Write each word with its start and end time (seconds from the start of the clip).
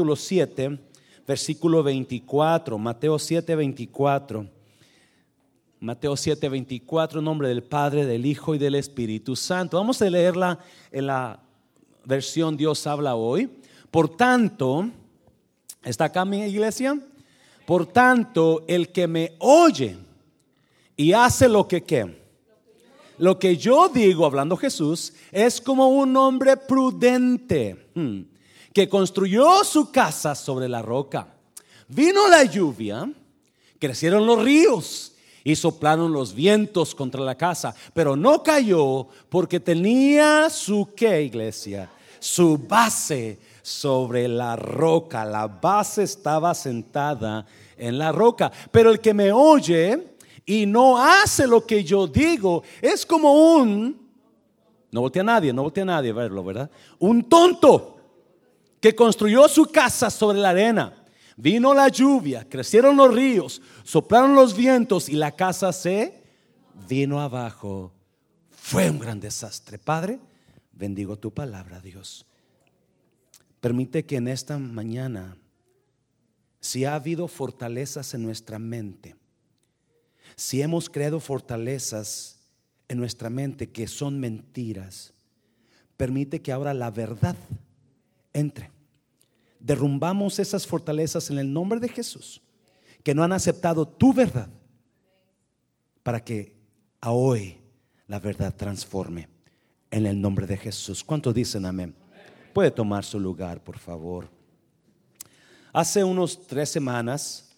capítulo 0.00 0.16
7, 0.16 0.78
versículo 1.26 1.82
24. 1.82 2.78
Mateo 2.78 3.18
7, 3.18 3.54
24. 3.54 4.46
Mateo 5.78 6.16
7, 6.16 6.48
24, 6.48 7.20
nombre 7.20 7.48
del 7.48 7.62
Padre, 7.62 8.06
del 8.06 8.24
Hijo 8.24 8.54
y 8.54 8.58
del 8.58 8.76
Espíritu 8.76 9.36
Santo. 9.36 9.76
Vamos 9.76 10.00
a 10.00 10.08
leerla 10.08 10.58
en 10.90 11.06
la 11.06 11.38
versión 12.06 12.56
Dios 12.56 12.86
habla 12.86 13.14
hoy. 13.14 13.50
Por 13.90 14.16
tanto, 14.16 14.88
¿está 15.82 16.06
acá 16.06 16.24
mi 16.24 16.44
iglesia? 16.44 16.98
Por 17.66 17.84
tanto, 17.84 18.64
el 18.66 18.88
que 18.88 19.06
me 19.06 19.34
oye 19.38 19.98
y 20.96 21.12
hace 21.12 21.46
lo 21.46 21.68
que 21.68 21.82
qué. 21.82 22.18
Lo 23.18 23.38
que 23.38 23.58
yo 23.58 23.90
digo, 23.90 24.24
hablando 24.24 24.56
Jesús, 24.56 25.12
es 25.30 25.60
como 25.60 25.88
un 25.88 26.16
hombre 26.16 26.56
prudente 26.56 27.90
hmm, 27.94 28.29
que 28.72 28.88
construyó 28.88 29.64
su 29.64 29.90
casa 29.90 30.34
sobre 30.34 30.68
la 30.68 30.82
roca. 30.82 31.28
Vino 31.88 32.28
la 32.28 32.44
lluvia, 32.44 33.10
crecieron 33.78 34.26
los 34.26 34.42
ríos 34.42 35.12
y 35.42 35.56
soplaron 35.56 36.12
los 36.12 36.34
vientos 36.34 36.94
contra 36.94 37.22
la 37.22 37.34
casa, 37.34 37.74
pero 37.94 38.14
no 38.14 38.42
cayó 38.42 39.08
porque 39.28 39.58
tenía 39.58 40.48
su 40.50 40.90
qué 40.94 41.22
iglesia, 41.22 41.90
su 42.20 42.58
base 42.58 43.38
sobre 43.62 44.28
la 44.28 44.56
roca. 44.56 45.24
La 45.24 45.46
base 45.46 46.02
estaba 46.02 46.54
sentada 46.54 47.46
en 47.76 47.98
la 47.98 48.12
roca. 48.12 48.52
Pero 48.70 48.90
el 48.90 49.00
que 49.00 49.14
me 49.14 49.32
oye 49.32 50.14
y 50.46 50.66
no 50.66 50.98
hace 50.98 51.46
lo 51.46 51.66
que 51.66 51.82
yo 51.84 52.06
digo 52.06 52.62
es 52.80 53.04
como 53.06 53.56
un, 53.56 53.98
no 54.90 55.00
voltea 55.00 55.22
a 55.22 55.26
nadie, 55.26 55.52
no 55.52 55.62
voltea 55.62 55.82
a 55.82 55.86
nadie 55.86 56.10
a 56.10 56.14
verlo, 56.14 56.44
¿verdad? 56.44 56.70
Un 56.98 57.28
tonto 57.28 57.99
que 58.80 58.94
construyó 58.94 59.48
su 59.48 59.66
casa 59.66 60.10
sobre 60.10 60.38
la 60.38 60.50
arena. 60.50 60.94
Vino 61.36 61.72
la 61.72 61.88
lluvia, 61.88 62.46
crecieron 62.48 62.96
los 62.96 63.14
ríos, 63.14 63.62
soplaron 63.84 64.34
los 64.34 64.54
vientos 64.54 65.08
y 65.08 65.12
la 65.12 65.32
casa 65.32 65.72
se 65.72 66.22
vino 66.88 67.20
abajo. 67.20 67.92
Fue 68.50 68.90
un 68.90 68.98
gran 68.98 69.20
desastre. 69.20 69.78
Padre, 69.78 70.18
bendigo 70.72 71.16
tu 71.16 71.32
palabra, 71.32 71.80
Dios. 71.80 72.26
Permite 73.60 74.04
que 74.04 74.16
en 74.16 74.28
esta 74.28 74.58
mañana, 74.58 75.36
si 76.60 76.84
ha 76.84 76.94
habido 76.94 77.28
fortalezas 77.28 78.12
en 78.14 78.22
nuestra 78.22 78.58
mente, 78.58 79.16
si 80.36 80.62
hemos 80.62 80.88
creado 80.88 81.20
fortalezas 81.20 82.38
en 82.88 82.98
nuestra 82.98 83.30
mente 83.30 83.70
que 83.70 83.86
son 83.86 84.18
mentiras, 84.18 85.12
permite 85.96 86.40
que 86.40 86.52
ahora 86.52 86.74
la 86.74 86.90
verdad 86.90 87.36
entre 88.32 88.70
derrumbamos 89.60 90.38
esas 90.38 90.66
fortalezas 90.66 91.30
en 91.30 91.38
el 91.38 91.52
nombre 91.52 91.78
de 91.78 91.88
Jesús, 91.88 92.40
que 93.04 93.14
no 93.14 93.22
han 93.22 93.32
aceptado 93.32 93.86
tu 93.86 94.12
verdad, 94.12 94.48
para 96.02 96.24
que 96.24 96.56
a 97.00 97.12
hoy 97.12 97.58
la 98.08 98.18
verdad 98.18 98.54
transforme 98.56 99.28
en 99.90 100.06
el 100.06 100.20
nombre 100.20 100.46
de 100.46 100.56
Jesús. 100.56 101.04
¿Cuántos 101.04 101.34
dicen 101.34 101.66
amén? 101.66 101.94
Puede 102.54 102.70
tomar 102.70 103.04
su 103.04 103.20
lugar, 103.20 103.62
por 103.62 103.78
favor. 103.78 104.28
Hace 105.72 106.02
unos 106.02 106.46
tres 106.46 106.68
semanas, 106.70 107.50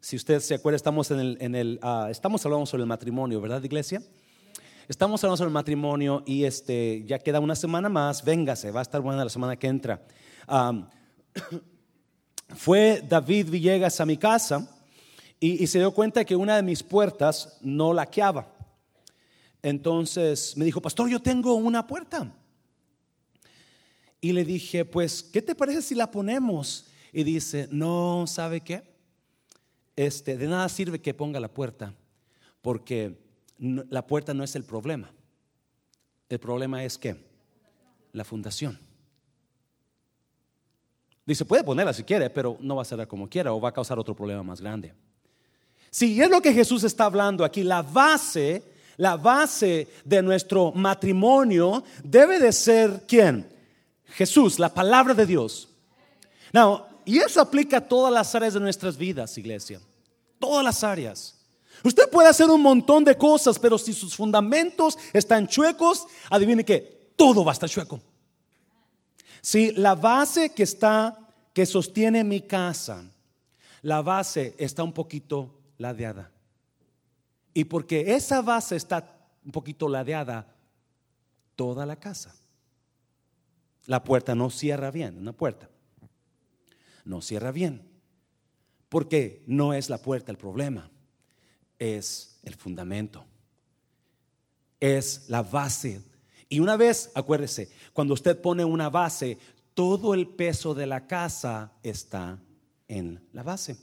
si 0.00 0.16
usted 0.16 0.40
se 0.40 0.54
acuerda, 0.54 0.76
estamos 0.76 1.10
en 1.10 1.20
el, 1.20 1.38
en 1.40 1.54
el 1.54 1.78
ah, 1.82 2.08
estamos 2.10 2.44
hablando 2.44 2.66
sobre 2.66 2.82
el 2.82 2.88
matrimonio, 2.88 3.40
¿verdad, 3.40 3.62
iglesia? 3.62 4.02
Estamos 4.88 5.24
hablando 5.24 5.38
sobre 5.38 5.48
el 5.48 5.54
matrimonio 5.54 6.22
y 6.24 6.44
este 6.44 7.02
ya 7.06 7.18
queda 7.18 7.40
una 7.40 7.56
semana 7.56 7.88
más. 7.88 8.24
Véngase, 8.24 8.70
va 8.70 8.78
a 8.78 8.82
estar 8.82 9.00
buena 9.00 9.24
la 9.24 9.30
semana 9.30 9.56
que 9.56 9.66
entra 9.66 10.00
fue 12.56 13.02
David 13.08 13.50
Villegas 13.50 14.00
a 14.00 14.06
mi 14.06 14.16
casa 14.16 14.70
y, 15.40 15.66
se 15.66 15.80
dio 15.80 15.90
cuenta 15.90 16.24
que 16.24 16.36
una 16.36 16.54
de 16.54 16.62
mis 16.62 16.84
puertas 16.84 17.58
no 17.62 17.92
laqueaba. 17.92 18.54
Entonces 19.60 20.56
me 20.56 20.64
dijo, 20.64 20.80
pastor, 20.80 21.10
yo 21.10 21.20
tengo 21.20 21.54
una 21.54 21.84
puerta. 21.84 22.32
Y 24.20 24.32
le 24.32 24.44
dije, 24.44 24.84
pues, 24.84 25.20
¿qué 25.20 25.42
te 25.42 25.56
parece 25.56 25.82
si 25.82 25.96
la 25.96 26.12
ponemos? 26.12 26.86
Y 27.12 27.24
dice, 27.24 27.66
no, 27.72 28.24
¿sabe 28.28 28.60
qué? 28.60 28.84
Este, 29.96 30.36
de 30.36 30.46
nada 30.46 30.68
sirve 30.68 31.00
que 31.00 31.12
ponga 31.12 31.40
la 31.40 31.52
puerta, 31.52 31.92
porque 32.62 33.25
la 33.58 34.06
puerta 34.06 34.34
no 34.34 34.44
es 34.44 34.54
el 34.56 34.64
problema. 34.64 35.10
El 36.28 36.38
problema 36.38 36.84
es 36.84 36.98
que 36.98 37.16
la 38.12 38.24
fundación. 38.24 38.78
Dice, 41.24 41.44
puede 41.44 41.64
ponerla 41.64 41.92
si 41.92 42.04
quiere, 42.04 42.30
pero 42.30 42.56
no 42.60 42.76
va 42.76 42.82
a 42.82 42.84
ser 42.84 43.06
como 43.08 43.28
quiera 43.28 43.52
o 43.52 43.60
va 43.60 43.70
a 43.70 43.72
causar 43.72 43.98
otro 43.98 44.14
problema 44.14 44.42
más 44.42 44.60
grande. 44.60 44.94
Sí, 45.90 46.20
es 46.20 46.30
lo 46.30 46.40
que 46.40 46.52
Jesús 46.52 46.84
está 46.84 47.06
hablando 47.06 47.44
aquí. 47.44 47.62
La 47.62 47.82
base, 47.82 48.62
la 48.96 49.16
base 49.16 49.88
de 50.04 50.22
nuestro 50.22 50.72
matrimonio 50.72 51.82
debe 52.02 52.38
de 52.38 52.52
ser 52.52 53.04
quién? 53.08 53.48
Jesús, 54.04 54.58
la 54.58 54.72
palabra 54.72 55.14
de 55.14 55.26
Dios. 55.26 55.68
Y 57.04 57.18
eso 57.18 57.40
aplica 57.40 57.78
a 57.78 57.88
todas 57.88 58.12
las 58.12 58.34
áreas 58.34 58.54
de 58.54 58.60
nuestras 58.60 58.96
vidas, 58.96 59.36
iglesia. 59.36 59.80
Todas 60.38 60.64
las 60.64 60.82
áreas. 60.84 61.35
Usted 61.84 62.08
puede 62.10 62.28
hacer 62.28 62.48
un 62.48 62.62
montón 62.62 63.04
de 63.04 63.16
cosas, 63.16 63.58
pero 63.58 63.78
si 63.78 63.92
sus 63.92 64.16
fundamentos 64.16 64.98
están 65.12 65.46
chuecos, 65.46 66.06
adivine 66.30 66.64
que 66.64 67.12
todo 67.16 67.44
va 67.44 67.52
a 67.52 67.54
estar 67.54 67.68
chueco. 67.68 68.00
Si 69.40 69.72
la 69.72 69.94
base 69.94 70.50
que 70.50 70.64
está, 70.64 71.16
que 71.52 71.66
sostiene 71.66 72.24
mi 72.24 72.40
casa, 72.40 73.04
la 73.82 74.02
base 74.02 74.54
está 74.58 74.82
un 74.82 74.92
poquito 74.92 75.54
ladeada. 75.78 76.32
Y 77.54 77.64
porque 77.64 78.14
esa 78.14 78.42
base 78.42 78.76
está 78.76 79.16
un 79.44 79.52
poquito 79.52 79.88
ladeada, 79.88 80.52
toda 81.54 81.86
la 81.86 81.96
casa. 81.96 82.34
La 83.86 84.02
puerta 84.02 84.34
no 84.34 84.50
cierra 84.50 84.90
bien, 84.90 85.16
una 85.16 85.32
puerta. 85.32 85.70
No 87.04 87.22
cierra 87.22 87.52
bien. 87.52 87.88
Porque 88.88 89.44
no 89.46 89.72
es 89.72 89.88
la 89.88 89.98
puerta 89.98 90.32
el 90.32 90.38
problema, 90.38 90.90
es 91.78 92.38
el 92.42 92.54
fundamento. 92.54 93.24
Es 94.80 95.24
la 95.28 95.42
base 95.42 96.02
y 96.48 96.60
una 96.60 96.76
vez, 96.76 97.10
acuérdese, 97.14 97.68
cuando 97.92 98.14
usted 98.14 98.40
pone 98.40 98.64
una 98.64 98.88
base, 98.88 99.38
todo 99.74 100.14
el 100.14 100.28
peso 100.28 100.74
de 100.74 100.86
la 100.86 101.06
casa 101.06 101.72
está 101.82 102.38
en 102.88 103.20
la 103.32 103.42
base. 103.42 103.76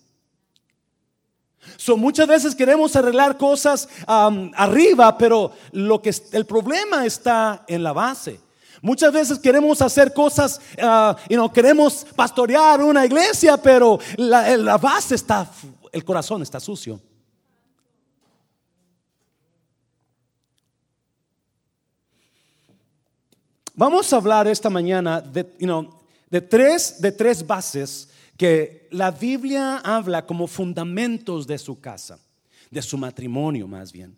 So, 1.78 1.98
muchas 1.98 2.28
veces 2.28 2.56
queremos 2.56 2.96
arreglar 2.96 3.38
cosas 3.38 3.88
arriba, 4.08 5.18
pero 5.18 5.52
lo 5.72 6.02
que 6.02 6.14
el 6.32 6.46
problema 6.46 7.06
está 7.06 7.64
en 7.68 7.84
la 7.84 7.94
base. 7.94 8.40
Muchas 8.82 9.14
veces 9.14 9.40
queremos 9.40 9.82
hacer 9.82 10.14
cosas 10.14 10.60
uh, 10.78 11.16
y 11.30 11.36
no 11.36 11.54
queremos 11.54 12.06
pastorear 12.16 12.82
una 12.82 13.06
iglesia, 13.06 13.56
pero 13.56 13.98
la 14.18 14.78
base 14.78 15.16
está, 15.16 15.50
el 15.92 16.04
corazón 16.04 16.42
está 16.42 16.60
sucio. 16.60 17.00
Vamos 23.76 24.14
a 24.14 24.18
hablar 24.18 24.48
esta 24.48 24.70
mañana 24.70 25.20
de, 25.20 25.44
de, 26.30 26.42
tres, 26.42 27.02
de 27.02 27.12
tres 27.12 27.46
bases 27.46 28.08
que 28.38 28.88
la 28.92 29.10
Biblia 29.10 29.78
habla 29.78 30.28
como 30.28 30.46
fundamentos 30.46 31.48
de 31.48 31.58
su 31.58 31.82
casa, 31.82 32.20
de 32.70 32.82
su 32.84 33.00
matrimonio 33.00 33.68
más 33.68 33.92
bien. 33.92 34.16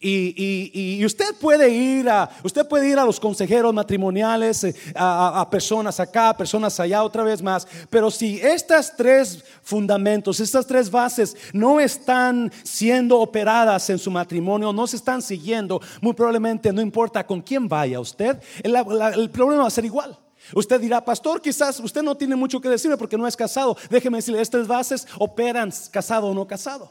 Y, 0.00 1.04
usted 1.04 1.34
puede 1.40 1.70
ir 1.70 2.08
a, 2.08 2.30
usted 2.44 2.66
puede 2.68 2.88
ir 2.88 2.98
a 2.98 3.04
los 3.04 3.18
consejeros 3.18 3.74
matrimoniales, 3.74 4.62
eh, 4.62 4.74
a, 4.94 5.48
personas 5.50 5.98
acá, 5.98 6.36
personas 6.36 6.78
allá, 6.78 7.02
otra 7.02 7.24
vez 7.24 7.42
más. 7.42 7.66
Pero 7.90 8.10
si 8.10 8.38
estas 8.40 8.96
tres 8.96 9.44
fundamentos, 9.62 10.38
estas 10.38 10.66
tres 10.66 10.90
bases 10.90 11.36
no 11.52 11.80
están 11.80 12.52
siendo 12.62 13.18
operadas 13.18 13.90
en 13.90 13.98
su 13.98 14.10
matrimonio, 14.10 14.72
no 14.72 14.86
se 14.86 14.96
están 14.96 15.20
siguiendo, 15.20 15.80
muy 16.00 16.12
probablemente 16.12 16.72
no 16.72 16.80
importa 16.80 17.26
con 17.26 17.40
quién 17.40 17.66
vaya 17.66 17.98
usted, 17.98 18.40
el, 18.62 19.30
problema 19.30 19.62
va 19.62 19.68
a 19.68 19.70
ser 19.70 19.84
igual. 19.84 20.16
Usted 20.54 20.80
dirá, 20.80 21.04
pastor, 21.04 21.42
quizás 21.42 21.80
usted 21.80 22.02
no 22.02 22.16
tiene 22.16 22.36
mucho 22.36 22.60
que 22.60 22.68
decirme 22.68 22.96
porque 22.96 23.18
no 23.18 23.26
es 23.26 23.36
casado. 23.36 23.76
Déjeme 23.90 24.18
decirle, 24.18 24.40
estas 24.40 24.66
bases 24.66 25.06
operan 25.18 25.72
casado 25.90 26.28
o 26.28 26.34
no 26.34 26.46
casado. 26.46 26.90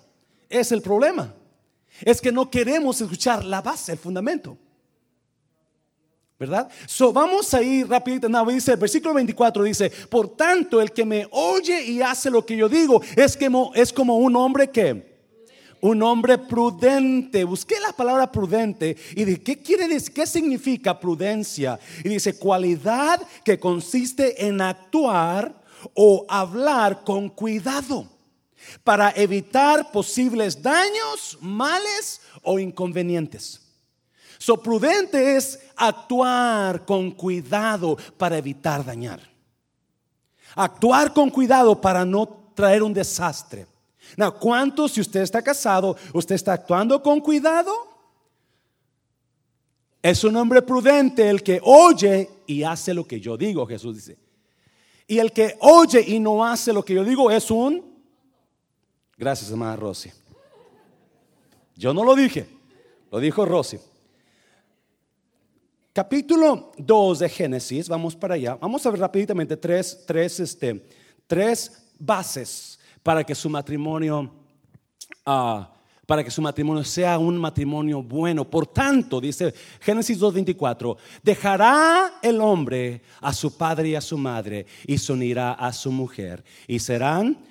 Es 0.49 0.71
el 0.71 0.81
problema 0.81 1.33
es 2.01 2.21
que 2.21 2.31
no 2.31 2.49
queremos 2.49 2.99
escuchar 3.01 3.43
la 3.43 3.61
base, 3.61 3.93
el 3.93 3.97
fundamento. 3.97 4.57
¿Verdad? 6.39 6.69
So, 6.85 7.11
vamos 7.11 7.51
a 7.55 7.63
ir 7.63 7.89
rapidito. 7.89 8.29
No, 8.29 8.45
dice, 8.45 8.73
el 8.73 8.77
versículo 8.77 9.15
24 9.15 9.63
dice, 9.63 9.89
por 10.09 10.35
tanto, 10.35 10.79
el 10.79 10.91
que 10.91 11.03
me 11.03 11.27
oye 11.31 11.83
y 11.83 12.01
hace 12.01 12.29
lo 12.29 12.45
que 12.45 12.55
yo 12.55 12.69
digo 12.69 13.01
es, 13.15 13.35
que, 13.35 13.49
es 13.73 13.91
como 13.91 14.17
un 14.17 14.35
hombre 14.35 14.69
que, 14.69 15.17
un 15.81 16.03
hombre 16.03 16.37
prudente. 16.37 17.43
Busqué 17.43 17.79
la 17.79 17.91
palabra 17.91 18.31
prudente 18.31 18.95
y 19.15 19.25
dije, 19.25 19.41
¿qué 19.41 19.57
quiere 19.57 19.87
decir? 19.87 20.13
¿Qué 20.13 20.27
significa 20.27 20.99
prudencia? 20.99 21.79
Y 22.03 22.09
dice, 22.09 22.37
cualidad 22.37 23.19
que 23.43 23.59
consiste 23.59 24.45
en 24.45 24.61
actuar 24.61 25.59
o 25.95 26.23
hablar 26.29 27.03
con 27.03 27.29
cuidado 27.29 28.16
para 28.83 29.11
evitar 29.11 29.91
posibles 29.91 30.61
daños, 30.61 31.37
males 31.41 32.21
o 32.43 32.59
inconvenientes. 32.59 33.61
So 34.37 34.61
prudente 34.61 35.35
es 35.35 35.59
actuar 35.75 36.85
con 36.85 37.11
cuidado 37.11 37.97
para 38.17 38.37
evitar 38.37 38.85
dañar. 38.85 39.19
Actuar 40.55 41.13
con 41.13 41.29
cuidado 41.29 41.79
para 41.79 42.05
no 42.05 42.51
traer 42.55 42.83
un 42.83 42.93
desastre. 42.93 43.67
Now, 44.15 44.33
¿cuántos 44.39 44.93
si 44.93 45.01
usted 45.01 45.21
está 45.21 45.41
casado, 45.41 45.97
usted 46.13 46.35
está 46.35 46.53
actuando 46.53 47.01
con 47.01 47.19
cuidado? 47.19 47.73
Es 50.01 50.23
un 50.23 50.35
hombre 50.37 50.61
prudente 50.61 51.29
el 51.29 51.43
que 51.43 51.59
oye 51.63 52.29
y 52.45 52.63
hace 52.63 52.93
lo 52.93 53.05
que 53.05 53.19
yo 53.19 53.35
digo, 53.35 53.65
Jesús 53.65 53.95
dice. 53.95 54.17
Y 55.07 55.19
el 55.19 55.31
que 55.31 55.57
oye 55.59 56.03
y 56.07 56.19
no 56.19 56.45
hace 56.45 56.71
lo 56.71 56.83
que 56.83 56.93
yo 56.93 57.03
digo 57.03 57.29
es 57.31 57.49
un... 57.51 57.86
Gracias, 59.17 59.49
hermana 59.49 59.75
Rosy. 59.75 60.11
Yo 61.75 61.91
no 61.91 62.03
lo 62.03 62.15
dije, 62.15 62.47
lo 63.11 63.19
dijo 63.19 63.45
Rosy. 63.45 63.79
Capítulo 65.91 66.71
2 66.77 67.19
de 67.19 67.29
Génesis, 67.29 67.89
vamos 67.89 68.15
para 68.15 68.35
allá. 68.35 68.55
Vamos 68.61 68.85
a 68.85 68.91
ver 68.91 68.99
rápidamente 68.99 69.57
tres, 69.57 70.03
tres, 70.05 70.39
este, 70.39 70.87
tres 71.25 71.89
bases 71.97 72.79
para 73.01 73.23
que 73.23 73.33
su 73.33 73.49
matrimonio, 73.49 74.31
uh, 75.25 75.63
para 76.05 76.23
que 76.23 76.29
su 76.29 76.39
matrimonio 76.43 76.83
sea 76.83 77.17
un 77.17 77.39
matrimonio 77.39 78.03
bueno. 78.03 78.47
Por 78.47 78.67
tanto, 78.67 79.19
dice 79.19 79.51
Génesis 79.81 80.19
2.24, 80.19 80.95
dejará 81.23 82.19
el 82.21 82.39
hombre 82.39 83.01
a 83.19 83.33
su 83.33 83.57
padre 83.57 83.89
y 83.89 83.95
a 83.95 84.01
su 84.01 84.15
madre 84.15 84.67
y 84.85 84.99
se 84.99 85.11
unirá 85.11 85.53
a 85.53 85.73
su 85.73 85.91
mujer 85.91 86.43
y 86.67 86.77
serán 86.77 87.46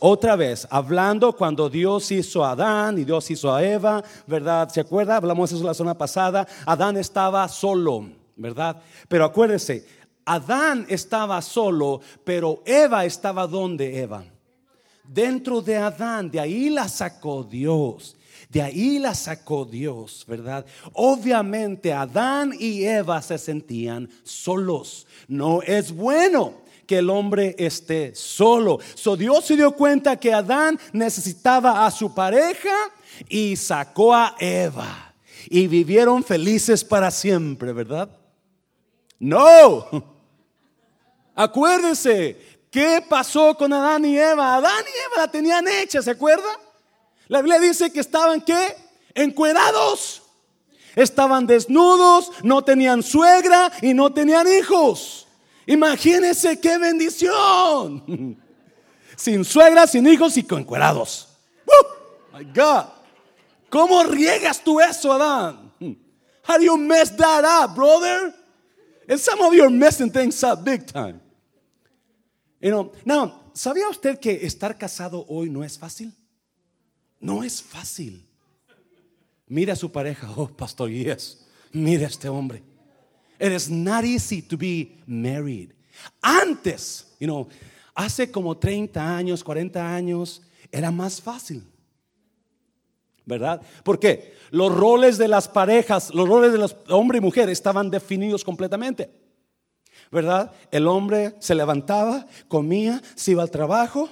otra 0.00 0.36
vez, 0.36 0.66
hablando 0.70 1.32
cuando 1.34 1.70
Dios 1.70 2.12
hizo 2.12 2.44
a 2.44 2.50
Adán 2.50 2.98
y 2.98 3.04
Dios 3.04 3.30
hizo 3.30 3.54
a 3.54 3.64
Eva, 3.64 4.04
¿verdad? 4.26 4.68
¿Se 4.68 4.80
acuerda? 4.80 5.16
Hablamos 5.16 5.50
eso 5.50 5.64
la 5.64 5.72
semana 5.72 5.96
pasada. 5.96 6.46
Adán 6.66 6.96
estaba 6.98 7.48
solo, 7.48 8.06
¿verdad? 8.36 8.82
Pero 9.08 9.24
acuérdese, 9.24 9.86
Adán 10.26 10.84
estaba 10.90 11.40
solo, 11.40 12.00
pero 12.22 12.62
Eva 12.66 13.06
estaba 13.06 13.46
donde 13.46 14.00
Eva. 14.00 14.24
Dentro 15.04 15.62
de 15.62 15.76
Adán, 15.76 16.30
de 16.30 16.40
ahí 16.40 16.68
la 16.68 16.88
sacó 16.88 17.42
Dios. 17.42 18.16
De 18.50 18.60
ahí 18.60 18.98
la 18.98 19.14
sacó 19.14 19.64
Dios, 19.64 20.24
¿verdad? 20.28 20.66
Obviamente 20.92 21.92
Adán 21.92 22.52
y 22.58 22.84
Eva 22.84 23.22
se 23.22 23.38
sentían 23.38 24.08
solos. 24.22 25.06
No 25.28 25.62
es 25.62 25.92
bueno 25.92 26.65
que 26.86 26.98
el 26.98 27.10
hombre 27.10 27.54
esté 27.58 28.14
solo. 28.14 28.78
So 28.94 29.16
Dios 29.16 29.44
se 29.44 29.56
dio 29.56 29.72
cuenta 29.72 30.16
que 30.16 30.32
Adán 30.32 30.78
necesitaba 30.92 31.84
a 31.86 31.90
su 31.90 32.14
pareja 32.14 32.74
y 33.28 33.56
sacó 33.56 34.14
a 34.14 34.34
Eva. 34.38 35.14
Y 35.48 35.66
vivieron 35.66 36.24
felices 36.24 36.84
para 36.84 37.10
siempre, 37.10 37.72
¿verdad? 37.72 38.08
No. 39.18 39.86
Acuérdese, 41.34 42.60
¿qué 42.70 43.04
pasó 43.06 43.56
con 43.56 43.72
Adán 43.72 44.04
y 44.04 44.18
Eva? 44.18 44.56
Adán 44.56 44.84
y 44.84 44.98
Eva 45.06 45.26
la 45.26 45.30
tenían 45.30 45.68
hecha, 45.68 46.02
¿se 46.02 46.10
acuerda? 46.10 46.48
La 47.28 47.42
Biblia 47.42 47.60
dice 47.60 47.92
que 47.92 48.00
estaban 48.00 48.40
qué? 48.40 48.76
Encuerados. 49.14 50.22
Estaban 50.94 51.46
desnudos, 51.46 52.30
no 52.42 52.62
tenían 52.62 53.02
suegra 53.02 53.70
y 53.82 53.92
no 53.92 54.12
tenían 54.12 54.46
hijos. 54.48 55.25
Imagínense 55.66 56.58
qué 56.60 56.78
bendición. 56.78 58.38
Sin 59.16 59.44
suegra, 59.44 59.86
sin 59.86 60.06
hijos 60.06 60.36
y 60.36 60.42
con 60.42 60.62
cuerados. 60.62 61.28
My 62.32 62.44
God. 62.44 62.84
¿Cómo 63.70 64.04
riegas 64.04 64.62
tú 64.62 64.78
eso, 64.78 65.12
Adán? 65.12 65.72
How 66.46 66.58
do 66.58 66.64
you 66.64 66.76
mess 66.76 67.10
that 67.16 67.44
up, 67.44 67.74
brother? 67.74 68.32
And 69.08 69.18
some 69.18 69.40
of 69.40 69.54
you 69.54 69.64
are 69.64 69.70
messing 69.70 70.10
things 70.10 70.42
up 70.44 70.64
big 70.64 70.86
time. 70.86 71.20
You 72.60 72.70
know, 72.70 72.92
now, 73.04 73.50
¿sabía 73.54 73.88
usted 73.88 74.18
que 74.20 74.46
estar 74.46 74.76
casado 74.78 75.24
hoy 75.28 75.48
no 75.48 75.64
es 75.64 75.78
fácil? 75.78 76.12
No 77.20 77.42
es 77.42 77.62
fácil. 77.62 78.22
Mira 79.48 79.72
a 79.72 79.76
su 79.76 79.90
pareja, 79.90 80.28
oh, 80.36 80.48
pastor, 80.48 80.90
yes. 80.90 81.44
Mira 81.72 82.04
a 82.04 82.08
este 82.08 82.28
hombre. 82.28 82.62
It 83.38 83.52
is 83.52 83.70
not 83.70 84.04
easy 84.04 84.42
to 84.42 84.56
be 84.56 84.98
married. 85.06 85.72
Antes, 86.22 87.14
you 87.18 87.26
know, 87.26 87.48
hace 87.94 88.30
como 88.30 88.56
30 88.56 89.00
años, 89.00 89.42
40 89.42 89.94
años, 89.94 90.42
era 90.70 90.90
más 90.90 91.20
fácil. 91.20 91.62
¿Verdad? 93.24 93.60
¿Por 93.82 93.98
qué? 93.98 94.34
Los 94.50 94.72
roles 94.72 95.18
de 95.18 95.26
las 95.26 95.48
parejas, 95.48 96.14
los 96.14 96.28
roles 96.28 96.52
de 96.52 96.58
los 96.58 96.76
hombre 96.88 97.18
y 97.18 97.20
mujer 97.20 97.48
estaban 97.48 97.90
definidos 97.90 98.44
completamente. 98.44 99.10
¿Verdad? 100.12 100.52
El 100.70 100.86
hombre 100.86 101.34
se 101.40 101.56
levantaba, 101.56 102.26
comía, 102.46 103.02
se 103.16 103.32
iba 103.32 103.42
al 103.42 103.50
trabajo, 103.50 104.08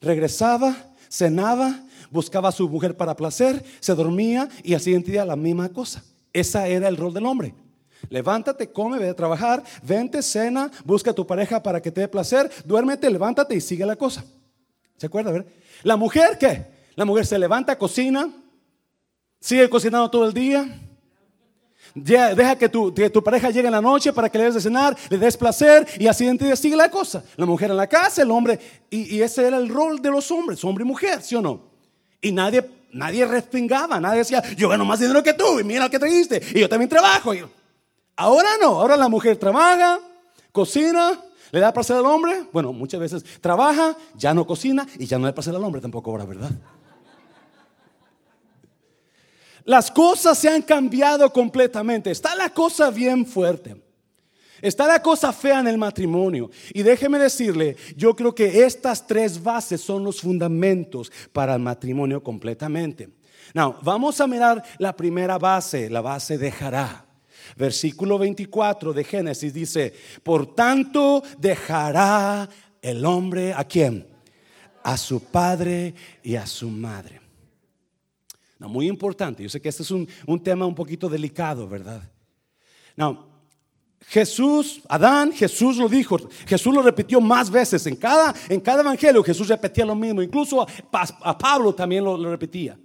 regresaba, 0.00 0.76
cenaba, 1.10 1.84
buscaba 2.10 2.50
a 2.50 2.52
su 2.52 2.68
mujer 2.68 2.96
para 2.96 3.16
placer, 3.16 3.64
se 3.80 3.94
dormía 3.96 4.48
y 4.62 4.74
al 4.74 4.80
siguiente 4.80 5.10
día 5.10 5.24
la 5.24 5.34
misma 5.34 5.70
cosa. 5.70 6.04
Ese 6.32 6.72
era 6.72 6.86
el 6.86 6.96
rol 6.96 7.12
del 7.12 7.26
hombre. 7.26 7.54
Levántate, 8.10 8.70
come, 8.70 8.98
ve 8.98 9.10
a 9.10 9.14
trabajar, 9.14 9.62
vente, 9.82 10.22
cena, 10.22 10.70
busca 10.84 11.10
a 11.10 11.14
tu 11.14 11.26
pareja 11.26 11.62
para 11.62 11.82
que 11.82 11.90
te 11.90 12.00
dé 12.02 12.08
placer, 12.08 12.50
duérmete, 12.64 13.10
levántate 13.10 13.54
y 13.54 13.60
sigue 13.60 13.84
la 13.84 13.96
cosa. 13.96 14.24
¿Se 14.96 15.06
acuerda? 15.06 15.30
ver? 15.30 15.46
La 15.82 15.96
mujer, 15.96 16.38
¿qué? 16.38 16.66
La 16.96 17.04
mujer 17.04 17.26
se 17.26 17.38
levanta, 17.38 17.78
cocina, 17.78 18.28
sigue 19.40 19.68
cocinando 19.68 20.10
todo 20.10 20.26
el 20.26 20.32
día. 20.32 20.66
deja 21.94 22.56
que 22.56 22.68
tu, 22.68 22.92
tu, 22.92 23.22
pareja 23.22 23.50
llegue 23.50 23.68
en 23.68 23.72
la 23.72 23.80
noche 23.80 24.12
para 24.12 24.28
que 24.28 24.38
le 24.38 24.44
des 24.44 24.54
de 24.54 24.60
cenar, 24.60 24.96
le 25.08 25.18
des 25.18 25.36
placer 25.36 25.86
y 25.98 26.06
así 26.06 26.28
día 26.36 26.56
sigue 26.56 26.76
la 26.76 26.90
cosa. 26.90 27.22
La 27.36 27.46
mujer 27.46 27.70
en 27.70 27.76
la 27.76 27.86
casa, 27.86 28.22
el 28.22 28.30
hombre, 28.30 28.58
y, 28.90 29.20
ese 29.20 29.46
era 29.46 29.58
el 29.58 29.68
rol 29.68 30.00
de 30.00 30.10
los 30.10 30.30
hombres, 30.30 30.64
hombre 30.64 30.82
y 30.82 30.86
mujer, 30.86 31.22
¿sí 31.22 31.34
o 31.36 31.42
no? 31.42 31.68
Y 32.20 32.32
nadie, 32.32 32.68
nadie 32.92 33.24
respingaba, 33.26 34.00
nadie 34.00 34.18
decía, 34.18 34.42
yo 34.56 34.68
gano 34.68 34.84
más 34.84 34.98
dinero 34.98 35.22
que 35.22 35.34
tú 35.34 35.60
y 35.60 35.64
mira 35.64 35.84
lo 35.84 35.90
que 35.90 35.98
trajiste 35.98 36.42
y 36.54 36.60
yo 36.60 36.68
también 36.68 36.88
trabajo. 36.88 37.32
Ahora 38.20 38.48
no, 38.60 38.80
ahora 38.80 38.96
la 38.96 39.08
mujer 39.08 39.36
trabaja, 39.36 40.00
cocina, 40.50 41.22
le 41.52 41.60
da 41.60 41.72
placer 41.72 41.96
al 41.96 42.04
hombre. 42.04 42.46
Bueno, 42.52 42.72
muchas 42.72 42.98
veces 42.98 43.24
trabaja, 43.40 43.96
ya 44.16 44.34
no 44.34 44.44
cocina 44.44 44.84
y 44.98 45.06
ya 45.06 45.18
no 45.18 45.24
le 45.24 45.30
da 45.30 45.34
placer 45.36 45.54
al 45.54 45.62
hombre 45.62 45.80
tampoco 45.80 46.10
ahora, 46.10 46.24
¿verdad? 46.24 46.50
Las 49.64 49.88
cosas 49.92 50.36
se 50.36 50.48
han 50.48 50.62
cambiado 50.62 51.32
completamente. 51.32 52.10
Está 52.10 52.34
la 52.34 52.50
cosa 52.50 52.90
bien 52.90 53.24
fuerte. 53.24 53.80
Está 54.60 54.88
la 54.88 55.00
cosa 55.00 55.32
fea 55.32 55.60
en 55.60 55.68
el 55.68 55.78
matrimonio. 55.78 56.50
Y 56.74 56.82
déjeme 56.82 57.20
decirle, 57.20 57.76
yo 57.94 58.16
creo 58.16 58.34
que 58.34 58.64
estas 58.64 59.06
tres 59.06 59.40
bases 59.40 59.80
son 59.80 60.02
los 60.02 60.22
fundamentos 60.22 61.12
para 61.32 61.54
el 61.54 61.60
matrimonio 61.60 62.20
completamente. 62.20 63.10
Now, 63.54 63.76
vamos 63.80 64.20
a 64.20 64.26
mirar 64.26 64.64
la 64.78 64.96
primera 64.96 65.38
base, 65.38 65.88
la 65.88 66.00
base 66.00 66.36
dejará. 66.36 67.07
Versículo 67.56 68.18
24 68.18 68.92
de 68.92 69.04
Génesis 69.04 69.52
dice, 69.52 69.94
por 70.22 70.54
tanto 70.54 71.22
dejará 71.38 72.48
el 72.82 73.04
hombre 73.04 73.52
a 73.52 73.64
quién? 73.64 74.06
A 74.82 74.96
su 74.96 75.20
padre 75.20 75.94
y 76.22 76.36
a 76.36 76.46
su 76.46 76.68
madre. 76.68 77.20
No, 78.58 78.68
muy 78.68 78.88
importante. 78.88 79.42
Yo 79.42 79.48
sé 79.48 79.60
que 79.60 79.68
este 79.68 79.82
es 79.82 79.90
un, 79.90 80.08
tema 80.42 80.66
un 80.66 80.74
poquito 80.74 81.08
delicado, 81.08 81.68
¿verdad? 81.68 82.02
No, 82.96 83.28
Jesús, 84.06 84.80
Adán, 84.88 85.32
Jesús 85.32 85.76
lo 85.76 85.88
dijo, 85.88 86.18
Jesús 86.46 86.74
lo 86.74 86.82
repitió 86.82 87.20
más 87.20 87.50
veces. 87.50 87.86
En 87.86 87.96
cada, 87.96 88.34
en 88.48 88.60
cada 88.60 88.80
evangelio 88.80 89.22
Jesús 89.22 89.48
repetía 89.48 89.84
lo 89.84 89.94
mismo. 89.94 90.22
Incluso 90.22 90.66
a, 90.92 91.38
Pablo 91.38 91.74
también 91.74 92.04
lo 92.04 92.30
repetía. 92.30 92.78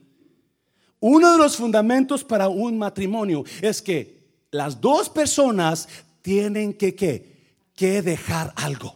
Uno 0.99 1.33
de 1.33 1.37
los 1.37 1.57
fundamentos 1.57 2.23
para 2.23 2.47
un 2.47 2.77
matrimonio 2.77 3.43
es 3.61 3.81
que 3.81 4.22
las 4.53 4.79
dos 4.79 5.09
personas 5.09 5.89
tienen 6.21 6.73
que, 6.73 6.95
que 7.75 8.01
dejar 8.01 8.53
algo. 8.55 8.95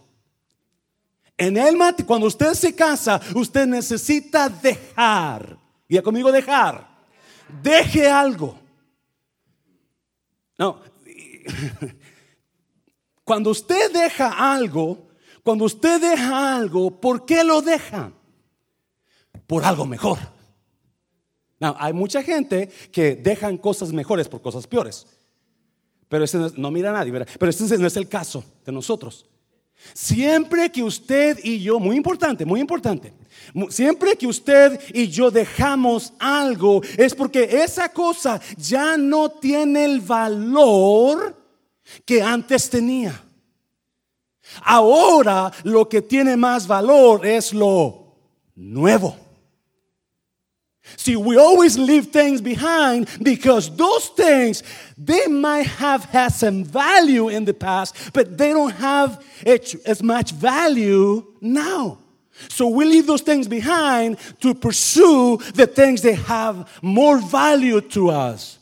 En 1.36 1.58
el 1.58 1.76
cuando 2.06 2.28
usted 2.28 2.54
se 2.54 2.76
casa, 2.76 3.20
usted 3.36 3.66
necesita 3.66 4.50
dejar. 4.50 5.58
Y 5.88 6.00
conmigo 6.00 6.32
dejar. 6.32 6.88
Deje 7.62 8.08
algo. 8.08 8.60
No. 10.58 10.82
Cuando 13.24 13.50
usted 13.50 13.92
deja 13.92 14.54
algo, 14.54 15.10
cuando 15.44 15.66
usted 15.66 16.00
deja 16.00 16.56
algo, 16.56 16.92
¿por 17.02 17.26
qué 17.26 17.44
lo 17.44 17.62
deja? 17.62 18.14
Por 19.46 19.66
algo 19.66 19.86
mejor. 19.86 20.18
No, 21.60 21.76
hay 21.78 21.92
mucha 21.92 22.24
gente 22.24 22.70
que 22.90 23.18
dejan 23.18 23.58
cosas 23.58 23.92
mejores 23.92 24.30
por 24.30 24.42
cosas 24.42 24.66
peores. 24.66 25.17
Pero 26.10 26.24
ese 26.24 26.38
no, 26.56 26.72
mira 26.72 26.90
a 26.90 26.94
nadie. 26.94 27.12
Pero 27.12 27.50
ese 27.50 27.78
no 27.78 27.88
es 27.88 27.98
el 27.98 28.08
caso 28.08 28.44
de 28.66 28.72
nosotros. 28.72 29.26
Siempre 29.94 30.72
que 30.72 30.84
usted 30.84 31.40
y 31.44 31.60
yo, 31.60 31.80
muy 31.80 31.96
importante, 31.96 32.46
muy 32.46 32.60
importante, 32.60 33.14
siempre 33.70 34.16
que 34.16 34.26
usted 34.26 34.80
y 34.94 35.08
yo 35.08 35.30
dejamos 35.30 36.14
algo 36.20 36.82
es 36.98 37.14
porque 37.14 37.44
esa 37.64 37.90
cosa 37.90 38.42
ya 38.58 38.98
no 38.98 39.30
tiene 39.30 39.86
el 39.86 40.02
valor 40.02 41.36
que 42.06 42.22
antes 42.22 42.70
tenía. 42.70 43.24
Ahora 44.64 45.52
lo 45.64 45.88
que 45.88 46.02
tiene 46.02 46.36
más 46.36 46.68
valor 46.68 47.26
es 47.26 47.54
lo 47.54 48.16
nuevo. 48.56 49.27
See, 50.96 51.16
we 51.16 51.38
always 51.38 51.78
leave 51.78 52.08
things 52.08 52.42
behind 52.42 53.10
because 53.22 53.76
those 53.76 54.08
things, 54.08 54.64
they 54.98 55.28
might 55.28 55.68
have 55.68 56.06
had 56.06 56.30
some 56.30 56.64
value 56.64 57.30
in 57.30 57.46
the 57.46 57.54
past, 57.54 58.14
but 58.14 58.38
they 58.38 58.50
don't 58.50 58.72
have 58.72 59.24
as 59.46 60.02
much 60.02 60.32
value 60.32 61.26
now. 61.42 62.00
So 62.50 62.68
we 62.68 62.86
leave 62.86 63.08
those 63.08 63.22
things 63.22 63.48
behind 63.48 64.18
to 64.42 64.54
pursue 64.54 65.38
the 65.56 65.68
things 65.68 66.02
that 66.04 66.16
have 66.16 66.70
more 66.82 67.20
value 67.20 67.82
to 67.82 68.10
us. 68.10 68.60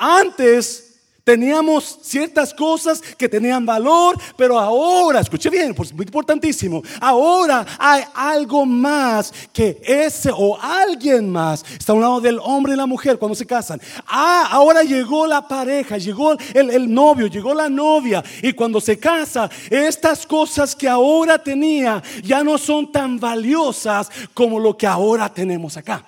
Antes, 0.00 0.93
Teníamos 1.24 2.00
ciertas 2.02 2.52
cosas 2.52 3.00
que 3.00 3.30
tenían 3.30 3.64
valor, 3.64 4.18
pero 4.36 4.58
ahora, 4.58 5.20
escuche 5.20 5.48
bien, 5.48 5.74
pues 5.74 5.90
muy 5.90 6.04
importantísimo, 6.04 6.82
ahora 7.00 7.64
hay 7.78 8.04
algo 8.14 8.66
más 8.66 9.32
que 9.50 9.80
ese 9.82 10.30
o 10.30 10.58
alguien 10.60 11.30
más. 11.30 11.64
Está 11.78 11.92
a 11.92 11.94
un 11.94 12.02
lado 12.02 12.20
del 12.20 12.38
hombre 12.42 12.74
y 12.74 12.76
la 12.76 12.84
mujer 12.84 13.18
cuando 13.18 13.34
se 13.34 13.46
casan. 13.46 13.80
Ah, 14.06 14.48
ahora 14.50 14.82
llegó 14.82 15.26
la 15.26 15.48
pareja, 15.48 15.96
llegó 15.96 16.36
el, 16.52 16.68
el 16.68 16.92
novio, 16.92 17.26
llegó 17.26 17.54
la 17.54 17.70
novia. 17.70 18.22
Y 18.42 18.52
cuando 18.52 18.78
se 18.78 18.98
casa, 18.98 19.48
estas 19.70 20.26
cosas 20.26 20.76
que 20.76 20.86
ahora 20.86 21.38
tenía 21.38 22.02
ya 22.22 22.44
no 22.44 22.58
son 22.58 22.92
tan 22.92 23.18
valiosas 23.18 24.10
como 24.34 24.60
lo 24.60 24.76
que 24.76 24.86
ahora 24.86 25.32
tenemos 25.32 25.78
acá. 25.78 26.04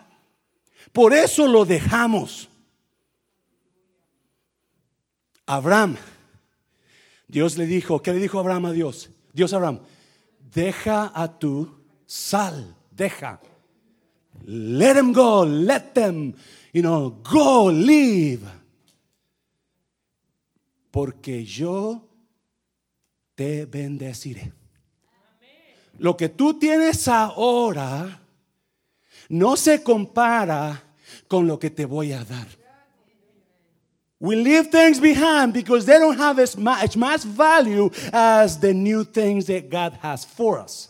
Por 0.92 1.14
eso 1.14 1.46
lo 1.46 1.64
dejamos. 1.64 2.50
Abraham, 5.46 5.96
Dios 7.28 7.56
le 7.56 7.66
dijo, 7.66 8.02
¿qué 8.02 8.12
le 8.12 8.18
dijo 8.18 8.38
Abraham 8.38 8.66
a 8.66 8.72
Dios? 8.72 9.10
Dios 9.32 9.52
Abraham, 9.52 9.80
deja 10.52 11.12
a 11.14 11.38
tu 11.38 11.68
sal, 12.04 12.74
deja. 12.90 13.40
Let 14.44 14.94
them 14.94 15.12
go, 15.12 15.44
let 15.44 15.92
them, 15.94 16.34
you 16.72 16.82
know, 16.82 17.22
go, 17.22 17.70
leave. 17.70 18.42
Porque 20.90 21.44
yo 21.44 22.08
te 23.34 23.66
bendeciré. 23.66 24.52
Lo 25.98 26.16
que 26.16 26.28
tú 26.28 26.58
tienes 26.58 27.08
ahora 27.08 28.20
no 29.28 29.56
se 29.56 29.82
compara 29.82 30.82
con 31.28 31.46
lo 31.46 31.58
que 31.58 31.70
te 31.70 31.84
voy 31.84 32.12
a 32.12 32.24
dar. 32.24 32.46
We 34.18 34.34
leave 34.34 34.70
things 34.70 34.98
behind 34.98 35.52
because 35.52 35.84
they 35.84 35.98
don't 35.98 36.16
have 36.16 36.38
as 36.38 36.56
much, 36.56 37.24
value 37.24 37.90
as 38.12 38.58
the 38.58 38.72
new 38.72 39.04
things 39.04 39.46
that 39.46 39.68
God 39.68 39.98
has 40.00 40.24
for 40.24 40.58
us. 40.58 40.88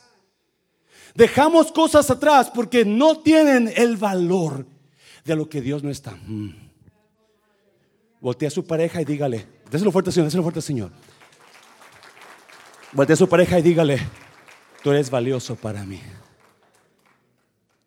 Dejamos 1.17 1.73
cosas 1.73 2.09
atrás 2.11 2.51
porque 2.55 2.85
no 2.85 3.17
tienen 3.17 3.73
el 3.75 3.97
valor 3.97 4.67
de 5.25 5.35
lo 5.35 5.49
que 5.49 5.61
Dios 5.61 5.83
no 5.83 5.91
está. 5.91 6.13
Mm. 6.27 6.55
Voltea 8.21 8.49
a 8.49 8.51
su 8.51 8.65
pareja 8.65 9.01
y 9.01 9.05
dígale, 9.05 9.47
déselo 9.71 9.91
fuerte, 9.91 10.13
Señor, 10.13 10.27
déselo 10.27 10.43
fuerte, 10.43 10.61
Señor. 10.61 10.91
Voltea 12.93 13.15
a 13.15 13.17
su 13.17 13.29
pareja 13.29 13.59
y 13.59 13.63
dígale, 13.63 13.99
tú 14.83 14.93
eres 14.93 15.11
valioso 15.11 15.57
para 15.57 15.85
mí. 15.85 16.01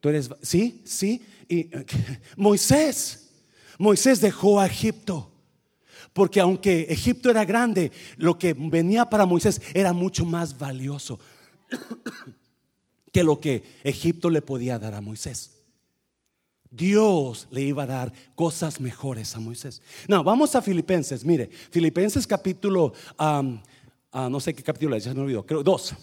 Tú 0.02 0.10
eres, 0.10 0.30
sí, 0.42 0.82
sí. 0.86 1.26
Y 1.48 1.70
Moisés, 2.36 3.30
Moisés 3.78 4.20
dejó 4.22 4.60
a 4.60 4.66
Egipto. 4.66 5.29
Porque 6.14 6.40
aunque 6.40 6.88
Egipto 6.90 7.30
era 7.30 7.46
grande, 7.46 7.92
lo 8.18 8.38
que 8.38 8.54
venía 8.54 9.06
para 9.10 9.26
Moisés 9.26 9.62
era 9.74 9.94
mucho 9.94 10.26
más 10.26 10.58
valioso 10.58 11.20
que 13.12 13.24
lo 13.24 13.40
que 13.40 13.64
Egipto 13.84 14.30
le 14.30 14.42
podía 14.42 14.80
dar 14.80 14.94
a 14.94 15.02
Moisés. 15.02 15.56
Dios 16.72 17.48
le 17.50 17.62
iba 17.62 17.84
a 17.84 17.88
dar 17.88 18.14
cosas 18.36 18.80
mejores 18.80 19.36
a 19.36 19.40
Moisés. 19.40 19.82
No, 20.08 20.24
vamos 20.24 20.56
a 20.56 20.62
Filipenses. 20.62 21.26
Mire, 21.26 21.50
Filipenses 21.72 22.28
capítulo, 22.28 22.94
ah, 23.18 23.44
no 24.14 24.40
sé 24.40 24.54
qué 24.54 24.64
capítulo 24.64 24.96
es, 24.96 25.04
ya 25.04 25.14
me 25.14 25.22
olvidó, 25.22 25.46
creo, 25.46 25.64
dos. 25.64 25.96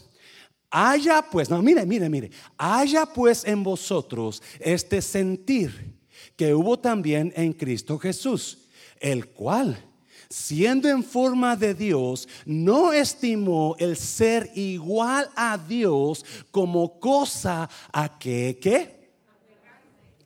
Haya 0.70 1.24
pues, 1.30 1.48
no, 1.48 1.62
mire, 1.62 1.86
mire, 1.86 2.08
mire, 2.08 2.30
haya 2.58 3.06
pues 3.06 3.44
en 3.44 3.62
vosotros 3.62 4.42
este 4.58 5.00
sentir 5.00 5.94
que 6.36 6.52
hubo 6.54 6.78
también 6.78 7.32
en 7.36 7.52
Cristo 7.52 7.98
Jesús, 7.98 8.58
el 8.98 9.28
cual 9.28 9.78
siendo 10.28 10.88
en 10.88 11.04
forma 11.04 11.56
de 11.56 11.74
Dios, 11.74 12.28
no 12.44 12.92
estimó 12.92 13.76
el 13.78 13.96
ser 13.96 14.50
igual 14.54 15.30
a 15.36 15.58
Dios 15.58 16.24
como 16.50 16.98
cosa 16.98 17.68
a 17.92 18.18
que, 18.18 18.58
¿qué? 18.60 19.10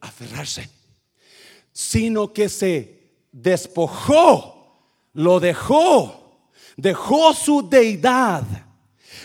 Aferrarse. 0.00 0.68
Sino 1.72 2.32
que 2.32 2.48
se 2.48 3.10
despojó, 3.32 4.88
lo 5.12 5.40
dejó, 5.40 6.48
dejó 6.76 7.34
su 7.34 7.68
deidad 7.68 8.69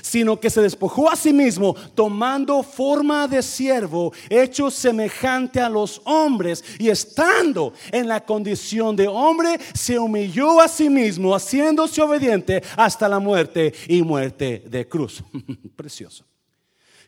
sino 0.06 0.40
que 0.40 0.52
se 0.52 0.62
despojó 0.62 1.10
a 1.10 1.16
sí 1.16 1.34
mismo, 1.34 1.76
tomando 1.96 2.62
forma 2.62 3.28
de 3.28 3.42
siervo, 3.42 4.14
hecho 4.30 4.70
semejante 4.70 5.60
a 5.60 5.68
los 5.68 6.00
hombres, 6.06 6.64
y 6.78 6.90
estando 6.90 7.74
en 7.92 8.08
la 8.08 8.24
condición 8.24 8.96
de 8.96 9.08
hombre, 9.08 9.60
se 9.74 9.98
humilló 9.98 10.62
a 10.62 10.68
sí 10.68 10.92
mismo, 10.92 11.34
haciéndose 11.34 12.04
obediente 12.04 12.62
hasta 12.78 13.10
la 13.10 13.18
muerte 13.18 13.74
y 13.88 14.04
muerte 14.04 14.64
de 14.68 14.88
cruz. 14.88 15.24
Precioso. 15.76 16.24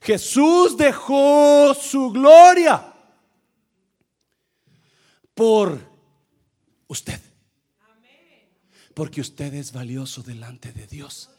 Jesús 0.02 0.76
dejó 0.76 1.76
su 1.76 2.10
gloria 2.10 2.84
por 5.36 5.80
usted. 6.88 7.20
Porque 8.96 9.22
usted 9.22 9.54
es 9.54 9.72
valioso 9.72 10.24
delante 10.24 10.72
de 10.72 10.88
Dios. 10.88 11.30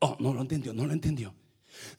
Oh, 0.00 0.16
no 0.20 0.32
lo 0.32 0.42
entendió, 0.42 0.72
no 0.72 0.86
lo 0.86 0.92
entendió. 0.92 1.34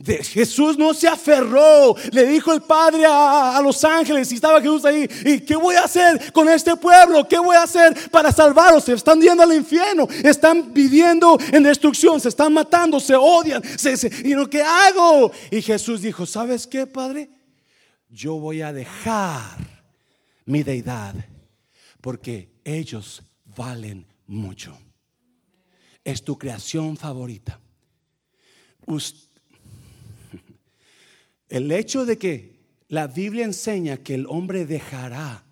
Jesús 0.04 0.78
no 0.78 0.94
se 0.94 1.08
aferró. 1.08 1.96
Le 2.12 2.26
dijo 2.26 2.54
el 2.54 2.62
Padre 2.62 3.06
a, 3.06 3.60
los 3.62 3.84
ángeles 3.84 4.32
y 4.32 4.36
estaba 4.36 4.62
Jesús 4.62 4.86
ahí. 4.86 5.10
¿Y 5.26 5.42
qué 5.42 5.56
voy 5.56 5.76
a 5.76 5.84
hacer 5.84 6.32
con 6.32 6.48
este 6.48 6.76
pueblo? 6.78 7.28
¿Qué 7.28 7.38
voy 7.38 7.56
a 7.56 7.64
hacer 7.64 8.10
para 8.10 8.32
salvarlos? 8.32 8.86
Se 8.86 8.94
están 8.94 9.22
yendo 9.22 9.44
al 9.44 9.54
infierno. 9.54 10.08
Están 10.24 10.74
viviendo 10.74 11.38
en 11.52 11.64
destrucción. 11.64 12.20
Se 12.20 12.30
están 12.30 12.54
matando. 12.54 13.00
Se 13.00 13.16
odian. 13.16 13.62
¿Y 14.24 14.34
lo 14.34 14.50
que 14.50 14.62
hago? 14.62 15.32
Y 15.52 15.62
Jesús 15.62 16.02
dijo: 16.02 16.26
¿Sabes 16.26 16.66
qué, 16.66 16.88
Padre? 16.88 17.30
Yo 18.10 18.36
voy 18.36 18.62
a 18.62 18.74
dejar 18.74 19.58
mi 20.46 20.64
deidad 20.64 21.14
porque 22.02 22.50
ellos 22.64 23.22
valen 23.46 24.08
mucho. 24.28 24.78
Es 26.04 26.24
tu 26.24 26.38
creación 26.38 26.96
favorita 26.96 27.60
el 31.50 31.72
hecho 31.72 32.06
de 32.06 32.18
que 32.18 32.60
la 32.88 33.08
Biblia 33.08 33.46
enseña 33.46 33.98
que 33.98 34.16
el 34.16 34.26
hombre 34.28 34.66
dejará 34.66 35.44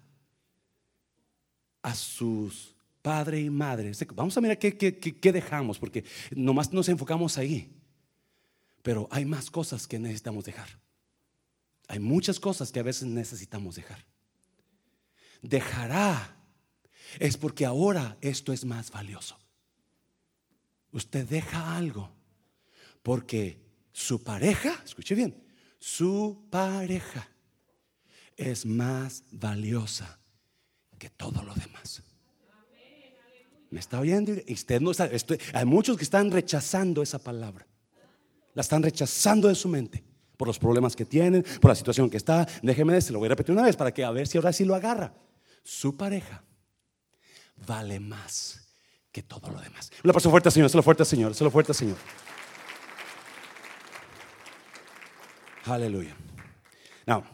a 1.84 1.96
sus 1.96 2.76
padre 3.02 3.40
y 3.40 3.50
madre. 3.50 3.92
Vamos 4.16 4.36
a 4.36 4.42
mirar 4.42 4.60
qué, 4.60 4.76
qué, 4.76 5.32
dejamos, 5.32 5.80
porque 5.80 6.04
nomás 6.36 6.74
nos 6.74 6.90
enfocamos 6.90 7.38
ahí. 7.38 7.72
Pero 8.82 9.08
hay 9.12 9.24
más 9.24 9.50
cosas 9.50 9.88
que 9.88 10.00
necesitamos 10.00 10.44
dejar. 10.44 10.68
Hay 11.88 12.00
muchas 12.00 12.40
cosas 12.40 12.72
que 12.72 12.80
a 12.80 12.84
veces 12.84 13.08
necesitamos 13.08 13.76
dejar. 13.76 14.04
Dejará 15.42 16.36
es 17.20 17.38
porque 17.38 17.66
ahora 17.66 18.18
esto 18.20 18.52
es 18.52 18.66
más 18.66 18.92
valioso. 18.92 19.38
Usted 20.92 21.26
deja 21.28 21.78
algo 21.78 22.17
porque 23.08 23.58
su 23.94 24.22
pareja, 24.22 24.82
escuche 24.84 25.16
bien, 25.16 25.34
su 25.80 26.46
pareja 26.50 27.26
es 28.36 28.66
más 28.66 29.24
valiosa 29.32 30.20
que 31.00 31.10
todo 31.12 31.42
lo 31.42 31.54
demás. 31.56 32.04
¿Me 33.70 33.80
está 33.80 34.02
oyendo? 34.02 34.34
usted 34.50 34.82
no 34.82 34.92
está, 34.92 35.10
hay 35.54 35.64
muchos 35.64 35.96
que 35.96 36.04
están 36.04 36.30
rechazando 36.30 37.02
esa 37.02 37.18
palabra. 37.18 37.66
La 38.54 38.60
están 38.60 38.84
rechazando 38.84 39.48
de 39.48 39.56
su 39.56 39.70
mente 39.70 40.04
por 40.36 40.50
los 40.50 40.60
problemas 40.60 40.94
que 40.94 41.06
tienen, 41.06 41.46
por 41.62 41.70
la 41.70 41.76
situación 41.76 42.10
que 42.10 42.18
está. 42.18 42.46
Déjeme 42.62 42.92
decir, 42.92 43.14
lo 43.14 43.20
voy 43.20 43.28
a 43.28 43.30
repetir 43.30 43.54
una 43.54 43.64
vez 43.64 43.78
para 43.78 43.94
que 43.94 44.04
a 44.04 44.12
ver 44.12 44.28
si 44.28 44.38
ahora 44.38 44.52
sí 44.52 44.66
lo 44.66 44.76
agarra. 44.76 45.14
Su 45.64 45.96
pareja 45.96 46.44
vale 47.66 48.02
más 48.02 48.68
que 49.14 49.24
todo 49.24 49.50
lo 49.50 49.62
demás. 49.62 49.94
La 50.04 50.12
paso 50.12 50.30
fuerte, 50.30 50.52
Señor, 50.52 50.70
se 50.70 50.76
lo 50.76 50.84
fuerte, 50.84 51.06
Señor, 51.06 51.34
se 51.34 51.46
lo 51.46 51.52
fuerte, 51.52 51.74
Señor. 51.74 51.96
Aleluya. 55.70 56.16
Now, 57.06 57.26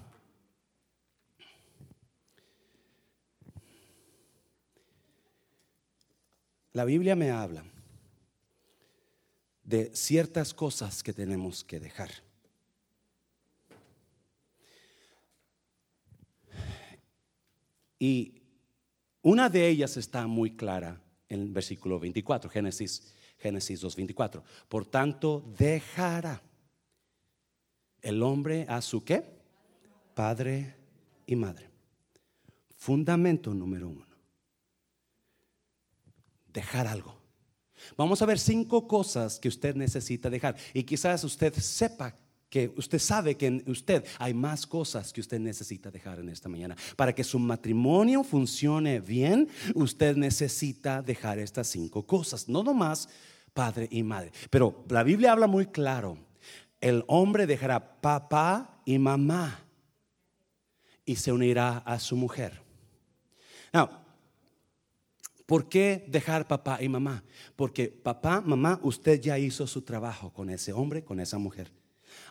la 6.72 6.84
Biblia 6.84 7.16
me 7.16 7.30
habla 7.30 7.63
de 9.63 9.96
ciertas 9.96 10.52
cosas 10.56 11.04
que 11.04 11.13
tenemos 11.13 11.63
que 11.63 11.80
dejar. 11.80 12.10
Y 18.00 18.42
una 19.22 19.48
de 19.48 19.68
ellas 19.68 19.96
está 19.96 20.25
muy 20.25 20.56
clara 20.56 21.00
en 21.30 21.42
el 21.42 21.52
versículo 21.52 22.00
24, 22.00 22.50
Génesis, 22.50 23.13
Génesis 23.38 23.84
2.24. 23.84 24.42
Por 24.68 24.88
tanto, 24.88 25.54
dejará 25.56 26.42
el 28.04 28.22
hombre 28.22 28.66
a 28.70 28.82
su 28.82 29.04
qué? 29.04 29.24
Padre 30.14 30.76
y 31.26 31.36
madre. 31.36 31.70
Fundamento 32.76 33.54
número 33.54 33.90
uno. 33.90 34.06
Dejar 36.52 36.86
algo. 36.86 37.18
Vamos 37.98 38.22
a 38.22 38.26
ver 38.26 38.38
cinco 38.38 38.88
cosas 38.88 39.40
que 39.40 39.48
usted 39.48 39.76
necesita 39.76 40.30
dejar. 40.30 40.56
Y 40.74 40.84
quizás 40.84 41.24
usted 41.24 41.54
sepa 41.54 42.16
que 42.50 42.72
usted 42.78 43.00
sabe 43.00 43.36
que 43.36 43.48
en 43.48 43.64
usted 43.66 44.06
hay 44.20 44.34
más 44.34 44.68
cosas 44.68 45.12
que 45.12 45.22
usted 45.22 45.40
necesita 45.40 45.90
dejar 45.90 46.20
en 46.20 46.30
esta 46.30 46.50
mañana. 46.50 46.76
Para 46.96 47.16
que 47.16 47.24
su 47.24 47.40
matrimonio 47.40 48.24
funcione 48.24 49.00
bien, 49.00 49.50
usted 49.74 50.16
necesita 50.16 51.02
dejar 51.02 51.40
estas 51.40 51.68
cinco 51.68 52.06
cosas. 52.06 52.48
No 52.48 52.64
nomás 52.64 53.10
padre 53.54 53.88
y 53.90 54.04
madre. 54.04 54.32
Pero 54.50 54.84
la 54.90 55.04
Biblia 55.04 55.32
habla 55.32 55.48
muy 55.48 55.66
claro. 55.68 56.18
El 56.84 57.06
hombre 57.08 57.48
dejará 57.48 58.02
papá 58.02 58.82
y 58.84 59.00
mamá 59.00 59.63
y 61.06 61.16
se 61.16 61.32
unirá 61.32 61.78
a 61.78 61.98
su 61.98 62.18
mujer. 62.18 62.62
Now, 63.72 63.90
¿Por 65.46 65.70
qué 65.70 66.04
dejar 66.10 66.46
papá 66.46 66.82
y 66.82 66.90
mamá? 66.90 67.24
Porque 67.56 67.88
papá, 67.88 68.42
mamá, 68.42 68.82
usted 68.84 69.22
ya 69.22 69.40
hizo 69.40 69.66
su 69.66 69.84
trabajo 69.84 70.34
con 70.34 70.50
ese 70.50 70.74
hombre, 70.74 71.06
con 71.06 71.22
esa 71.22 71.38
mujer. 71.38 71.72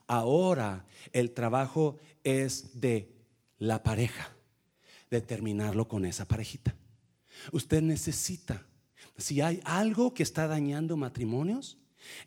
Ahora 0.06 0.84
el 1.14 1.30
trabajo 1.32 1.98
es 2.22 2.78
de 2.78 3.10
la 3.58 3.82
pareja, 3.82 4.36
de 5.10 5.22
terminarlo 5.22 5.88
con 5.88 6.04
esa 6.04 6.28
parejita. 6.28 6.74
Usted 7.52 7.80
necesita, 7.80 8.66
si 9.16 9.40
hay 9.40 9.62
algo 9.64 10.12
que 10.12 10.22
está 10.22 10.46
dañando 10.46 10.98
matrimonios, 10.98 11.78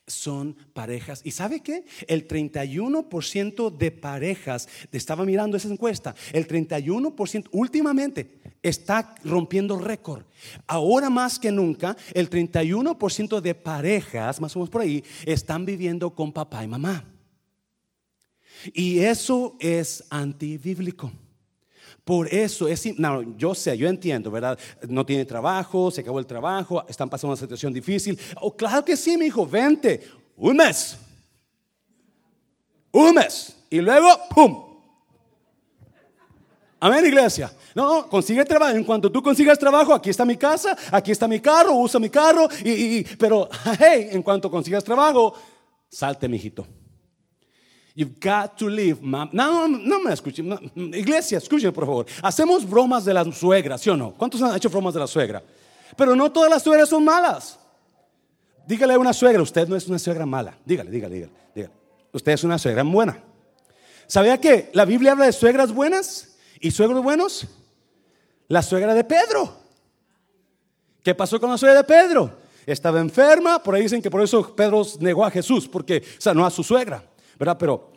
son 0.07 0.55
parejas. 0.73 1.21
¿Y 1.23 1.31
sabe 1.31 1.61
qué? 1.61 1.85
El 2.07 2.27
31% 2.27 3.75
de 3.75 3.91
parejas, 3.91 4.67
estaba 4.91 5.25
mirando 5.25 5.57
esa 5.57 5.69
encuesta, 5.69 6.15
el 6.33 6.47
31% 6.47 7.47
últimamente 7.51 8.39
está 8.61 9.15
rompiendo 9.23 9.77
récord. 9.77 10.23
Ahora 10.65 11.09
más 11.09 11.37
que 11.37 11.51
nunca, 11.51 11.95
el 12.13 12.29
31% 12.29 13.41
de 13.41 13.55
parejas, 13.55 14.41
más 14.41 14.55
o 14.55 14.59
menos 14.59 14.69
por 14.69 14.81
ahí, 14.81 15.03
están 15.25 15.65
viviendo 15.65 16.09
con 16.09 16.31
papá 16.31 16.63
y 16.63 16.67
mamá. 16.67 17.05
Y 18.73 18.99
eso 18.99 19.55
es 19.59 20.03
antibíblico. 20.09 21.11
Por 22.05 22.31
eso 22.31 22.67
es, 22.67 22.99
no, 22.99 23.35
yo 23.35 23.55
sé, 23.55 23.75
yo 23.75 23.89
entiendo, 23.89 24.29
¿verdad? 24.29 24.59
No 24.87 25.03
tiene 25.03 25.25
trabajo, 25.25 25.89
se 25.89 26.01
acabó 26.01 26.19
el 26.19 26.27
trabajo, 26.27 26.85
están 26.87 27.09
pasando 27.09 27.33
una 27.33 27.41
situación 27.41 27.73
difícil. 27.73 28.17
Oh, 28.41 28.55
claro 28.55 28.85
que 28.85 28.95
sí, 28.95 29.17
mi 29.17 29.25
hijo, 29.25 29.47
vente, 29.47 30.07
un 30.37 30.55
mes. 30.55 30.99
Un 32.91 33.15
mes. 33.15 33.55
Y 33.71 33.81
luego, 33.81 34.07
¡pum! 34.29 34.65
Amén, 36.79 37.03
iglesia. 37.07 37.51
No, 37.73 38.07
consigue 38.07 38.45
trabajo. 38.45 38.77
En 38.77 38.83
cuanto 38.83 39.11
tú 39.11 39.23
consigas 39.23 39.57
trabajo, 39.57 39.91
aquí 39.91 40.11
está 40.11 40.25
mi 40.25 40.37
casa, 40.37 40.77
aquí 40.91 41.11
está 41.11 41.27
mi 41.27 41.39
carro, 41.39 41.73
usa 41.73 41.99
mi 41.99 42.11
carro. 42.11 42.47
Y, 42.63 43.03
pero, 43.15 43.49
hey, 43.79 44.09
en 44.11 44.21
cuanto 44.21 44.51
consigas 44.51 44.83
trabajo, 44.83 45.33
salte, 45.89 46.29
mijito. 46.29 46.67
You've 47.95 48.19
got 48.19 48.57
to 48.57 48.67
leave, 48.67 49.01
mom. 49.01 49.29
No, 49.31 49.67
no 49.69 50.01
me 50.01 50.11
escuchen. 50.11 50.51
Iglesia, 50.75 51.37
escuchen 51.37 51.71
por 51.71 51.85
favor. 51.85 52.05
Hacemos 52.21 52.69
bromas 52.69 53.05
de 53.05 53.13
la 53.13 53.23
suegra, 53.31 53.77
¿sí 53.77 53.89
o 53.89 53.95
no? 53.95 54.11
¿Cuántos 54.11 54.41
han 54.41 54.53
hecho 54.53 54.69
bromas 54.69 54.93
de 54.93 54.99
la 54.99 55.07
suegra? 55.07 55.41
Pero 55.95 56.13
no 56.13 56.29
todas 56.29 56.49
las 56.49 56.61
suegras 56.61 56.89
son 56.89 57.05
malas. 57.05 57.57
Dígale 58.67 58.95
a 58.95 58.99
una 58.99 59.13
suegra, 59.13 59.41
usted 59.41 59.65
no 59.69 59.77
es 59.77 59.87
una 59.87 59.97
suegra 59.97 60.25
mala. 60.25 60.57
Dígale, 60.65 60.91
dígale, 60.91 61.15
dígale. 61.15 61.33
dígale. 61.55 61.73
Usted 62.11 62.33
es 62.33 62.43
una 62.43 62.57
suegra 62.57 62.83
buena. 62.83 63.17
¿Sabía 64.07 64.39
que 64.41 64.69
la 64.73 64.83
Biblia 64.83 65.13
habla 65.13 65.27
de 65.27 65.31
suegras 65.31 65.71
buenas 65.71 66.35
y 66.59 66.71
suegros 66.71 67.01
buenos? 67.01 67.47
La 68.49 68.61
suegra 68.61 68.93
de 68.93 69.05
Pedro. 69.05 69.55
¿Qué 71.01 71.15
pasó 71.15 71.39
con 71.39 71.49
la 71.49 71.57
suegra 71.57 71.77
de 71.77 71.83
Pedro? 71.85 72.29
Estaba 72.65 72.99
enferma, 72.99 73.63
por 73.63 73.75
ahí 73.75 73.83
dicen 73.83 74.01
que 74.01 74.11
por 74.11 74.21
eso 74.21 74.53
Pedro 74.53 74.85
negó 74.99 75.23
a 75.23 75.31
Jesús, 75.31 75.67
porque 75.67 76.03
sanó 76.17 76.45
a 76.45 76.51
su 76.51 76.61
suegra. 76.61 77.03
¿Verdad? 77.37 77.57
Pero 77.57 77.91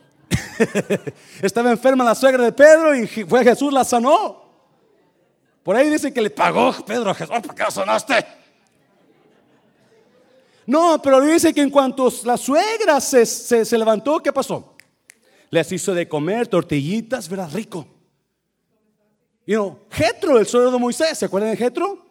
estaba 1.42 1.70
enferma 1.70 2.04
la 2.04 2.14
suegra 2.14 2.44
de 2.44 2.52
Pedro 2.52 2.94
y 2.94 3.06
fue 3.06 3.44
Jesús 3.44 3.72
la 3.72 3.84
sanó. 3.84 4.48
Por 5.62 5.76
ahí 5.76 5.90
dice 5.90 6.12
que 6.12 6.22
le 6.22 6.30
pagó 6.30 6.72
Pedro 6.86 7.10
a 7.10 7.14
Jesús, 7.14 7.36
¿por 7.42 7.54
qué 7.54 7.62
la 7.62 7.70
sanaste? 7.70 8.26
No, 10.66 11.00
pero 11.02 11.20
dice 11.20 11.54
que 11.54 11.62
en 11.62 11.70
cuanto 11.70 12.12
la 12.24 12.36
suegra 12.36 13.00
se, 13.00 13.24
se, 13.24 13.78
levantó, 13.78 14.20
¿qué 14.22 14.32
pasó? 14.32 14.74
Les 15.50 15.72
hizo 15.72 15.94
de 15.94 16.06
comer 16.06 16.46
tortillitas, 16.46 17.28
¿verdad? 17.28 17.50
Rico. 17.52 17.86
Y 19.46 19.54
no, 19.54 19.80
Jetro, 19.90 20.38
el 20.38 20.46
suegro 20.46 20.70
de 20.70 20.78
Moisés, 20.78 21.16
¿se 21.16 21.24
acuerdan 21.24 21.52
de 21.52 21.56
Jetro? 21.56 22.04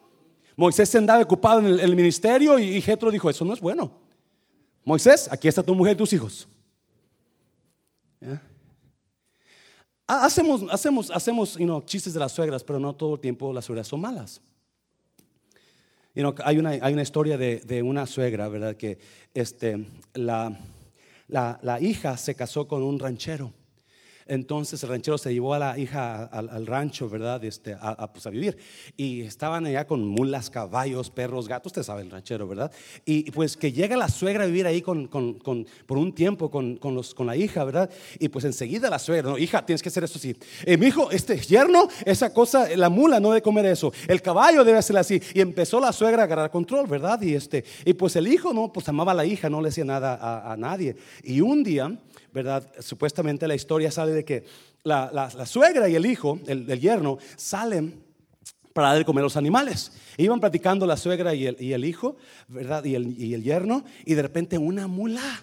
Moisés 0.56 0.88
se 0.88 0.98
andaba 0.98 1.22
ocupado 1.22 1.60
en 1.60 1.66
el, 1.66 1.94
ministerio 1.94 2.58
y, 2.58 2.76
y 2.76 2.80
Jetro 2.80 3.12
dijo, 3.12 3.30
eso 3.30 3.44
no 3.44 3.54
es 3.54 3.60
bueno. 3.60 3.92
Moisés, 4.84 5.28
aquí 5.30 5.46
está 5.46 5.62
tu 5.62 5.72
mujer 5.72 5.94
y 5.94 5.98
tus 5.98 6.12
hijos. 6.12 6.48
Hacemos, 10.06 10.64
hacemos, 10.70 11.10
hacemos 11.10 11.58
chistes 11.84 12.14
de 12.14 12.20
las 12.20 12.32
suegras, 12.32 12.64
pero 12.64 12.78
no 12.78 12.94
todo 12.94 13.14
el 13.14 13.20
tiempo 13.20 13.52
las 13.52 13.66
suegras 13.66 13.86
son 13.86 14.00
malas. 14.00 14.40
hay, 16.44 16.58
una, 16.58 16.70
hay 16.70 16.92
una 16.92 17.02
historia 17.02 17.36
de, 17.36 17.82
una 17.82 18.06
suegra, 18.06 18.48
¿verdad? 18.48 18.76
Que 18.76 18.98
este, 19.34 19.86
la, 20.14 20.58
la 21.26 21.80
hija 21.80 22.16
se 22.16 22.34
casó 22.34 22.66
con 22.66 22.82
un 22.82 22.98
ranchero. 22.98 23.52
Entonces 24.28 24.82
el 24.82 24.90
ranchero 24.90 25.16
se 25.16 25.32
llevó 25.32 25.54
a 25.54 25.58
la 25.58 25.78
hija 25.78 26.24
al, 26.24 26.66
rancho, 26.66 27.08
¿verdad? 27.08 27.42
Este, 27.42 27.76
pues, 28.12 28.26
a, 28.26 28.30
vivir. 28.30 28.58
Y 28.96 29.22
estaban 29.22 29.64
allá 29.64 29.86
con 29.86 30.06
mulas, 30.06 30.50
caballos, 30.50 31.10
perros, 31.10 31.48
gatos, 31.48 31.70
usted 31.70 31.82
sabe 31.82 32.02
el 32.02 32.10
ranchero, 32.10 32.46
¿verdad? 32.46 32.70
Y 33.06 33.30
pues 33.30 33.56
que 33.56 33.72
llega 33.72 33.96
la 33.96 34.08
suegra 34.08 34.44
a 34.44 34.46
vivir 34.46 34.66
ahí 34.66 34.82
con, 34.82 35.08
por 35.08 35.98
un 35.98 36.14
tiempo 36.14 36.50
con, 36.50 36.78
los, 36.82 37.14
con 37.14 37.26
la 37.26 37.36
hija, 37.36 37.64
¿verdad? 37.64 37.90
Y 38.18 38.28
pues 38.28 38.44
enseguida 38.44 38.90
la 38.90 38.98
suegra, 38.98 39.30
no, 39.30 39.38
hija, 39.38 39.64
tienes 39.64 39.82
que 39.82 39.88
hacer 39.88 40.04
esto 40.04 40.18
así. 40.18 40.36
Eh, 40.64 40.76
mi 40.76 40.86
hijo, 40.86 41.10
este 41.10 41.38
yerno, 41.38 41.88
esa 42.04 42.32
cosa, 42.32 42.68
la 42.76 42.90
mula 42.90 43.18
no 43.20 43.30
debe 43.30 43.40
comer 43.40 43.64
eso. 43.64 43.92
El 44.06 44.20
caballo 44.20 44.62
debe 44.62 44.78
hacer 44.78 44.96
así. 44.98 45.22
Y 45.32 45.40
empezó 45.40 45.80
la 45.80 45.92
suegra 45.92 46.22
a 46.22 46.24
agarrar 46.26 46.50
control, 46.50 46.86
¿verdad? 46.86 47.20
Y, 47.22 47.34
este, 47.34 47.64
y 47.86 47.94
pues 47.94 48.14
el 48.16 48.28
hijo, 48.28 48.52
no, 48.52 48.70
pues 48.70 48.88
amaba 48.90 49.12
a 49.12 49.14
la 49.14 49.24
hija, 49.24 49.48
no 49.48 49.62
le 49.62 49.68
decía 49.68 49.84
nada 49.84 50.14
a, 50.14 50.52
a 50.52 50.56
nadie. 50.56 50.96
Y 51.24 51.40
un 51.40 51.64
día 51.64 51.98
¿verdad? 52.38 52.64
Supuestamente 52.78 53.48
la 53.48 53.56
historia 53.56 53.90
sale 53.90 54.12
de 54.12 54.24
que 54.24 54.44
la, 54.84 55.28
suegra 55.44 55.88
y 55.88 55.96
el 55.96 56.06
hijo, 56.06 56.38
el, 56.46 56.66
yerno, 56.80 57.18
salen 57.36 58.00
para 58.72 58.94
de 58.94 59.04
comer 59.04 59.24
los 59.24 59.36
animales. 59.36 59.90
Iban 60.16 60.38
platicando 60.38 60.86
la 60.86 60.96
suegra 60.96 61.34
y 61.34 61.46
el, 61.46 61.84
hijo, 61.84 62.16
¿verdad? 62.46 62.84
Y 62.84 62.94
el, 62.94 63.20
y 63.20 63.34
el, 63.34 63.42
yerno, 63.42 63.84
y 64.04 64.14
de 64.14 64.22
repente 64.22 64.56
una 64.56 64.86
mula, 64.86 65.42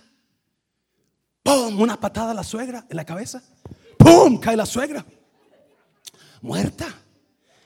¡pum! 1.44 1.82
Una 1.82 2.00
patada 2.00 2.32
a 2.32 2.34
la 2.34 2.44
suegra 2.44 2.86
en 2.90 2.96
la 2.96 3.06
cabeza, 3.06 3.44
¡pum! 3.98 4.40
Cae 4.40 4.56
la 4.56 4.66
suegra, 4.66 5.06
muerta. 6.42 6.88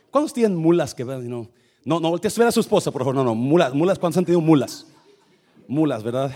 ¿Cuántos 0.10 0.34
tienen 0.34 0.58
mulas 0.58 0.96
que? 0.96 1.06
No, 1.06 1.52
no, 1.86 2.00
no 2.00 2.10
voltees 2.10 2.36
a 2.36 2.42
ver 2.42 2.48
a 2.48 2.52
su 2.52 2.62
esposa, 2.62 2.90
por 2.90 3.02
favor, 3.02 3.14
no, 3.14 3.24
no, 3.24 3.36
mulas, 3.36 3.76
mulas, 3.76 4.00
¿cuántos 4.00 4.18
han 4.18 4.26
tenido 4.26 4.42
mulas? 4.42 4.88
Mulas, 5.68 6.02
¿verdad? 6.02 6.36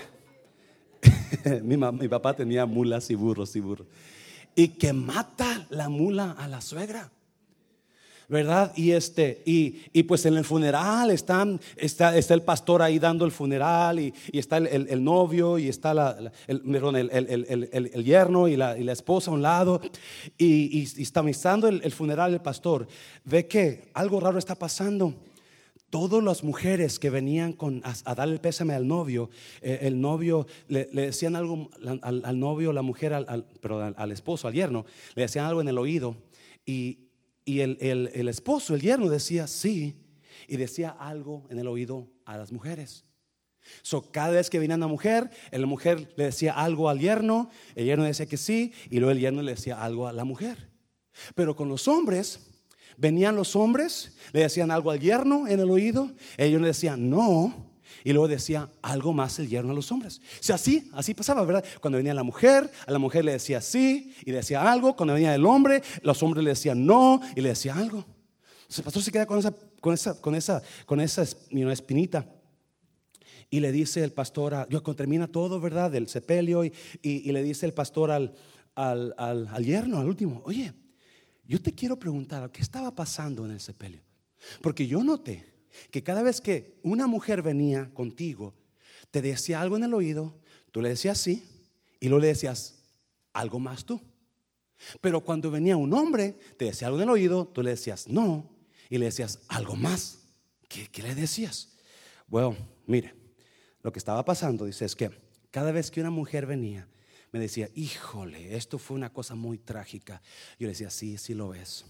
mi, 1.63 2.07
papá 2.07 2.35
tenía 2.35 2.65
mulas 2.65 3.09
y 3.09 3.15
burros 3.15 3.55
y 3.55 3.59
burros. 3.59 3.87
Y 4.55 4.69
que 4.69 4.93
mata 4.93 5.65
la 5.69 5.89
mula 5.89 6.31
a 6.31 6.47
la 6.47 6.61
suegra. 6.61 7.11
¿verdad? 8.29 8.71
Y 8.75 8.91
este, 8.91 9.43
y, 9.45 10.03
pues 10.03 10.25
en 10.25 10.35
el 10.35 10.45
funeral 10.45 11.11
están, 11.11 11.59
está, 11.75 12.17
está 12.17 12.33
el 12.33 12.41
pastor 12.41 12.81
ahí 12.81 12.97
dando 12.97 13.25
el 13.25 13.31
funeral, 13.31 13.99
y, 13.99 14.13
está 14.31 14.57
el, 14.57 15.03
novio, 15.03 15.59
y 15.59 15.67
está 15.67 15.93
la, 15.93 16.17
el, 16.47 16.61
el, 17.93 18.03
yerno 18.03 18.47
y 18.47 18.55
la, 18.55 18.73
esposa 18.91 19.29
a 19.29 19.33
un 19.33 19.41
lado, 19.41 19.81
y, 20.37 20.83
está 21.01 21.21
mistando 21.21 21.67
el, 21.67 21.91
funeral 21.91 22.33
el 22.33 22.41
pastor. 22.41 22.87
Ve 23.25 23.45
que 23.45 23.91
algo 23.93 24.19
raro 24.19 24.39
está 24.39 24.55
pasando. 24.55 25.13
Todas 25.93 26.23
las 26.23 26.43
mujeres 26.43 26.97
que 26.97 27.12
venían 27.12 27.53
con, 27.53 27.84
a, 27.84 28.15
darle 28.15 28.34
el 28.34 28.41
pésame 28.41 28.73
al 28.73 28.88
novio, 28.88 29.29
eh, 29.62 29.77
el 29.84 30.01
novio 30.01 30.47
le, 30.67 30.86
decían 30.86 31.36
algo 31.36 31.69
al, 32.01 32.39
novio, 32.39 32.73
la 32.73 32.82
mujer, 32.82 33.13
al, 33.13 33.45
al, 33.95 34.12
esposo, 34.12 34.47
al 34.47 34.56
yerno, 34.56 34.88
le 35.13 35.21
decían 35.21 35.45
algo 35.45 35.62
en 35.62 35.67
el 35.67 35.77
oído 35.77 36.15
y, 36.65 36.97
el, 37.45 37.77
el, 37.79 38.27
esposo, 38.27 38.73
el 38.73 38.82
yerno 38.82 39.08
decía 39.08 39.45
sí 39.45 39.95
y 40.47 40.58
decía 40.58 40.89
algo 40.89 41.45
en 41.51 41.60
el 41.60 41.67
oído 41.67 42.08
a 42.25 42.38
las 42.38 42.51
mujeres. 42.51 43.06
So, 43.84 44.10
cada 44.12 44.32
vez 44.32 44.49
que 44.49 44.58
venía 44.58 44.77
una 44.77 44.88
mujer, 44.88 45.29
la 45.51 45.67
mujer 45.67 46.12
le 46.17 46.23
decía 46.23 46.53
algo 46.53 46.89
al 46.89 47.01
yerno, 47.01 47.51
el 47.75 47.86
yerno 47.86 48.03
decía 48.03 48.25
que 48.25 48.38
sí, 48.38 48.73
y 48.89 48.97
luego 48.97 49.12
el 49.12 49.19
yerno 49.19 49.43
le 49.43 49.51
decía 49.51 49.79
algo 49.79 50.08
a 50.08 50.12
la 50.12 50.23
mujer. 50.23 50.71
Pero 51.36 51.56
con 51.56 51.69
los 51.69 51.88
hombres, 51.88 52.52
Venían 52.97 53.36
los 53.36 53.56
hombres, 53.56 54.15
le 54.32 54.41
decían 54.41 54.71
algo 54.71 54.91
al 54.91 54.99
yerno 54.99 55.47
en 55.47 55.60
el 55.60 55.69
oído, 55.69 56.12
ellos 56.38 56.62
le 56.62 56.67
decían 56.67 57.10
no, 57.10 57.73
y 58.03 58.12
luego 58.12 58.27
decía 58.27 58.69
algo 58.82 59.13
más 59.13 59.39
el 59.39 59.47
yerno 59.47 59.71
a 59.71 59.75
los 59.75 59.91
hombres. 59.91 60.21
O 60.49 60.53
así, 60.53 60.89
así 60.93 61.13
pasaba, 61.13 61.43
¿verdad? 61.45 61.63
Cuando 61.79 61.97
venía 61.97 62.13
la 62.13 62.23
mujer, 62.23 62.69
a 62.86 62.91
la 62.91 62.99
mujer 62.99 63.23
le 63.23 63.32
decía 63.32 63.62
sí 63.62 64.13
y 64.25 64.32
le 64.32 64.38
decía 64.38 64.69
algo. 64.69 64.95
Cuando 64.95 65.13
venía 65.13 65.34
el 65.34 65.45
hombre, 65.45 65.82
los 66.01 66.21
hombres 66.21 66.43
le 66.43 66.49
decían 66.51 66.86
no 66.86 67.21
y 67.36 67.41
le 67.41 67.49
decía 67.49 67.75
algo. 67.75 68.06
El 68.75 68.84
pastor 68.84 69.03
se 69.03 69.12
queda 69.12 69.25
con 69.25 69.39
esa, 69.39 69.53
con 69.79 69.93
esa, 69.93 70.19
con 70.19 70.36
esa, 70.36 70.62
con 70.86 70.99
esa 70.99 71.21
espinita. 71.21 72.27
Y 73.49 73.60
le 73.60 73.71
dice 73.71 74.03
el 74.03 74.12
pastor, 74.12 74.56
a, 74.56 74.65
cuando 74.65 74.95
termina 74.95 75.27
todo, 75.27 75.62
¿verdad? 75.62 75.91
Del 75.91 76.08
sepelio, 76.08 76.65
y, 76.65 76.73
y, 77.01 77.32
le 77.32 77.43
dice 77.43 77.67
el 77.67 77.73
pastor 77.73 78.10
al, 78.10 78.34
al, 78.73 79.13
al 79.17 79.63
yerno, 79.63 79.99
al 79.99 80.08
último, 80.08 80.41
oye, 80.43 80.73
yo 81.45 81.62
te 81.62 81.73
quiero 81.73 81.97
preguntar, 81.97 82.51
¿qué 82.51 82.62
estaba 82.62 82.93
pasando 82.95 83.45
en 83.45 83.51
el 83.51 83.60
sepelio? 83.60 84.01
Porque 84.62 84.88
yo 84.88 85.03
noté 85.03 85.45
que 85.91 86.03
cada 86.03 86.23
vez 86.23 86.41
que 86.41 86.79
una 86.84 87.08
mujer 87.08 87.41
venía 87.41 87.93
contigo, 87.93 88.53
te 89.12 89.21
decía 89.21 89.62
algo 89.62 89.77
en 89.77 89.84
el 89.84 89.93
oído, 89.93 90.39
tú 90.71 90.82
le 90.82 90.89
decías 90.89 91.17
sí, 91.17 91.43
y 91.99 92.10
luego 92.10 92.21
le 92.21 92.27
decías 92.27 92.84
algo 93.34 93.60
más 93.60 93.86
tú. 93.86 94.01
Pero 95.01 95.21
cuando 95.21 95.51
venía 95.51 95.77
un 95.77 95.93
hombre, 95.93 96.38
te 96.58 96.65
decía 96.65 96.88
algo 96.88 96.97
en 96.97 97.03
el 97.03 97.10
oído, 97.10 97.47
tú 97.47 97.62
le 97.62 97.71
decías 97.71 98.08
no, 98.08 98.49
y 98.89 98.97
le 98.97 99.06
decías 99.06 99.39
algo 99.47 99.75
más. 99.75 100.19
¿Qué, 100.67 101.03
le 101.03 101.15
decías? 101.15 101.75
Bueno, 102.27 102.56
mire, 102.86 103.13
lo 103.82 103.91
que 103.91 103.99
estaba 103.99 104.25
pasando, 104.25 104.65
dice, 104.65 104.86
es 104.86 104.95
que 104.95 105.12
cada 105.51 105.71
vez 105.71 105.91
que 105.91 106.01
una 106.01 106.10
mujer 106.10 106.45
venía, 106.45 106.88
me 107.33 107.39
decía, 107.39 107.67
híjole, 107.73 108.55
esto 108.55 108.77
fue 108.77 108.95
una 108.95 109.11
cosa 109.11 109.33
muy 109.33 109.57
trágica. 109.57 110.21
Yo 110.59 110.67
le 110.67 110.73
decía, 110.73 110.91
sí, 110.91 111.17
sí 111.17 111.33
lo 111.33 111.55
es. 111.55 111.83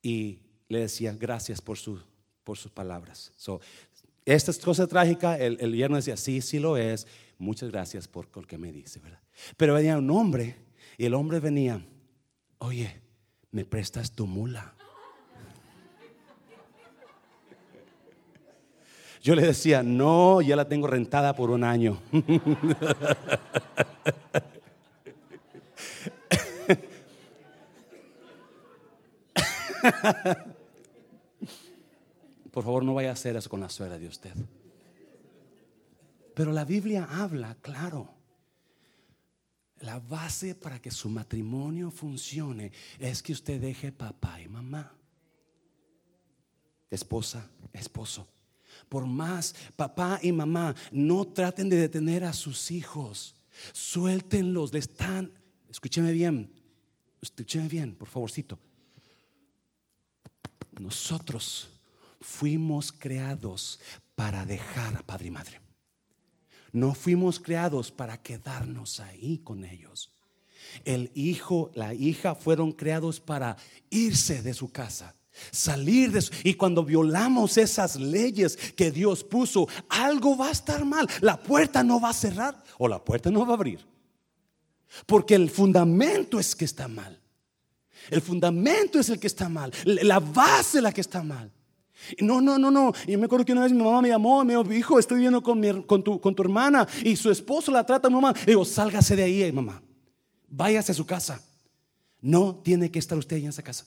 Y 0.00 0.38
le 0.68 0.78
decía, 0.78 1.12
gracias 1.12 1.60
por, 1.60 1.76
su, 1.76 2.00
por 2.44 2.56
sus 2.56 2.70
palabras. 2.70 3.32
So, 3.36 3.60
esta 4.24 4.52
es 4.52 4.58
cosa 4.58 4.86
trágica, 4.86 5.36
el, 5.36 5.58
el 5.60 5.74
yerno 5.74 5.96
decía, 5.96 6.16
sí, 6.16 6.40
sí 6.40 6.60
lo 6.60 6.76
es. 6.76 7.08
Muchas 7.36 7.70
gracias 7.70 8.06
por 8.06 8.28
lo 8.36 8.46
que 8.46 8.58
me 8.58 8.72
dice, 8.72 9.00
¿verdad? 9.00 9.20
Pero 9.56 9.74
venía 9.74 9.98
un 9.98 10.10
hombre 10.10 10.54
y 10.96 11.04
el 11.04 11.14
hombre 11.14 11.40
venía, 11.40 11.84
oye, 12.58 13.02
¿me 13.50 13.64
prestas 13.64 14.12
tu 14.12 14.28
mula? 14.28 14.77
Yo 19.22 19.34
le 19.34 19.42
decía, 19.42 19.82
no, 19.82 20.40
ya 20.40 20.56
la 20.56 20.68
tengo 20.68 20.86
rentada 20.86 21.34
por 21.34 21.50
un 21.50 21.64
año. 21.64 22.00
Por 32.52 32.64
favor, 32.64 32.84
no 32.84 32.94
vaya 32.94 33.10
a 33.10 33.12
hacer 33.12 33.36
eso 33.36 33.48
con 33.48 33.60
la 33.60 33.68
suegra 33.68 33.98
de 33.98 34.08
usted. 34.08 34.34
Pero 36.34 36.52
la 36.52 36.64
Biblia 36.64 37.08
habla, 37.10 37.56
claro. 37.60 38.14
La 39.80 40.00
base 40.00 40.54
para 40.54 40.80
que 40.80 40.90
su 40.90 41.08
matrimonio 41.08 41.90
funcione 41.90 42.72
es 42.98 43.22
que 43.22 43.32
usted 43.32 43.60
deje 43.60 43.92
papá 43.92 44.40
y 44.40 44.48
mamá. 44.48 44.92
Esposa, 46.90 47.48
esposo. 47.72 48.26
Por 48.88 49.06
más 49.06 49.54
papá 49.76 50.18
y 50.22 50.32
mamá 50.32 50.74
no 50.90 51.26
traten 51.26 51.68
de 51.68 51.76
detener 51.76 52.24
a 52.24 52.32
sus 52.32 52.70
hijos. 52.70 53.34
Suéltenlos, 53.72 54.72
le 54.72 54.78
están, 54.78 55.32
escúcheme 55.68 56.12
bien, 56.12 56.52
escúcheme 57.20 57.68
bien, 57.68 57.94
por 57.94 58.08
favorcito. 58.08 58.58
Nosotros 60.78 61.68
fuimos 62.20 62.92
creados 62.92 63.80
para 64.14 64.44
dejar 64.46 64.96
a 64.96 65.02
padre 65.02 65.28
y 65.28 65.30
madre. 65.30 65.60
No 66.72 66.94
fuimos 66.94 67.40
creados 67.40 67.90
para 67.90 68.22
quedarnos 68.22 69.00
ahí 69.00 69.38
con 69.38 69.64
ellos. 69.64 70.12
El 70.84 71.10
hijo, 71.14 71.70
la 71.74 71.94
hija 71.94 72.34
fueron 72.34 72.72
creados 72.72 73.20
para 73.20 73.56
irse 73.90 74.42
de 74.42 74.54
su 74.54 74.70
casa, 74.70 75.14
salir 75.50 76.12
de 76.12 76.22
su... 76.22 76.32
Y 76.44 76.54
cuando 76.54 76.84
violamos 76.84 77.56
esas 77.58 77.96
leyes 77.96 78.56
que 78.56 78.90
Dios 78.90 79.24
puso, 79.24 79.68
algo 79.88 80.36
va 80.36 80.48
a 80.48 80.52
estar 80.52 80.84
mal. 80.84 81.08
La 81.20 81.36
puerta 81.36 81.82
no 81.82 82.00
va 82.00 82.10
a 82.10 82.14
cerrar 82.14 82.62
o 82.78 82.88
la 82.88 83.02
puerta 83.04 83.30
no 83.30 83.44
va 83.44 83.52
a 83.52 83.56
abrir. 83.56 83.84
Porque 85.06 85.34
el 85.34 85.50
fundamento 85.50 86.38
es 86.38 86.54
que 86.54 86.64
está 86.64 86.88
mal. 86.88 87.20
El 88.10 88.22
fundamento 88.22 88.98
es 88.98 89.08
el 89.10 89.18
que 89.18 89.26
está 89.26 89.48
mal. 89.48 89.72
La 89.84 90.20
base 90.20 90.78
es 90.78 90.82
la 90.82 90.92
que 90.92 91.00
está 91.00 91.22
mal. 91.22 91.52
No, 92.20 92.40
no, 92.40 92.58
no, 92.58 92.70
no. 92.70 92.92
Y 93.06 93.16
me 93.16 93.26
acuerdo 93.26 93.44
que 93.44 93.52
una 93.52 93.62
vez 93.62 93.72
mi 93.72 93.82
mamá 93.82 94.00
me 94.00 94.08
llamó, 94.08 94.44
me 94.44 94.54
dijo, 94.54 94.72
hijo, 94.72 94.98
estoy 94.98 95.16
viviendo 95.16 95.42
con, 95.42 95.82
con, 95.82 96.02
tu, 96.02 96.20
con 96.20 96.34
tu 96.34 96.42
hermana 96.42 96.86
y 97.04 97.16
su 97.16 97.30
esposo 97.30 97.70
la 97.70 97.84
trata 97.84 98.08
muy 98.08 98.22
mal. 98.22 98.34
Le 98.40 98.52
digo, 98.52 98.64
sálgase 98.64 99.16
de 99.16 99.24
ahí, 99.24 99.52
mamá. 99.52 99.82
Váyase 100.48 100.92
a 100.92 100.94
su 100.94 101.04
casa. 101.04 101.42
No 102.20 102.54
tiene 102.56 102.90
que 102.90 102.98
estar 102.98 103.18
usted 103.18 103.36
en 103.36 103.48
esa 103.48 103.62
casa. 103.62 103.84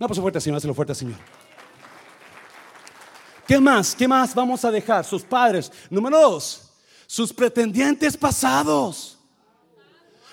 No, 0.00 0.08
pues 0.08 0.18
fuerte, 0.18 0.40
Señor, 0.40 0.56
hazlo 0.56 0.72
fuerte, 0.72 0.94
Señor. 0.94 1.18
¿Qué 3.46 3.60
más? 3.60 3.94
¿Qué 3.94 4.08
más 4.08 4.34
vamos 4.34 4.64
a 4.64 4.70
dejar? 4.70 5.04
Sus 5.04 5.22
padres. 5.22 5.70
Número 5.90 6.18
dos, 6.18 6.72
sus 7.06 7.30
pretendientes 7.34 8.16
pasados. 8.16 9.18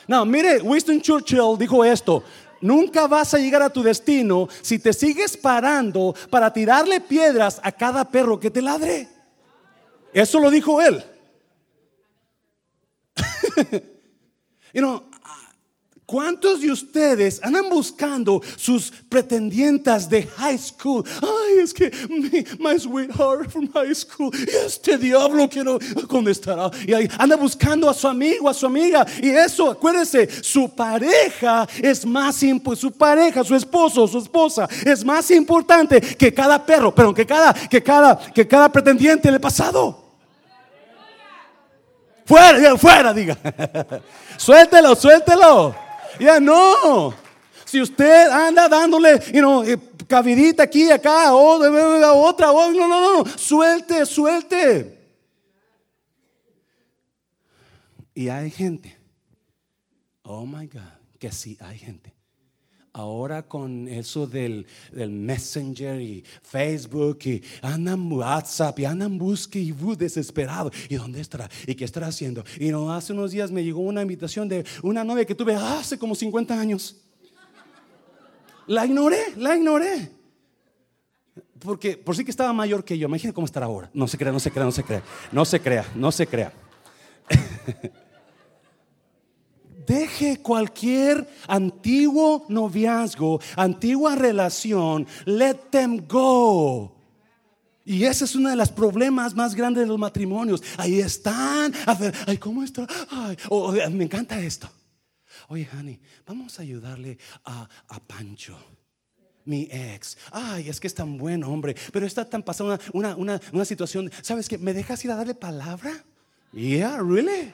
No, 0.07 0.25
mire, 0.25 0.61
Winston 0.61 1.01
Churchill 1.01 1.57
dijo 1.59 1.83
esto. 1.83 2.23
Nunca 2.61 3.07
vas 3.07 3.33
a 3.33 3.39
llegar 3.39 3.61
a 3.61 3.69
tu 3.69 3.83
destino 3.83 4.47
si 4.61 4.79
te 4.79 4.93
sigues 4.93 5.35
parando 5.35 6.15
para 6.29 6.51
tirarle 6.53 7.01
piedras 7.01 7.59
a 7.61 7.71
cada 7.71 8.05
perro 8.05 8.39
que 8.39 8.49
te 8.49 8.61
ladre. 8.61 9.09
Eso 10.13 10.39
lo 10.39 10.49
dijo 10.49 10.81
él. 10.81 11.03
you 14.73 14.81
know, 14.81 15.03
¿Cuántos 16.07 16.61
de 16.61 16.71
ustedes 16.71 17.41
andan 17.43 17.67
buscando 17.67 18.41
sus 18.55 18.91
pretendientas 19.09 20.09
de 20.09 20.23
high 20.23 20.57
school? 20.57 21.03
Ay, 21.21 21.59
es 21.59 21.73
que 21.73 21.91
my, 22.57 22.79
sweetheart 22.79 23.51
from 23.51 23.69
high 23.73 23.93
school, 23.93 24.31
este 24.65 24.97
diablo 24.97 25.49
¿dónde 26.07 26.31
estará? 26.31 26.71
Y 26.87 26.93
ahí 26.93 27.09
anda 27.17 27.35
buscando 27.35 27.89
a 27.89 27.93
su 27.93 28.07
amigo, 28.07 28.47
a 28.47 28.53
su 28.53 28.67
amiga. 28.67 29.05
Y 29.21 29.31
eso, 29.31 29.69
acuérdese, 29.69 30.29
su 30.41 30.69
pareja 30.69 31.67
es 31.77 32.05
más 32.05 32.41
importante, 32.41 32.79
su 32.79 32.91
pareja, 32.93 33.43
su 33.43 33.53
esposo, 33.53 34.07
su 34.07 34.19
esposa 34.19 34.65
es 34.85 35.03
más 35.03 35.29
importante 35.31 35.99
que 35.99 36.33
cada 36.33 36.65
perro, 36.65 36.95
pero 36.95 37.13
que 37.13 37.25
cada, 37.25 37.53
que 37.53 37.83
cada, 37.83 38.17
que 38.17 38.47
cada 38.47 38.71
pretendiente 38.71 39.29
del 39.29 39.41
pasado. 39.41 40.05
Fuera, 42.25 42.77
fuera, 42.77 43.13
diga. 43.13 43.37
suéltelo, 44.37 44.95
suéltelo. 44.95 45.86
Ya 46.19 46.39
no. 46.39 47.13
Si 47.65 47.81
usted 47.81 48.29
anda 48.31 48.69
dándole, 48.69 49.19
you 49.33 49.41
know, 49.41 49.63
eh, 49.63 49.77
cabidita 50.07 50.63
aquí, 50.63 50.89
acá, 50.89 51.35
o 51.35 51.59
de 51.59 51.69
otra, 52.05 52.51
o 52.51 52.71
no, 52.71 52.87
no, 52.87 53.23
no, 53.23 53.37
suelte, 53.37 54.05
suelte. 54.05 54.97
Y 58.15 58.29
hay 58.29 58.49
gente, 58.49 58.97
oh 60.23 60.45
my 60.45 60.65
God, 60.67 60.81
que 61.19 61.31
sí 61.31 61.57
hay 61.59 61.77
gente. 61.77 62.16
Ahora 62.97 63.43
con 63.43 63.87
eso 63.87 64.25
del, 64.25 64.65
del, 64.91 65.11
Messenger 65.11 66.01
y 66.01 66.23
Facebook 66.41 67.19
y 67.25 67.43
andan 67.61 68.11
WhatsApp 68.11 68.79
y 68.79 68.85
andan 68.85 69.19
busque 69.19 69.59
y 69.59 69.71
desesperado. 69.71 70.71
¿Y 70.89 70.95
dónde 70.95 71.21
estará? 71.21 71.47
¿Y 71.67 71.75
qué 71.75 71.85
estará 71.85 72.07
haciendo? 72.07 72.43
Y 72.59 72.69
no, 72.69 72.91
hace 72.91 73.13
unos 73.13 73.29
días 73.29 73.51
me 73.51 73.63
llegó 73.63 73.81
una 73.81 74.01
invitación 74.01 74.49
de 74.49 74.65
una 74.81 75.03
novia 75.03 75.25
que 75.25 75.35
tuve 75.35 75.53
hace 75.53 75.99
como 75.99 76.15
50 76.15 76.59
años. 76.59 76.95
La 78.65 78.83
ignoré, 78.83 79.19
la 79.37 79.55
ignoré. 79.55 80.11
Porque 81.59 81.97
por 81.97 82.15
sí 82.15 82.25
que 82.25 82.31
estaba 82.31 82.51
mayor 82.51 82.83
que 82.83 82.97
yo. 82.97 83.07
Imagínate 83.07 83.35
cómo 83.35 83.45
estará 83.45 83.67
ahora. 83.67 83.91
No 83.93 84.07
se 84.07 84.17
crea, 84.17 84.31
no 84.31 84.39
se 84.39 84.49
crea, 84.49 84.65
no 84.65 84.71
se 84.71 84.83
crea. 84.83 85.03
No 85.31 85.45
se 85.45 85.59
crea, 85.59 85.85
no 85.93 86.11
se 86.11 86.25
crea. 86.25 86.51
Deje 89.87 90.41
cualquier 90.41 91.25
antiguo 91.47 92.45
noviazgo, 92.49 93.39
antigua 93.55 94.15
relación. 94.15 95.07
Let 95.25 95.55
them 95.71 96.05
go. 96.05 96.93
Y 97.85 98.03
ese 98.03 98.25
es 98.25 98.35
uno 98.35 98.49
de 98.49 98.57
los 98.57 98.69
problemas 98.69 99.33
más 99.33 99.55
grandes 99.55 99.83
de 99.83 99.87
los 99.87 99.97
matrimonios. 99.97 100.61
Ahí 100.75 100.99
están. 100.99 101.73
Ay, 102.27 102.37
¿cómo 102.37 102.61
está? 102.63 102.85
Ay, 103.09 103.37
me 103.91 104.03
encanta 104.03 104.37
esto. 104.41 104.69
Oye, 105.47 105.69
honey, 105.71 105.97
vamos 106.25 106.59
a 106.59 106.63
ayudarle 106.63 107.17
a, 107.45 107.69
Pancho 108.05 108.57
mi 109.45 109.69
ex. 109.71 110.17
Ay, 110.33 110.67
es 110.67 110.81
que 110.81 110.87
es 110.87 110.93
tan 110.93 111.17
buen 111.17 111.45
hombre, 111.45 111.77
pero 111.93 112.05
está 112.05 112.29
tan 112.29 112.43
pasando 112.43 112.77
una, 112.91 113.15
una, 113.15 113.41
una, 113.53 113.63
situación. 113.63 114.11
¿Sabes 114.21 114.49
qué? 114.49 114.57
¿Me 114.57 114.73
dejas 114.73 115.05
ir 115.05 115.11
a 115.11 115.15
darle 115.15 115.33
palabra? 115.33 116.03
Yeah, 116.51 116.97
really? 116.97 117.53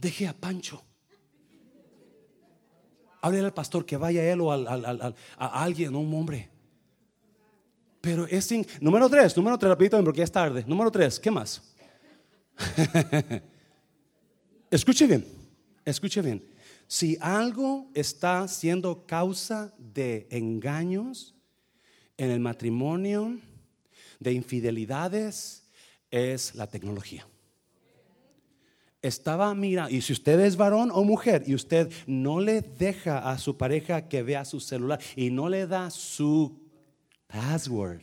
Deje 0.00 0.26
a 0.26 0.32
Pancho. 0.32 0.82
Háblele 3.22 3.46
al 3.46 3.54
pastor 3.54 3.84
que 3.84 3.96
vaya 3.96 4.32
él 4.32 4.40
o 4.40 4.50
a 4.50 5.14
alguien, 5.36 5.94
un 5.94 6.14
hombre. 6.14 6.48
Pero 8.00 8.26
es 8.26 8.46
sin. 8.46 8.66
Número 8.80 9.10
tres, 9.10 9.36
número 9.36 9.58
tres, 9.58 9.68
rapidito 9.68 10.02
porque 10.02 10.18
ya 10.18 10.24
es 10.24 10.32
tarde. 10.32 10.64
Número 10.66 10.90
tres, 10.90 11.20
¿qué 11.20 11.30
más? 11.30 11.62
escuche 14.70 15.06
bien, 15.06 15.26
escuche 15.84 16.22
bien. 16.22 16.42
Si 16.86 17.18
algo 17.20 17.90
está 17.94 18.48
siendo 18.48 19.06
causa 19.06 19.74
de 19.78 20.26
engaños 20.30 21.34
en 22.16 22.30
el 22.30 22.40
matrimonio, 22.40 23.38
de 24.18 24.32
infidelidades, 24.32 25.68
es 26.10 26.54
la 26.54 26.66
tecnología. 26.66 27.29
Estaba 29.02 29.54
mirando, 29.54 29.94
y 29.94 30.02
si 30.02 30.12
usted 30.12 30.38
es 30.40 30.56
varón 30.56 30.90
o 30.92 31.04
mujer 31.04 31.42
y 31.46 31.54
usted 31.54 31.90
no 32.06 32.38
le 32.40 32.60
deja 32.60 33.30
a 33.30 33.38
su 33.38 33.56
pareja 33.56 34.08
que 34.08 34.22
vea 34.22 34.44
su 34.44 34.60
celular 34.60 35.00
y 35.16 35.30
no 35.30 35.48
le 35.48 35.66
da 35.66 35.90
su 35.90 36.60
password, 37.26 38.00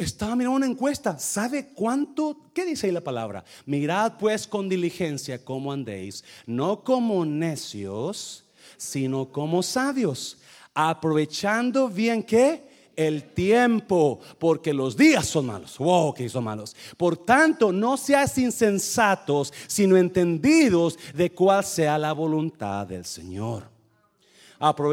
Estaba 0.00 0.34
mirando 0.34 0.56
una 0.56 0.66
encuesta. 0.66 1.18
¿Sabe 1.18 1.74
cuánto? 1.74 2.50
¿Qué 2.54 2.64
dice 2.64 2.86
ahí 2.86 2.92
la 2.92 3.02
palabra? 3.02 3.44
Mirad 3.66 4.14
pues 4.18 4.46
con 4.46 4.66
diligencia 4.66 5.44
cómo 5.44 5.74
andéis, 5.74 6.24
no 6.46 6.82
como 6.82 7.26
necios, 7.26 8.46
sino 8.78 9.30
como 9.30 9.62
sabios, 9.62 10.38
aprovechando 10.72 11.90
bien 11.90 12.22
que 12.22 12.69
el 13.06 13.32
tiempo, 13.32 14.20
porque 14.38 14.74
los 14.74 14.96
días 14.96 15.26
son 15.26 15.46
malos. 15.46 15.78
Wow, 15.78 16.14
que 16.14 16.28
son 16.28 16.44
malos. 16.44 16.76
Por 16.96 17.16
tanto, 17.16 17.72
no 17.72 17.96
seas 17.96 18.36
insensatos, 18.38 19.52
sino 19.66 19.96
entendidos 19.96 20.98
de 21.14 21.30
cuál 21.30 21.64
sea 21.64 21.98
la 21.98 22.12
voluntad 22.12 22.86
del 22.86 23.04
Señor. 23.04 23.64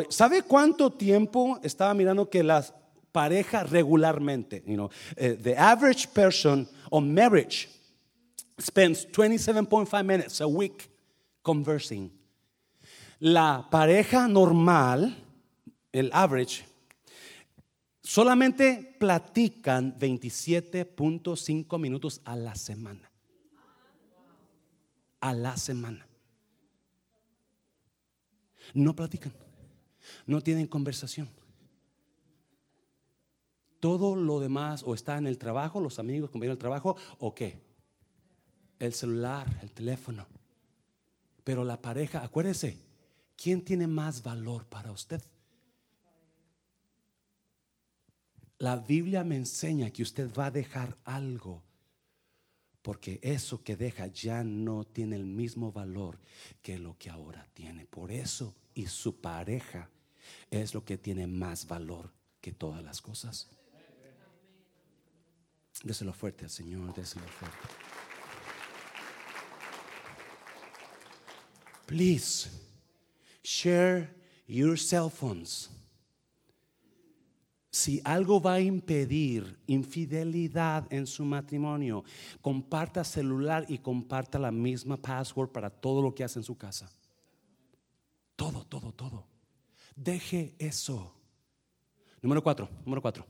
¿Sabe 0.09 0.43
cuánto 0.43 0.91
tiempo 0.91 1.59
estaba 1.61 1.93
mirando 1.93 2.29
que 2.29 2.43
las 2.43 2.73
pareja 3.17 3.63
regularmente. 3.63 4.61
You 4.67 4.75
know, 4.75 4.89
uh, 5.19 5.35
the 5.41 5.55
average 5.57 6.13
person 6.13 6.67
on 6.91 7.13
marriage 7.13 7.67
spends 8.59 9.07
27.5 9.07 10.05
minutes 10.05 10.39
a 10.39 10.47
week 10.47 10.89
conversing. 11.41 12.11
La 13.19 13.65
pareja 13.71 14.27
normal, 14.27 15.15
el 15.91 16.11
average, 16.13 16.63
solamente 18.07 18.95
platican 18.99 19.97
27.5 19.99 21.79
minutos 21.79 22.21
a 22.25 22.35
la 22.35 22.55
semana. 22.55 23.11
A 25.19 25.33
la 25.33 25.57
semana. 25.57 26.07
No 28.73 28.95
platican. 28.95 29.33
No 30.25 30.41
tienen 30.41 30.67
conversación 30.67 31.29
todo 33.79 34.15
lo 34.15 34.39
demás 34.39 34.83
o 34.85 34.93
está 34.93 35.17
en 35.17 35.27
el 35.27 35.37
trabajo, 35.37 35.79
los 35.79 35.99
amigos, 35.99 36.29
compañeros 36.29 36.55
del 36.55 36.61
trabajo, 36.61 36.97
o 37.19 37.33
qué? 37.33 37.61
El 38.79 38.93
celular, 38.93 39.47
el 39.61 39.71
teléfono. 39.71 40.27
Pero 41.43 41.63
la 41.63 41.81
pareja, 41.81 42.23
acuérdese, 42.23 42.77
¿quién 43.35 43.63
tiene 43.63 43.87
más 43.87 44.23
valor 44.23 44.65
para 44.65 44.91
usted? 44.91 45.21
La 48.59 48.77
Biblia 48.77 49.23
me 49.23 49.35
enseña 49.35 49.91
que 49.91 50.01
usted 50.01 50.33
va 50.33 50.47
a 50.47 50.51
dejar 50.51 50.97
algo, 51.03 51.63
porque 52.81 53.19
eso 53.21 53.63
que 53.63 53.75
deja 53.75 54.07
ya 54.07 54.43
no 54.43 54.83
tiene 54.83 55.15
el 55.15 55.25
mismo 55.25 55.71
valor 55.71 56.19
que 56.61 56.79
lo 56.79 56.97
que 56.97 57.09
ahora 57.09 57.47
tiene. 57.53 57.85
Por 57.85 58.11
eso 58.11 58.55
y 58.73 58.87
su 58.87 59.21
pareja 59.21 59.89
es 60.49 60.73
lo 60.73 60.83
que 60.83 60.97
tiene 60.97 61.27
más 61.27 61.67
valor 61.67 62.11
que 62.41 62.51
todas 62.51 62.83
las 62.83 63.01
cosas. 63.01 63.47
Déselo 65.83 66.13
fuerte 66.13 66.45
al 66.45 66.49
Señor, 66.49 66.95
déselo 66.95 67.27
fuerte. 67.27 67.67
Please 71.85 72.49
share 73.43 74.13
your 74.47 74.77
cell 74.77 75.09
phones. 75.09 75.69
Si 77.77 78.01
algo 78.03 78.41
va 78.41 78.53
a 78.53 78.59
impedir 78.59 79.59
infidelidad 79.67 80.91
en 80.91 81.05
su 81.05 81.23
matrimonio, 81.23 82.03
comparta 82.41 83.03
celular 83.03 83.65
y 83.67 83.77
comparta 83.77 84.39
la 84.39 84.49
misma 84.49 84.97
password 84.97 85.49
para 85.49 85.69
todo 85.69 86.01
lo 86.01 86.15
que 86.15 86.23
hace 86.23 86.39
en 86.39 86.43
su 86.43 86.57
casa. 86.57 86.89
Todo, 88.35 88.65
todo, 88.65 88.91
todo. 88.93 89.27
Deje 89.95 90.55
eso. 90.57 91.13
Número 92.19 92.41
cuatro, 92.41 92.67
número 92.83 92.99
cuatro. 92.99 93.27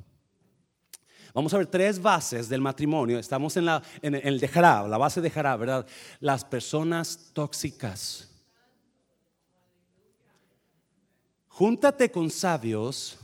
Vamos 1.34 1.54
a 1.54 1.58
ver 1.58 1.68
tres 1.68 2.02
bases 2.02 2.48
del 2.48 2.62
matrimonio. 2.62 3.20
Estamos 3.20 3.58
en, 3.58 3.66
la, 3.66 3.84
en 4.02 4.16
el 4.16 4.40
de 4.40 4.50
la 4.56 4.98
base 4.98 5.20
de 5.20 5.30
Jarab, 5.30 5.60
¿verdad? 5.60 5.86
Las 6.22 6.46
personas 6.46 7.32
tóxicas. 7.34 8.30
Júntate 11.50 12.10
con 12.10 12.30
sabios 12.30 13.20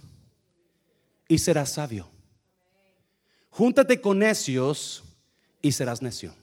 y 1.34 1.40
serás 1.40 1.72
sabio. 1.72 2.08
Júntate 3.50 4.00
con 4.00 4.20
necios 4.20 5.04
y 5.64 5.72
serás 5.72 6.00
necio. 6.00 6.36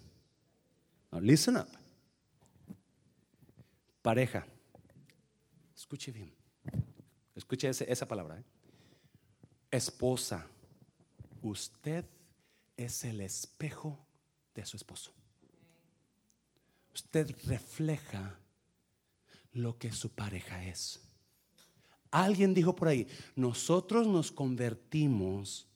listen 1.20 1.58
up. 1.58 1.68
Pareja. 4.02 4.44
Escuche 5.76 6.10
bien. 6.10 6.34
Escuche 7.36 7.70
esa 7.70 8.08
palabra. 8.08 8.40
¿eh? 8.40 8.44
Esposa 9.70 10.44
usted 11.40 12.04
es 12.76 13.04
el 13.04 13.20
espejo 13.20 13.96
de 14.56 14.66
su 14.66 14.76
esposo. 14.76 15.12
Usted 16.92 17.32
refleja 17.46 18.40
lo 19.52 19.78
que 19.78 19.92
su 19.92 20.10
pareja 20.10 20.64
es. 20.64 21.09
Alguien 22.10 22.54
dijo 22.54 22.74
por 22.74 22.88
ahí, 22.88 23.06
nosotros 23.36 24.06
nos 24.06 24.32
convertimos 24.32 25.68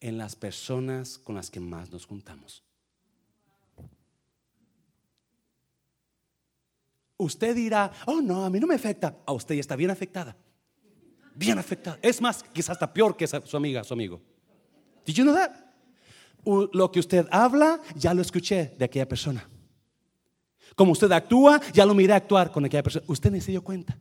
en 0.00 0.18
las 0.18 0.34
personas 0.36 1.18
con 1.18 1.34
las 1.34 1.50
que 1.50 1.60
más 1.60 1.90
nos 1.90 2.06
juntamos. 2.06 2.62
Usted 7.16 7.54
dirá, 7.54 7.92
oh 8.06 8.20
no, 8.20 8.44
a 8.44 8.50
mí 8.50 8.58
no 8.58 8.66
me 8.66 8.74
afecta. 8.74 9.16
A 9.24 9.32
usted 9.32 9.54
ya 9.54 9.60
está 9.60 9.76
bien 9.76 9.90
afectada. 9.90 10.36
Bien 11.34 11.58
afectada. 11.58 11.98
Es 12.02 12.20
más, 12.20 12.42
quizás 12.42 12.70
hasta 12.70 12.92
peor 12.92 13.16
que 13.16 13.26
su 13.26 13.56
amiga, 13.56 13.84
su 13.84 13.94
amigo. 13.94 14.20
Did 15.04 15.14
you 15.14 15.24
know 15.24 15.34
that? 15.34 15.52
Lo 16.44 16.90
que 16.90 17.00
usted 17.00 17.26
habla, 17.30 17.80
ya 17.94 18.12
lo 18.14 18.22
escuché 18.22 18.74
de 18.78 18.84
aquella 18.84 19.08
persona. 19.08 19.48
Como 20.74 20.92
usted 20.92 21.10
actúa, 21.12 21.60
ya 21.72 21.86
lo 21.86 21.94
miré 21.94 22.12
actuar 22.12 22.50
con 22.50 22.64
aquella 22.64 22.82
persona. 22.82 23.04
Usted 23.08 23.30
ni 23.30 23.40
se 23.40 23.52
dio 23.52 23.62
cuenta. 23.62 23.98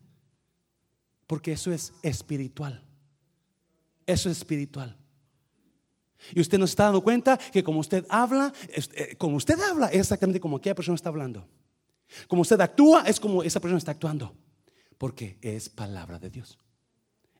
Porque 1.27 1.53
eso 1.53 1.71
es 1.71 1.93
espiritual. 2.01 2.83
Eso 4.05 4.29
es 4.29 4.37
espiritual. 4.37 4.97
Y 6.33 6.39
usted 6.39 6.57
no 6.57 6.65
está 6.65 6.85
dando 6.85 7.01
cuenta 7.01 7.37
que 7.37 7.63
como 7.63 7.79
usted 7.79 8.05
habla, 8.09 8.53
eh, 8.69 9.15
como 9.17 9.37
usted 9.37 9.59
habla, 9.59 9.87
es 9.87 10.01
exactamente 10.01 10.39
como 10.39 10.57
aquella 10.57 10.75
persona 10.75 10.95
está 10.95 11.09
hablando. 11.09 11.47
Como 12.27 12.41
usted 12.41 12.59
actúa, 12.61 13.03
es 13.07 13.19
como 13.19 13.43
esa 13.43 13.59
persona 13.59 13.77
está 13.77 13.91
actuando. 13.91 14.35
Porque 14.97 15.37
es 15.41 15.69
palabra 15.69 16.19
de 16.19 16.29
Dios. 16.29 16.57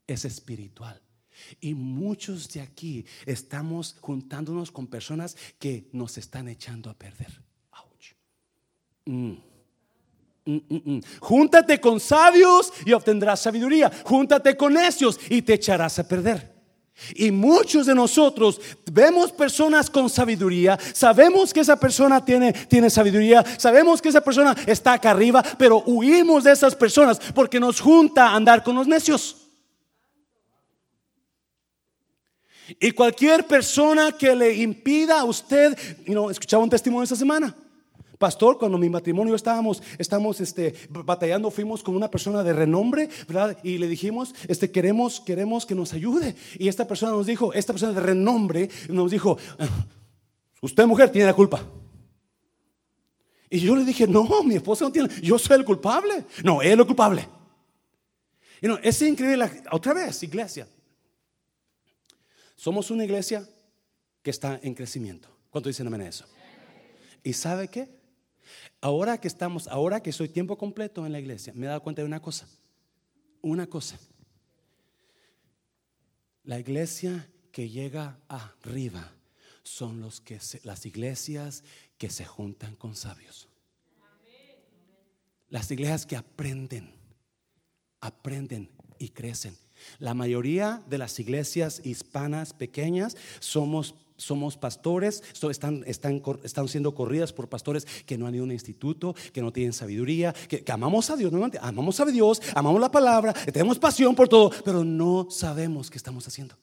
Es 0.07 0.25
espiritual. 0.25 1.01
Y 1.59 1.73
muchos 1.73 2.49
de 2.49 2.61
aquí 2.61 3.05
estamos 3.25 3.95
juntándonos 3.99 4.71
con 4.71 4.87
personas 4.87 5.35
que 5.59 5.89
nos 5.91 6.17
están 6.17 6.47
echando 6.47 6.89
a 6.89 6.97
perder. 6.97 7.41
Mm. 9.05 9.52
Mm, 10.45 10.57
mm, 10.69 11.01
Júntate 11.19 11.79
con 11.79 11.99
sabios 11.99 12.73
y 12.85 12.91
obtendrás 12.93 13.41
sabiduría. 13.41 13.91
Júntate 14.03 14.57
con 14.57 14.73
necios 14.73 15.19
y 15.29 15.41
te 15.41 15.53
echarás 15.53 15.99
a 15.99 16.07
perder. 16.07 16.53
Y 17.15 17.31
muchos 17.31 17.85
de 17.87 17.95
nosotros 17.95 18.61
vemos 18.91 19.31
personas 19.31 19.89
con 19.89 20.09
sabiduría, 20.09 20.77
sabemos 20.93 21.51
que 21.51 21.61
esa 21.61 21.75
persona 21.75 22.23
tiene, 22.23 22.53
tiene 22.53 22.89
sabiduría, 22.89 23.43
sabemos 23.57 23.99
que 23.99 24.09
esa 24.09 24.21
persona 24.21 24.55
está 24.67 24.93
acá 24.93 25.11
arriba, 25.11 25.43
pero 25.57 25.83
huimos 25.87 26.43
de 26.43 26.51
esas 26.51 26.75
personas 26.75 27.19
porque 27.33 27.59
nos 27.59 27.79
junta 27.79 28.33
andar 28.33 28.63
con 28.63 28.75
los 28.75 28.87
necios. 28.87 29.37
Y 32.79 32.91
cualquier 32.91 33.45
persona 33.45 34.11
que 34.11 34.35
le 34.35 34.53
impida 34.53 35.19
a 35.19 35.25
usted, 35.25 35.77
escuchaba 36.29 36.63
un 36.63 36.69
testimonio 36.69 37.03
esta 37.03 37.15
semana. 37.15 37.55
Pastor, 38.23 38.57
cuando 38.57 38.77
mi 38.77 38.89
matrimonio 38.89 39.35
estábamos, 39.35 39.83
estamos 39.97 40.39
este, 40.39 40.73
batallando, 40.89 41.51
fuimos 41.51 41.83
con 41.83 41.93
una 41.93 42.09
persona 42.09 42.41
de 42.41 42.53
renombre, 42.53 43.09
¿verdad? 43.27 43.57
Y 43.63 43.77
le 43.77 43.85
dijimos, 43.85 44.33
este, 44.47 44.71
queremos, 44.71 45.19
queremos 45.19 45.65
que 45.65 45.75
nos 45.75 45.91
ayude. 45.91 46.33
Y 46.57 46.69
esta 46.69 46.87
persona 46.87 47.11
nos 47.11 47.25
dijo, 47.25 47.51
esta 47.51 47.73
persona 47.73 47.91
de 47.91 47.99
renombre 47.99 48.69
nos 48.87 49.11
dijo, 49.11 49.37
ah, 49.59 49.67
usted 50.61 50.85
mujer 50.85 51.09
tiene 51.09 51.27
la 51.27 51.33
culpa. 51.33 51.69
Y 53.49 53.59
yo 53.59 53.75
le 53.75 53.83
dije, 53.83 54.07
no, 54.07 54.25
mi 54.41 54.55
esposa 54.55 54.85
no 54.85 54.91
tiene, 54.93 55.09
yo 55.21 55.37
soy 55.37 55.57
el 55.57 55.65
culpable. 55.65 56.23
No, 56.45 56.61
él 56.61 56.71
es 56.71 56.79
el 56.79 56.85
culpable. 56.85 57.27
Y 58.61 58.67
no, 58.67 58.77
es 58.77 59.01
increíble, 59.01 59.51
otra 59.69 59.93
vez, 59.93 60.23
iglesia. 60.23 60.65
Somos 62.55 62.89
una 62.89 63.03
iglesia 63.03 63.45
que 64.21 64.29
está 64.29 64.61
en 64.63 64.73
crecimiento. 64.73 65.27
¿Cuánto 65.49 65.67
dicen 65.67 65.87
amén 65.87 66.03
a 66.03 66.07
eso? 66.07 66.23
¿Y 67.21 67.33
sabe 67.33 67.67
qué? 67.67 68.02
Ahora 68.81 69.19
que 69.19 69.27
estamos, 69.27 69.67
ahora 69.67 70.01
que 70.01 70.11
soy 70.11 70.29
tiempo 70.29 70.57
completo 70.57 71.05
en 71.05 71.11
la 71.11 71.19
iglesia, 71.19 71.53
me 71.55 71.65
he 71.65 71.69
dado 71.69 71.81
cuenta 71.81 72.01
de 72.01 72.07
una 72.07 72.21
cosa. 72.21 72.47
Una 73.41 73.67
cosa. 73.67 73.99
La 76.43 76.59
iglesia 76.59 77.29
que 77.51 77.69
llega 77.69 78.19
arriba 78.27 79.13
son 79.63 80.01
los 80.01 80.19
que 80.19 80.39
las 80.63 80.85
iglesias 80.85 81.63
que 81.97 82.09
se 82.09 82.25
juntan 82.25 82.75
con 82.75 82.95
sabios. 82.95 83.47
Las 85.49 85.71
iglesias 85.71 86.05
que 86.05 86.17
aprenden, 86.17 86.93
aprenden 88.01 88.71
y 88.97 89.09
crecen. 89.09 89.55
La 89.99 90.13
mayoría 90.13 90.83
de 90.87 90.97
las 90.97 91.19
iglesias 91.19 91.81
hispanas 91.83 92.53
pequeñas 92.53 93.15
somos 93.39 93.95
somos 94.17 94.57
pastores, 94.57 95.23
están, 95.49 95.83
están, 95.85 96.21
están, 96.43 96.67
siendo 96.67 96.93
corridas 96.95 97.33
por 97.33 97.49
pastores 97.49 97.85
que 98.05 98.17
no 98.17 98.27
han 98.27 98.35
ido 98.35 98.43
a 98.43 98.45
un 98.45 98.51
instituto, 98.51 99.15
que 99.31 99.41
no 99.41 99.51
tienen 99.51 99.73
sabiduría, 99.73 100.33
que, 100.33 100.63
amamos 100.71 101.09
a 101.09 101.15
Dios, 101.15 101.33
amamos 101.61 101.99
a 101.99 102.05
Dios, 102.05 102.41
amamos 102.55 102.81
la 102.81 102.91
palabra, 102.91 103.33
tenemos 103.33 103.79
pasión 103.79 104.15
por 104.15 104.27
todo, 104.27 104.51
pero 104.63 104.83
no 104.83 105.27
sabemos 105.29 105.89
qué 105.89 105.97
estamos 105.97 106.27
haciendo. 106.27 106.55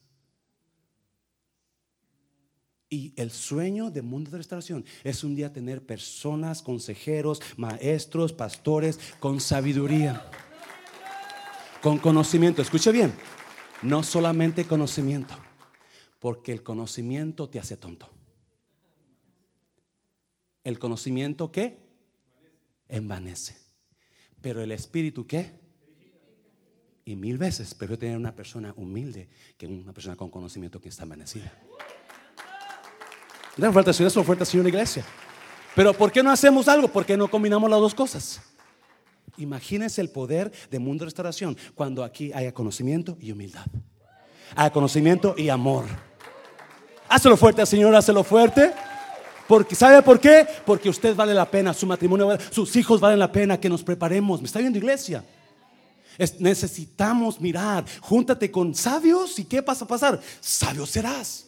Y 2.93 3.13
el 3.17 3.31
sueño 3.31 3.91
del 3.91 4.03
mundo 4.03 4.33
de 4.33 4.39
restauración 4.39 4.85
es 5.05 5.23
un 5.23 5.37
día 5.37 5.53
tener 5.53 5.87
personas, 5.87 6.61
consejeros, 6.61 7.41
maestros, 7.57 8.33
pastores 8.33 8.99
con 9.21 9.41
sabiduría, 9.41 10.29
con 11.83 11.99
conocimiento. 11.99 12.63
Escuche 12.63 12.91
bien, 12.91 13.15
no 13.83 14.03
solamente 14.03 14.65
conocimiento 14.65 15.37
porque 16.21 16.53
el 16.53 16.63
conocimiento 16.63 17.49
te 17.49 17.59
hace 17.59 17.77
tonto. 17.77 18.09
El 20.63 20.79
conocimiento 20.79 21.51
qué? 21.51 21.79
Envanece. 22.89 23.57
Pero 24.41 24.63
el 24.63 24.71
espíritu 24.71 25.27
qué? 25.27 25.59
Y 27.07 27.17
mil 27.17 27.39
veces 27.39 27.75
prefiero 27.75 27.99
tener 27.99 28.17
una 28.17 28.37
persona 28.37 28.73
humilde 28.77 29.29
que 29.57 29.67
una 29.67 29.93
persona 29.93 30.15
con 30.15 30.31
conocimiento 30.31 30.81
que 30.81 30.91
está 30.91 31.05
envanecida. 31.05 31.53
No 33.57 33.73
falta 33.73 33.93
Señor, 33.93 34.09
eso 34.09 34.23
fuerte 34.23 34.45
Señor 34.45 34.69
iglesia. 34.69 35.05
Pero 35.75 35.95
¿por 35.95 36.13
qué 36.13 36.23
no 36.23 36.31
hacemos 36.31 36.69
algo? 36.69 36.89
¿Por 36.89 37.07
qué 37.07 37.17
no 37.17 37.29
combinamos 37.29 37.71
las 37.71 37.81
dos 37.81 37.95
cosas? 37.95 38.43
Imagínense 39.39 40.03
el 40.03 40.11
poder 40.11 40.53
de 40.71 40.79
mundo 40.79 41.07
restauración 41.07 41.57
cuando 41.75 42.05
aquí 42.05 42.31
haya 42.35 42.53
conocimiento 42.53 43.17
y 43.21 43.33
humildad. 43.33 43.67
Haya 44.55 44.71
conocimiento 44.71 45.35
y 45.39 45.49
amor. 45.49 46.10
Hazlo 47.11 47.37
fuerte, 47.37 47.67
Señor, 47.67 47.93
hazlo 47.97 48.23
fuerte. 48.23 48.73
Porque, 49.49 49.75
¿Sabe 49.75 50.01
por 50.01 50.21
qué? 50.21 50.47
Porque 50.65 50.89
usted 50.89 51.17
vale 51.17 51.35
la 51.35 51.51
pena, 51.51 51.75
su 51.75 51.85
matrimonio, 51.85 52.39
sus 52.53 52.77
hijos 52.77 53.01
valen 53.01 53.19
la 53.19 53.33
pena 53.33 53.59
que 53.59 53.69
nos 53.69 53.83
preparemos. 53.83 54.41
¿Me 54.41 54.47
está 54.47 54.61
viendo, 54.61 54.79
iglesia? 54.79 55.25
necesitamos 56.39 57.41
mirar, 57.41 57.85
júntate 58.03 58.51
con 58.51 58.75
sabios 58.75 59.39
y 59.39 59.45
¿qué 59.45 59.63
pasa 59.63 59.87
a 59.87 59.89
pasar? 59.89 60.21
Sabio 60.41 60.85
serás. 60.85 61.47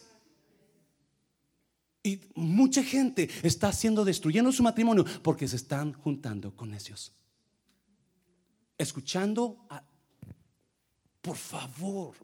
Y 2.03 2.21
mucha 2.35 2.83
gente 2.83 3.29
está 3.43 3.69
haciendo, 3.69 4.05
destruyendo 4.05 4.51
su 4.51 4.63
matrimonio 4.63 5.05
porque 5.23 5.47
se 5.47 5.57
están 5.57 5.93
juntando 5.93 6.57
con 6.57 6.71
necios. 6.71 7.13
Escuchando, 8.79 9.59
por 11.21 11.37
favor, 11.37 12.17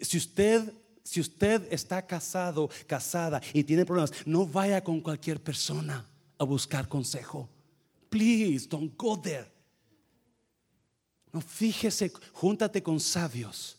si 0.00 0.18
usted 0.18 0.72
si 1.02 1.20
usted 1.20 1.66
está 1.72 2.06
casado, 2.06 2.70
casada 2.86 3.40
y 3.52 3.64
tiene 3.64 3.84
problemas, 3.84 4.12
no 4.26 4.46
vaya 4.46 4.82
con 4.82 5.00
cualquier 5.00 5.42
persona 5.42 6.06
a 6.38 6.44
buscar 6.44 6.88
consejo. 6.88 7.48
Please, 8.08 8.68
don't 8.68 8.96
go 8.96 9.20
there. 9.20 9.50
No, 11.32 11.40
fíjese, 11.40 12.12
júntate 12.32 12.82
con 12.82 13.00
sabios. 13.00 13.78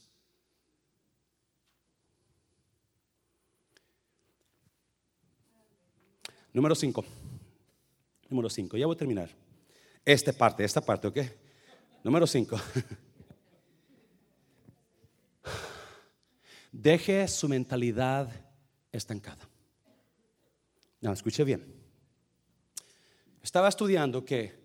Número 6.52 6.76
5. 6.76 7.04
Número 8.30 8.50
5. 8.50 8.78
Ya 8.78 8.86
voy 8.86 8.96
a 8.96 8.98
terminar. 8.98 9.30
Esta 10.06 10.34
parte, 10.34 10.64
esta 10.64 10.82
parte, 10.82 11.08
¿ok? 11.08 11.20
Número 12.04 12.28
5. 12.28 12.60
Deje 16.74 17.28
su 17.28 17.48
mentalidad 17.48 18.32
estancada. 18.92 19.48
No, 21.02 21.14
escuche 21.14 21.44
bien. 21.44 21.64
Estaba 23.44 23.70
estudiando 23.70 24.26
que 24.26 24.60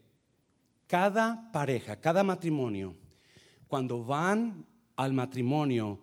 cada 0.86 1.52
pareja, 1.52 2.00
cada 2.00 2.24
matrimonio, 2.24 2.96
cuando 3.66 4.02
van 4.02 4.64
al 4.96 5.12
matrimonio, 5.12 6.00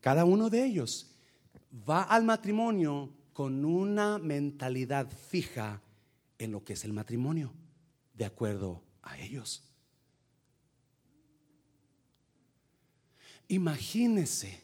cada 0.00 0.24
uno 0.24 0.48
de 0.48 0.64
ellos 0.64 1.14
va 1.86 2.04
al 2.04 2.24
matrimonio 2.24 3.10
con 3.34 3.62
una 3.66 4.18
mentalidad 4.18 5.10
fija 5.10 5.82
en 6.38 6.50
lo 6.50 6.64
que 6.64 6.72
es 6.72 6.84
el 6.84 6.94
matrimonio, 6.94 7.52
de 8.14 8.24
acuerdo 8.24 8.82
a 9.02 9.18
ellos. 9.18 9.62
Imagínese 13.48 14.63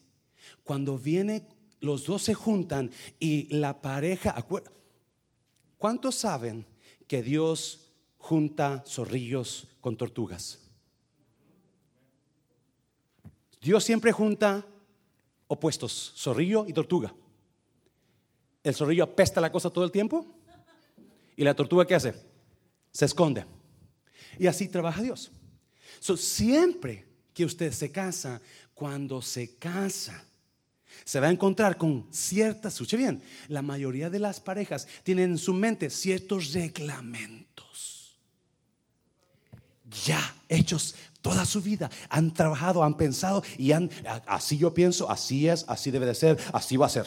cuando 0.71 0.97
viene, 0.97 1.49
los 1.81 2.05
dos 2.05 2.23
se 2.23 2.33
juntan 2.33 2.93
y 3.19 3.53
la 3.57 3.83
pareja, 3.83 4.37
¿cuántos 5.77 6.15
saben 6.15 6.65
que 7.09 7.25
Dios 7.25 7.91
junta 8.19 8.85
zorrillos 8.87 9.67
con 9.81 9.97
tortugas? 9.97 10.61
Dios 13.61 13.83
siempre 13.83 14.13
junta 14.13 14.65
opuestos, 15.49 16.13
zorrillo 16.17 16.65
y 16.69 16.73
tortuga. 16.73 17.13
El 18.63 18.73
zorrillo 18.73 19.03
apesta 19.03 19.41
la 19.41 19.51
cosa 19.51 19.71
todo 19.71 19.83
el 19.83 19.91
tiempo 19.91 20.25
y 21.35 21.43
la 21.43 21.57
tortuga 21.57 21.85
¿qué 21.85 21.97
hace? 21.97 22.15
Se 22.93 23.07
esconde. 23.07 23.45
Y 24.39 24.47
así 24.47 24.69
trabaja 24.69 25.03
Dios. 25.03 25.33
siempre 26.17 27.09
que 27.35 27.45
usted 27.45 27.73
se 27.73 27.91
casa, 27.91 28.41
cuando 28.73 29.21
se 29.21 29.57
casa, 29.57 30.30
se 31.05 31.21
va 31.21 31.29
a 31.29 31.31
encontrar 31.31 31.77
con 31.77 32.07
ciertas, 32.11 32.75
escuche 32.75 32.97
bien, 32.97 33.23
la 33.49 33.63
mayoría 33.63 34.11
de 34.11 34.19
las 34.19 34.41
parejas 34.41 34.87
tienen 35.03 35.33
en 35.33 35.39
su 35.39 35.55
mente 35.55 35.91
ciertos 35.91 36.53
reglamentos 36.53 37.61
ya 40.05 40.35
hechos 40.49 40.95
toda 41.21 41.45
su 41.45 41.61
vida, 41.61 41.91
han 42.09 42.33
trabajado, 42.33 42.83
han 42.83 42.97
pensado 42.97 43.43
y 43.59 43.73
han, 43.73 43.91
así 44.27 44.57
yo 44.57 44.73
pienso, 44.73 45.11
así 45.11 45.49
es, 45.49 45.65
así 45.69 45.91
debe 45.91 46.07
de 46.07 46.15
ser, 46.15 46.39
así 46.53 46.77
va 46.77 46.87
a 46.87 46.91
ser. 46.91 47.07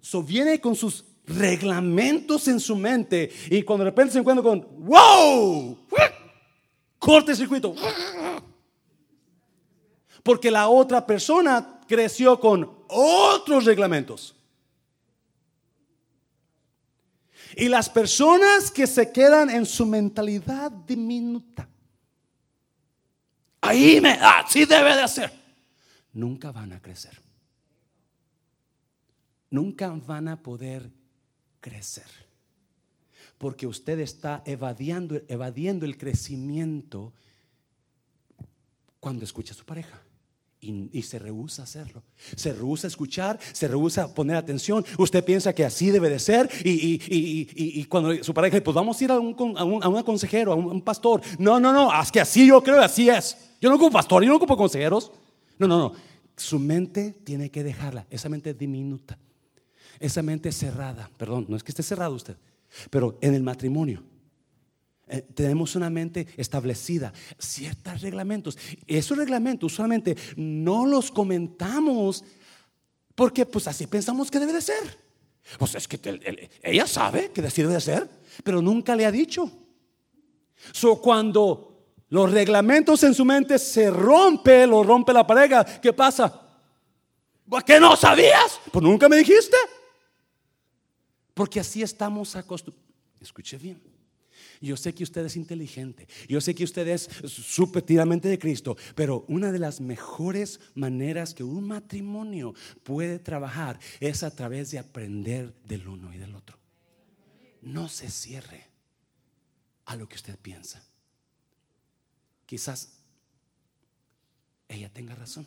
So 0.00 0.22
viene 0.22 0.60
con 0.60 0.74
sus 0.74 1.04
reglamentos 1.24 2.48
en 2.48 2.58
su 2.58 2.74
mente 2.74 3.30
y 3.48 3.62
cuando 3.62 3.84
de 3.84 3.90
repente 3.90 4.14
se 4.14 4.18
encuentra 4.18 4.42
con, 4.42 4.66
wow, 4.80 5.78
corte 6.98 7.36
circuito. 7.36 7.74
Porque 10.24 10.50
la 10.50 10.68
otra 10.68 11.06
persona 11.06 11.80
creció 11.92 12.40
con 12.40 12.74
otros 12.88 13.66
reglamentos. 13.66 14.34
Y 17.54 17.68
las 17.68 17.90
personas 17.90 18.70
que 18.70 18.86
se 18.86 19.12
quedan 19.12 19.50
en 19.50 19.66
su 19.66 19.84
mentalidad 19.84 20.70
diminuta, 20.70 21.68
ahí 23.60 24.00
me, 24.00 24.12
así 24.12 24.64
debe 24.64 24.96
de 24.96 25.06
ser. 25.06 25.30
nunca 26.14 26.50
van 26.50 26.72
a 26.72 26.80
crecer. 26.80 27.20
Nunca 29.50 29.90
van 29.90 30.28
a 30.28 30.42
poder 30.42 30.90
crecer. 31.60 32.08
Porque 33.36 33.66
usted 33.66 33.98
está 34.00 34.42
evadiendo, 34.46 35.20
evadiendo 35.28 35.84
el 35.84 35.98
crecimiento 35.98 37.12
cuando 38.98 39.26
escucha 39.26 39.52
a 39.52 39.56
su 39.56 39.66
pareja. 39.66 40.00
Y, 40.64 41.02
se 41.02 41.18
rehúsa 41.18 41.62
a 41.62 41.64
hacerlo. 41.64 42.04
Se 42.36 42.52
rehúsa 42.52 42.86
a 42.86 42.88
escuchar, 42.88 43.36
se 43.52 43.66
rehúsa 43.66 44.04
a 44.04 44.14
poner 44.14 44.36
atención. 44.36 44.84
Usted 44.96 45.24
piensa 45.24 45.52
que 45.52 45.64
así 45.64 45.90
debe 45.90 46.08
de 46.08 46.20
ser. 46.20 46.48
Y, 46.64 47.84
cuando 47.86 48.22
su 48.22 48.32
pareja, 48.32 48.60
pues 48.62 48.72
vamos 48.72 49.00
a 49.00 49.04
ir 49.04 49.10
a 49.10 49.18
un, 49.18 49.34
a 49.58 49.64
un, 49.64 50.02
consejero, 50.04 50.52
a 50.52 50.54
un, 50.54 50.80
pastor. 50.80 51.20
No, 51.36 51.58
no, 51.58 51.72
no, 51.72 51.90
es 52.00 52.12
que 52.12 52.20
así 52.20 52.46
yo 52.46 52.62
creo, 52.62 52.80
así 52.80 53.10
es. 53.10 53.36
Yo 53.60 53.70
no 53.70 53.74
ocupo 53.74 53.90
pastor, 53.90 54.22
yo 54.22 54.30
no 54.30 54.36
ocupo 54.36 54.56
consejeros. 54.56 55.10
No, 55.58 55.66
no, 55.66 55.78
no. 55.78 55.92
Su 56.36 56.60
mente 56.60 57.12
tiene 57.24 57.50
que 57.50 57.64
dejarla, 57.64 58.06
esa 58.08 58.28
mente 58.28 58.54
diminuta, 58.54 59.18
esa 59.98 60.22
mente 60.22 60.52
cerrada. 60.52 61.10
Perdón, 61.16 61.46
no 61.48 61.56
es 61.56 61.64
que 61.64 61.72
esté 61.72 61.82
cerrado 61.82 62.14
usted, 62.14 62.36
pero 62.88 63.18
en 63.20 63.34
el 63.34 63.42
matrimonio 63.42 64.04
eh, 65.08 65.22
tenemos 65.34 65.74
una 65.76 65.90
mente 65.90 66.26
establecida, 66.36 67.12
ciertos 67.38 68.00
reglamentos. 68.00 68.56
Esos 68.86 69.18
reglamentos 69.18 69.72
usualmente 69.72 70.16
no 70.36 70.86
los 70.86 71.10
comentamos 71.10 72.24
porque 73.14 73.44
pues 73.44 73.66
así 73.66 73.86
pensamos 73.86 74.30
que 74.30 74.40
debe 74.40 74.52
de 74.52 74.62
ser. 74.62 74.98
Pues 75.58 75.74
es 75.74 75.88
que 75.88 76.00
ella 76.62 76.86
sabe 76.86 77.30
que 77.32 77.40
así 77.42 77.62
debe 77.62 77.74
de 77.74 77.80
ser, 77.80 78.08
pero 78.44 78.62
nunca 78.62 78.94
le 78.94 79.04
ha 79.04 79.10
dicho. 79.10 79.50
So, 80.72 81.00
cuando 81.00 81.72
los 82.08 82.30
reglamentos 82.30 83.02
en 83.02 83.14
su 83.14 83.24
mente 83.24 83.58
se 83.58 83.90
rompe, 83.90 84.66
lo 84.66 84.82
rompe 84.82 85.12
la 85.12 85.26
pareja, 85.26 85.64
¿qué 85.64 85.92
pasa? 85.92 86.40
¿Por 87.48 87.64
qué 87.64 87.80
no 87.80 87.96
sabías? 87.96 88.60
Pues 88.70 88.82
nunca 88.82 89.08
me 89.08 89.16
dijiste. 89.16 89.56
Porque 91.34 91.60
así 91.60 91.82
estamos 91.82 92.36
acostumbrados. 92.36 92.90
Escuche 93.20 93.56
bien. 93.56 93.91
Yo 94.62 94.76
sé 94.76 94.94
que 94.94 95.02
usted 95.02 95.26
es 95.26 95.36
inteligente, 95.36 96.06
yo 96.28 96.40
sé 96.40 96.54
que 96.54 96.62
usted 96.62 96.86
es 96.86 97.10
supetiramente 97.26 98.28
de 98.28 98.38
Cristo, 98.38 98.76
pero 98.94 99.24
una 99.26 99.50
de 99.50 99.58
las 99.58 99.80
mejores 99.80 100.60
maneras 100.74 101.34
que 101.34 101.42
un 101.42 101.66
matrimonio 101.66 102.54
puede 102.84 103.18
trabajar 103.18 103.80
es 103.98 104.22
a 104.22 104.34
través 104.34 104.70
de 104.70 104.78
aprender 104.78 105.52
del 105.64 105.88
uno 105.88 106.14
y 106.14 106.18
del 106.18 106.36
otro. 106.36 106.56
No 107.60 107.88
se 107.88 108.08
cierre 108.08 108.68
a 109.84 109.96
lo 109.96 110.08
que 110.08 110.14
usted 110.14 110.38
piensa. 110.38 110.84
Quizás 112.46 113.00
ella 114.68 114.92
tenga 114.92 115.14
razón. 115.16 115.46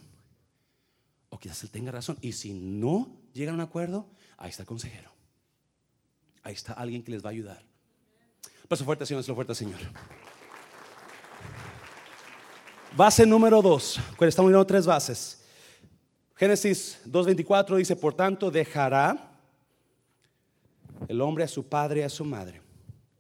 O 1.30 1.40
quizás 1.40 1.64
él 1.64 1.70
tenga 1.70 1.92
razón. 1.92 2.18
Y 2.22 2.34
si 2.34 2.54
no 2.54 3.22
llega 3.34 3.52
a 3.52 3.56
un 3.56 3.62
acuerdo, 3.62 4.10
ahí 4.38 4.50
está 4.50 4.64
el 4.64 4.68
consejero. 4.68 5.12
Ahí 6.44 6.54
está 6.54 6.74
alguien 6.74 7.02
que 7.02 7.12
les 7.12 7.24
va 7.24 7.30
a 7.30 7.32
ayudar. 7.32 7.75
Paso 8.68 8.84
fuerte, 8.84 9.06
Señor, 9.06 9.28
lo 9.28 9.36
fuerte, 9.36 9.54
Señor. 9.54 9.80
Base 12.96 13.26
número 13.26 13.62
dos. 13.62 14.00
Estamos 14.20 14.50
viendo 14.50 14.66
tres 14.66 14.86
bases. 14.86 15.44
Génesis 16.36 17.00
2.24 17.06 17.78
dice, 17.78 17.96
por 17.96 18.14
tanto, 18.14 18.50
dejará 18.50 19.40
el 21.08 21.22
hombre 21.22 21.44
a 21.44 21.48
su 21.48 21.68
padre 21.68 22.00
y 22.00 22.04
a 22.04 22.10
su 22.10 22.26
madre. 22.26 22.62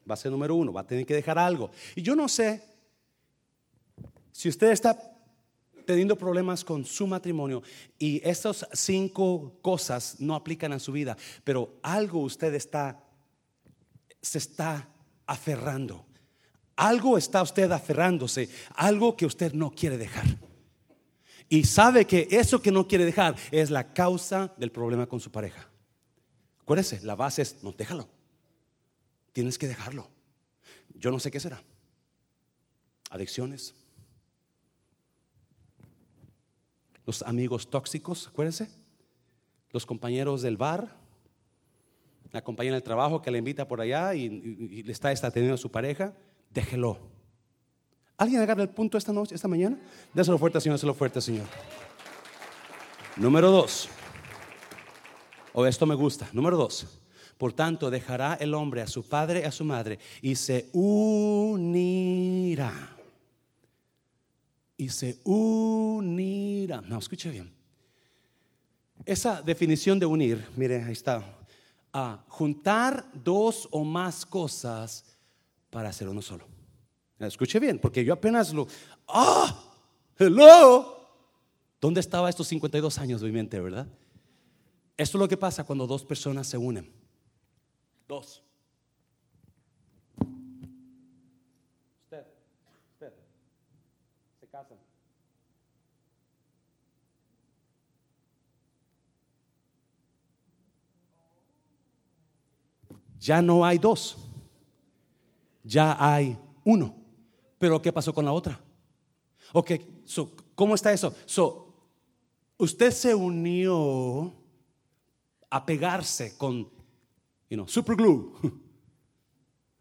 Base 0.04 0.30
número 0.30 0.56
uno, 0.56 0.74
va 0.74 0.82
a 0.82 0.88
tener 0.88 1.06
que 1.06 1.14
dejar 1.14 1.38
algo. 1.38 1.70
Y 1.96 2.02
yo 2.02 2.16
no 2.16 2.28
sé 2.28 2.64
si 4.32 4.50
usted 4.50 4.72
está 4.72 4.98
teniendo 5.86 6.16
problemas 6.16 6.64
con 6.64 6.84
su 6.84 7.06
matrimonio 7.06 7.62
y 8.00 8.20
estas 8.28 8.68
cinco 8.74 9.54
cosas 9.62 10.20
no 10.20 10.34
aplican 10.34 10.74
a 10.74 10.80
su 10.80 10.91
vida, 10.91 11.16
pero 11.43 11.76
algo 11.84 12.22
usted 12.22 12.54
está, 12.56 13.04
se 14.22 14.39
está 14.39 14.89
aferrando. 15.28 16.05
Algo 16.76 17.17
está 17.17 17.41
usted 17.41 17.71
aferrándose, 17.71 18.49
algo 18.76 19.15
que 19.15 19.26
usted 19.26 19.53
no 19.53 19.71
quiere 19.71 19.97
dejar. 19.97 20.26
Y 21.47 21.63
sabe 21.63 22.05
que 22.05 22.28
eso 22.32 22.61
que 22.61 22.71
no 22.71 22.88
quiere 22.88 23.05
dejar 23.05 23.36
es 23.51 23.69
la 23.69 23.93
causa 23.93 24.53
del 24.57 24.71
problema 24.71 25.07
con 25.07 25.19
su 25.19 25.32
pareja. 25.32 25.69
Acuérdese, 26.61 26.99
la 27.03 27.15
base 27.15 27.43
es, 27.43 27.63
no 27.63 27.71
déjalo. 27.71 28.09
Tienes 29.32 29.57
que 29.57 29.67
dejarlo. 29.67 30.09
Yo 30.95 31.11
no 31.11 31.19
sé 31.19 31.30
qué 31.30 31.39
será. 31.39 31.61
Adicciones. 33.09 33.76
Los 37.05 37.21
amigos 37.21 37.69
tóxicos, 37.69 38.28
acuérdese. 38.28 38.69
Los 39.71 39.86
compañeros 39.86 40.41
del 40.41 40.57
bar, 40.57 40.97
la 42.36 42.44
compañera 42.44 42.76
del 42.76 42.84
trabajo 42.84 43.22
que 43.22 43.32
le 43.32 43.40
invita 43.40 43.68
por 43.68 43.80
allá 43.80 44.14
y, 44.14 44.84
le 44.84 44.92
está, 44.92 45.12
está 45.12 45.28
a 45.28 45.58
su 45.58 45.72
pareja, 45.72 46.14
déjelo. 46.52 47.00
¿Alguien 48.18 48.42
agarra 48.42 48.62
el 48.62 48.70
punto 48.70 48.98
esta 48.98 49.14
noche, 49.14 49.36
esta 49.36 49.48
mañana? 49.48 49.80
Déselo 50.14 50.38
fuerte, 50.38 50.60
Señor, 50.60 50.78
déselo 50.78 50.94
fuerte, 50.94 51.22
Señor. 51.22 51.46
Número 53.16 53.50
dos. 53.50 53.88
O 55.54 55.66
esto 55.66 55.86
me 55.86 55.96
gusta. 55.96 56.28
Número 56.34 56.58
dos. 56.58 57.00
Por 57.38 57.54
tanto, 57.54 57.90
dejará 57.90 58.36
el 58.36 58.54
hombre 58.54 58.82
a 58.82 58.88
su 58.88 59.08
padre 59.08 59.42
y 59.42 59.44
a 59.44 59.52
su 59.52 59.64
madre 59.64 59.98
y 60.22 60.36
se 60.36 60.70
unirá. 60.74 62.74
Y 64.76 64.90
se 64.90 65.20
unirá. 65.24 66.82
No, 66.82 67.00
escuche 67.00 67.30
bien. 67.30 67.54
Esa 69.06 69.42
definición 69.42 70.00
de 70.00 70.06
unir, 70.06 70.46
mire, 70.58 70.84
ahí 70.84 70.92
está 70.92 71.24
a 71.98 72.26
juntar 72.28 73.10
dos 73.14 73.70
o 73.72 73.86
más 73.86 74.26
cosas 74.26 75.06
para 75.70 75.88
hacer 75.88 76.10
uno 76.10 76.22
solo. 76.22 76.46
Escuche 77.18 77.58
bien, 77.58 77.80
porque 77.80 78.04
yo 78.04 78.12
apenas 78.12 78.54
lo... 78.54 78.68
¡Ah! 79.08 79.64
¡Hello! 80.18 81.08
¿Dónde 81.80 82.02
estaba 82.02 82.30
estos 82.30 82.50
52 82.50 82.98
años 82.98 83.22
de 83.22 83.28
mi 83.28 83.34
mente, 83.34 83.62
verdad? 83.62 83.88
Esto 84.98 85.18
es 85.18 85.20
lo 85.22 85.28
que 85.30 85.38
pasa 85.38 85.64
cuando 85.64 85.88
dos 85.88 86.04
personas 86.04 86.48
se 86.48 86.58
unen. 86.58 86.91
Dos. 88.10 88.43
Ya 103.26 103.41
no 103.41 103.65
hay 103.65 103.80
dos, 103.80 104.17
ya 105.63 105.97
hay 105.99 106.38
uno. 106.63 106.95
Pero 107.57 107.82
¿qué 107.82 107.91
pasó 107.91 108.13
con 108.13 108.23
la 108.23 108.32
otra? 108.32 108.61
Ok, 109.51 109.71
¿cómo 110.53 110.76
está 110.76 110.93
eso? 110.93 111.11
So, 111.26 111.73
usted 112.59 112.91
se 112.91 113.15
unió 113.15 114.32
a 115.49 115.65
pegarse 115.65 116.38
con, 116.38 116.69
you 117.49 117.55
know, 117.55 117.67
super 117.67 117.95
glue. 117.95 118.32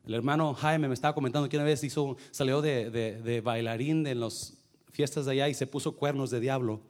El 0.07 0.15
hermano 0.15 0.55
Jaime 0.55 0.89
me 0.89 0.95
estaba 0.95 1.15
comentando 1.15 1.47
que 1.47 1.59
una 1.59 1.67
vez 1.67 1.85
hizo, 1.85 2.17
salió 2.31 2.63
de, 2.63 2.91
de 2.91 3.41
bailarín 3.43 4.07
en 4.07 4.21
las 4.21 4.57
fiestas 4.91 5.27
de 5.27 5.33
allá 5.33 5.51
y 5.51 5.55
se 5.55 5.67
puso 5.67 5.97
cuernos 5.97 6.31
de 6.31 6.41
diablo 6.41 6.81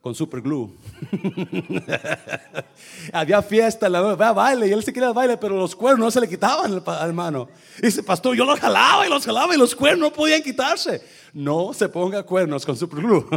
con 0.00 0.14
super 0.14 0.40
glue. 0.40 0.70
Había 3.12 3.42
fiesta, 3.42 3.88
la 3.88 4.00
baile 4.14 4.68
y 4.68 4.72
él 4.72 4.82
se 4.82 4.92
quería 4.92 5.12
baile, 5.12 5.36
pero 5.36 5.56
los 5.56 5.74
cuernos 5.74 6.06
no 6.06 6.10
se 6.10 6.20
le 6.20 6.28
quitaban 6.28 6.82
al 6.86 7.08
hermano. 7.08 7.48
dice, 7.80 8.02
pastor, 8.02 8.36
yo 8.36 8.44
los 8.44 8.60
jalaba 8.60 9.06
y 9.06 9.10
los 9.10 9.24
jalaba 9.24 9.54
y 9.54 9.58
los 9.58 9.74
cuernos 9.74 10.10
no 10.10 10.14
podían 10.14 10.42
quitarse. 10.42 11.02
No 11.32 11.72
se 11.72 11.88
ponga 11.88 12.22
cuernos 12.22 12.64
con 12.64 12.76
super 12.76 13.00
glue. 13.00 13.26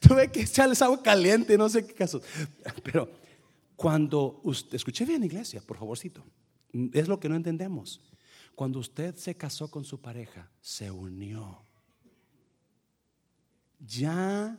Tuve 0.00 0.30
que 0.30 0.42
echarles 0.42 0.82
agua 0.82 1.02
caliente, 1.02 1.56
no 1.56 1.68
sé 1.68 1.86
qué 1.86 1.94
caso. 1.94 2.20
Pero 2.82 3.10
cuando 3.76 4.40
usted, 4.42 4.74
escuche 4.74 5.04
bien 5.04 5.24
iglesia, 5.24 5.60
por 5.60 5.78
favorcito, 5.78 6.24
es 6.92 7.08
lo 7.08 7.20
que 7.20 7.28
no 7.28 7.36
entendemos. 7.36 8.00
Cuando 8.54 8.78
usted 8.78 9.16
se 9.16 9.36
casó 9.36 9.70
con 9.70 9.84
su 9.84 10.00
pareja, 10.00 10.50
se 10.60 10.90
unió 10.90 11.64
ya 13.86 14.58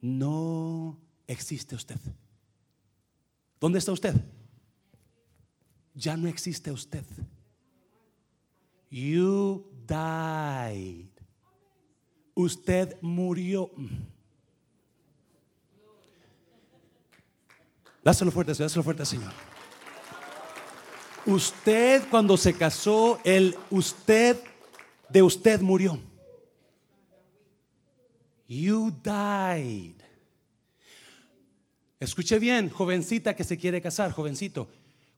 no 0.00 0.98
existe 1.26 1.74
usted. 1.74 1.98
¿Dónde 3.60 3.78
está 3.78 3.92
usted? 3.92 4.14
Ya 5.94 6.16
no 6.16 6.28
existe 6.28 6.70
usted. 6.70 7.04
You 8.90 9.66
died. 9.86 11.08
Usted 12.34 12.96
murió. 13.02 13.70
Dáselo 18.02 18.30
fuerte, 18.30 18.54
dáselo 18.54 18.82
fuerte, 18.82 19.04
Señor. 19.04 19.32
Usted 21.26 22.08
cuando 22.10 22.36
se 22.38 22.54
casó, 22.54 23.20
el 23.24 23.56
usted 23.68 24.38
de 25.10 25.22
usted 25.22 25.60
murió. 25.60 26.00
You 28.50 28.90
died. 28.90 29.94
Escuche 32.00 32.40
bien, 32.40 32.68
jovencita 32.68 33.36
que 33.36 33.44
se 33.44 33.56
quiere 33.56 33.80
casar, 33.80 34.10
jovencito. 34.10 34.68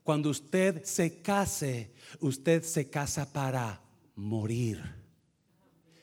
Cuando 0.02 0.28
usted 0.28 0.84
se 0.84 1.22
case, 1.22 1.94
usted 2.20 2.62
se 2.62 2.90
casa 2.90 3.32
para 3.32 3.80
morir. 4.16 4.82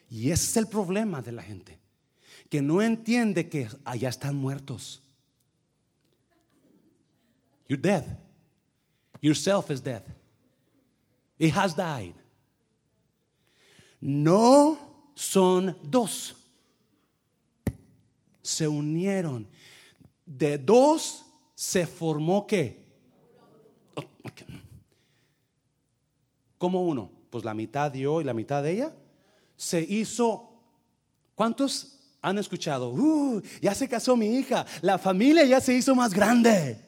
Y 0.10 0.32
ese 0.32 0.46
es 0.46 0.58
el 0.58 0.68
problema 0.68 1.22
de 1.22 1.32
la 1.32 1.44
gente, 1.44 1.78
que 2.50 2.64
no 2.64 2.82
entiende 2.82 3.48
que 3.48 3.70
allá 3.86 4.10
están 4.10 4.36
muertos. 4.36 5.04
You're 7.68 7.80
dead. 7.80 8.06
Yourself 9.22 9.70
is 9.70 9.84
dead. 9.84 10.02
It 11.38 11.54
has 11.56 11.76
died. 11.76 12.16
No 14.02 15.12
son 15.14 15.78
dos. 15.84 16.39
Se 18.50 18.68
unieron. 18.68 19.48
De 20.26 20.58
dos 20.58 21.24
se 21.54 21.86
formó 21.86 22.48
qué? 22.48 22.84
¿Cómo 26.58 26.82
uno? 26.82 27.12
Pues 27.30 27.46
la 27.46 27.54
mitad 27.54 27.94
yo 27.94 28.22
y 28.22 28.24
la 28.24 28.34
mitad 28.34 28.64
de 28.64 28.72
ella. 28.72 28.96
Se 29.56 29.80
hizo. 29.80 30.50
¿Cuántos 31.36 32.00
han 32.24 32.40
escuchado? 32.40 32.90
Uh, 32.90 33.40
ya 33.62 33.76
se 33.76 33.88
casó 33.88 34.18
mi 34.18 34.38
hija. 34.38 34.66
La 34.82 34.98
familia 34.98 35.46
ya 35.46 35.62
se 35.62 35.76
hizo 35.76 35.94
más 35.94 36.12
grande. 36.12 36.84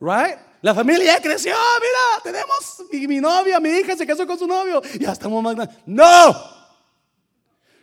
Right? 0.00 0.38
La 0.60 0.74
familia 0.74 1.14
ya 1.14 1.22
creció. 1.22 1.52
Mira, 1.52 2.22
tenemos 2.24 2.82
mi, 2.90 3.06
mi 3.06 3.20
novia, 3.20 3.60
mi 3.60 3.68
hija 3.68 3.96
se 3.96 4.04
casó 4.04 4.26
con 4.26 4.36
su 4.36 4.46
novio. 4.48 4.82
Ya 4.98 5.12
estamos 5.12 5.40
más 5.40 5.54
grandes. 5.54 5.78
No. 5.86 6.61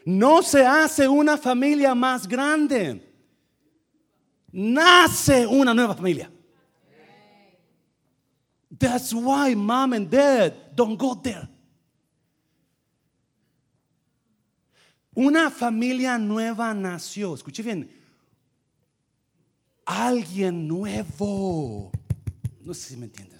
No 0.05 0.41
se 0.41 0.65
hace 0.65 1.07
una 1.07 1.37
familia 1.37 1.93
más 1.93 2.27
grande. 2.27 3.05
Nace 4.51 5.45
una 5.45 5.73
nueva 5.73 5.95
familia. 5.95 6.31
That's 8.77 9.13
why 9.13 9.55
mom 9.55 9.93
and 9.93 10.09
dad 10.09 10.75
don't 10.75 10.97
go 10.97 11.15
there. 11.15 11.47
Una 15.15 15.49
familia 15.51 16.17
nueva 16.17 16.73
nació. 16.73 17.33
Escuche 17.35 17.61
bien. 17.61 17.91
Alguien 19.85 20.67
nuevo. 20.67 21.91
No 22.61 22.73
sé 22.73 22.89
si 22.89 22.97
me 22.97 23.05
entiende 23.05 23.35
esta 23.35 23.37
mañana. 23.37 23.38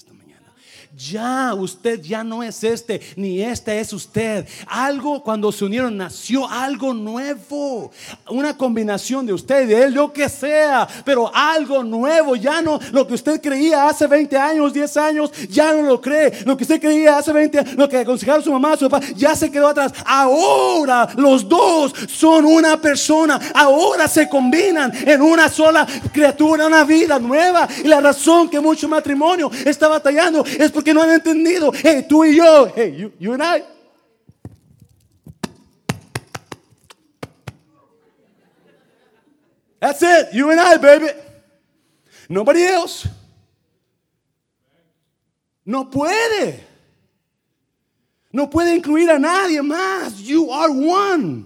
Ya 0.99 1.53
usted 1.53 2.01
ya 2.01 2.25
no 2.25 2.43
es 2.43 2.61
este, 2.61 2.99
ni 3.15 3.41
este 3.41 3.79
es 3.79 3.93
usted. 3.93 4.45
Algo 4.67 5.23
cuando 5.23 5.49
se 5.49 5.63
unieron 5.63 5.95
nació 5.95 6.45
algo 6.49 6.93
nuevo. 6.93 7.89
Una 8.29 8.57
combinación 8.57 9.25
de 9.25 9.31
usted 9.31 9.63
y 9.63 9.67
de 9.67 9.83
él, 9.83 9.93
lo 9.93 10.11
que 10.11 10.27
sea, 10.27 10.85
pero 11.05 11.33
algo 11.33 11.83
nuevo. 11.83 12.35
Ya 12.35 12.61
no 12.61 12.81
lo 12.91 13.07
que 13.07 13.13
usted 13.13 13.39
creía 13.39 13.87
hace 13.87 14.07
20 14.07 14.35
años, 14.37 14.73
10 14.73 14.97
años, 14.97 15.31
ya 15.49 15.73
no 15.73 15.83
lo 15.83 16.01
cree. 16.01 16.43
Lo 16.45 16.57
que 16.57 16.63
usted 16.63 16.81
creía 16.81 17.17
hace 17.17 17.31
20 17.31 17.59
años, 17.59 17.75
lo 17.75 17.87
que 17.87 17.99
aconsejaba 17.99 18.41
su 18.41 18.51
mamá, 18.51 18.75
su 18.75 18.89
papá, 18.89 19.05
ya 19.15 19.37
se 19.37 19.49
quedó 19.49 19.69
atrás. 19.69 19.93
Ahora 20.05 21.07
los 21.15 21.47
dos 21.47 21.93
son 22.09 22.43
una 22.43 22.79
persona. 22.81 23.39
Ahora 23.53 24.09
se 24.09 24.27
combinan 24.27 24.91
en 25.07 25.21
una 25.21 25.47
sola 25.47 25.87
criatura, 26.11 26.67
una 26.67 26.83
vida 26.83 27.19
nueva. 27.19 27.69
Y 27.85 27.87
la 27.87 28.01
razón 28.01 28.49
que 28.49 28.59
mucho 28.59 28.89
matrimonio 28.89 29.49
está 29.63 29.87
batallando 29.87 30.43
es 30.45 30.69
porque 30.71 30.88
no 30.93 31.01
han 31.01 31.11
entendido. 31.11 31.71
Hey, 31.73 32.05
tú 32.07 32.23
y 32.25 32.35
yo, 32.35 32.71
hey, 32.75 32.95
you, 32.97 33.11
you 33.19 33.33
and 33.33 33.43
I. 33.43 33.63
That's 39.79 40.01
it, 40.01 40.33
you 40.33 40.51
and 40.51 40.59
I, 40.59 40.77
baby. 40.77 41.07
Nobody 42.27 42.63
else. 42.63 43.07
No 45.65 45.89
puede. 45.89 46.59
No 48.31 48.49
puede 48.49 48.75
incluir 48.75 49.09
a 49.09 49.17
nadie 49.17 49.61
más. 49.61 50.19
You 50.19 50.51
are 50.51 50.71
one. 50.71 51.45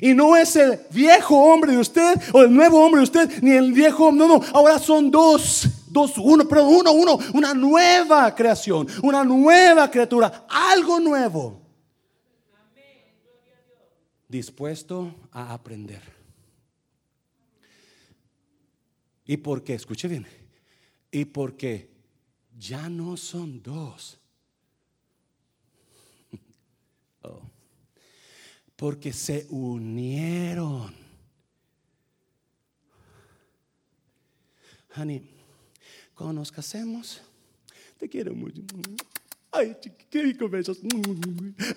Y 0.00 0.14
no 0.14 0.36
es 0.36 0.56
el 0.56 0.80
viejo 0.90 1.36
hombre 1.36 1.72
de 1.72 1.78
usted 1.78 2.14
o 2.32 2.42
el 2.42 2.52
nuevo 2.54 2.84
hombre 2.84 3.00
de 3.00 3.04
usted, 3.04 3.42
ni 3.42 3.52
el 3.52 3.72
viejo, 3.72 4.10
no, 4.10 4.26
no, 4.26 4.40
ahora 4.54 4.78
son 4.78 5.10
dos, 5.10 5.66
dos, 5.90 6.16
uno, 6.18 6.46
pero 6.48 6.66
uno, 6.66 6.92
uno, 6.92 7.18
una 7.34 7.54
nueva 7.54 8.34
creación, 8.34 8.86
una 9.02 9.24
nueva 9.24 9.90
criatura, 9.90 10.46
algo 10.48 11.00
nuevo. 11.00 11.60
Dispuesto 14.28 15.14
a 15.32 15.52
aprender. 15.52 16.02
¿Y 19.26 19.36
por 19.36 19.62
qué? 19.62 19.74
Escuche 19.74 20.08
bien. 20.08 20.26
¿Y 21.10 21.24
porque 21.24 21.90
ya 22.56 22.88
no 22.88 23.16
son 23.16 23.62
dos? 23.62 24.18
Oh 27.22 27.42
porque 28.80 29.12
se 29.12 29.46
unieron. 29.50 30.94
Honey, 34.96 35.39
cuando 36.20 36.40
nos 36.40 36.52
casemos, 36.52 37.22
te 37.98 38.06
quiero 38.06 38.34
mucho. 38.34 38.60
Ay, 39.50 39.74
qué 40.10 40.22
rico 40.22 40.50
besos. 40.50 40.78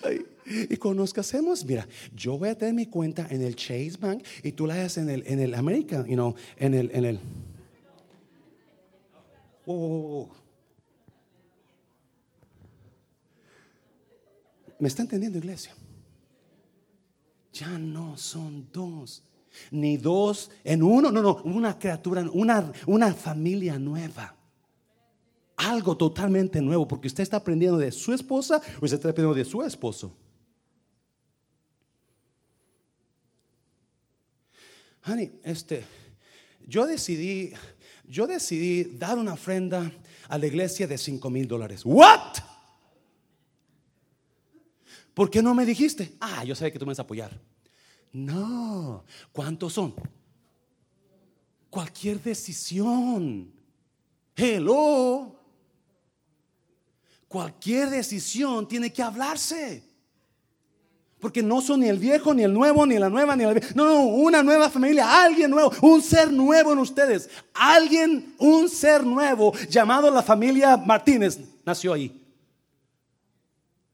Ay. 0.04 0.26
Y 0.70 0.76
cuando 0.76 1.02
nos 1.02 1.14
casemos, 1.14 1.64
mira, 1.64 1.88
yo 2.14 2.38
voy 2.38 2.50
a 2.50 2.58
tener 2.58 2.74
mi 2.74 2.88
cuenta 2.88 3.26
en 3.30 3.42
el 3.42 3.56
Chase 3.56 3.94
Bank 3.98 4.22
y 4.44 4.52
tú 4.52 4.68
la 4.68 4.76
haces 4.84 4.98
en 4.98 5.10
el, 5.10 5.24
en 5.28 5.40
el 5.40 5.54
American, 5.54 6.06
you 6.08 6.16
know, 6.16 6.36
en 6.58 6.74
el, 6.74 6.92
en 6.94 7.06
el. 7.06 7.20
Wow. 9.66 10.30
¿Me 14.78 14.90
está 14.90 15.04
entendiendo, 15.04 15.38
iglesia? 15.38 15.74
ya 17.54 17.78
no 17.78 18.18
son 18.18 18.68
dos, 18.74 19.24
ni 19.72 19.98
dos 19.98 20.52
en 20.64 20.84
uno, 20.84 21.12
no, 21.12 21.22
no, 21.22 21.42
una 21.44 21.78
criatura, 21.78 22.26
una, 22.34 22.72
una 22.86 23.14
familia 23.14 23.78
nueva. 23.80 24.36
Algo 25.56 25.96
totalmente 25.96 26.62
nuevo, 26.62 26.88
porque 26.88 27.08
usted 27.08 27.24
está 27.24 27.38
aprendiendo 27.38 27.78
de 27.78 27.92
su 27.92 28.14
esposa 28.14 28.62
o 28.82 28.86
usted 28.86 28.98
está 28.98 29.10
aprendiendo 29.10 29.36
de 29.36 29.46
su 29.46 29.62
esposo. 29.62 30.16
Honey, 35.06 35.40
este, 35.44 35.84
yo 36.66 36.86
decidí, 36.86 37.54
yo 38.06 38.26
decidí 38.26 38.84
dar 38.84 39.18
una 39.18 39.34
ofrenda 39.34 39.92
a 40.30 40.38
la 40.38 40.48
iglesia 40.48 40.88
de 40.88 40.98
5 40.98 41.30
mil 41.30 41.48
dólares. 41.48 41.82
¿What? 41.86 42.38
¿Por 45.14 45.30
qué 45.30 45.44
no 45.44 45.54
me 45.54 45.66
dijiste? 45.66 46.14
Ah, 46.20 46.44
yo 46.44 46.56
sabía 46.56 46.72
que 46.72 46.80
tú 46.80 46.86
me 46.86 46.92
vas 46.92 47.00
a 47.00 47.04
apoyar. 47.04 47.40
No, 48.14 49.04
¿cuántos 49.32 49.74
son? 49.74 49.96
Cualquier 51.72 52.22
decisión. 52.22 53.52
Hello. 54.36 55.36
Cualquier 57.28 57.90
decisión 57.90 58.68
tiene 58.68 58.94
que 58.94 59.02
hablarse. 59.02 59.84
Porque 61.20 61.42
no 61.42 61.62
son 61.62 61.80
ni 61.80 61.88
el 61.88 61.98
viejo, 61.98 62.36
ni 62.36 62.44
el 62.44 62.54
nuevo, 62.54 62.86
ni 62.86 63.00
la 63.00 63.10
nueva, 63.10 63.36
ni 63.36 63.46
la 63.46 63.54
No, 63.74 63.86
no, 63.86 64.06
una 64.06 64.44
nueva 64.44 64.70
familia, 64.70 65.24
alguien 65.24 65.50
nuevo, 65.50 65.72
un 65.82 66.02
ser 66.02 66.32
nuevo 66.32 66.74
en 66.74 66.80
ustedes. 66.80 67.30
Alguien, 67.54 68.36
un 68.38 68.70
ser 68.70 69.04
nuevo 69.04 69.54
llamado 69.70 70.12
la 70.12 70.22
familia 70.22 70.78
Martínez 70.78 71.40
nació 71.66 71.94
ahí. 71.94 72.22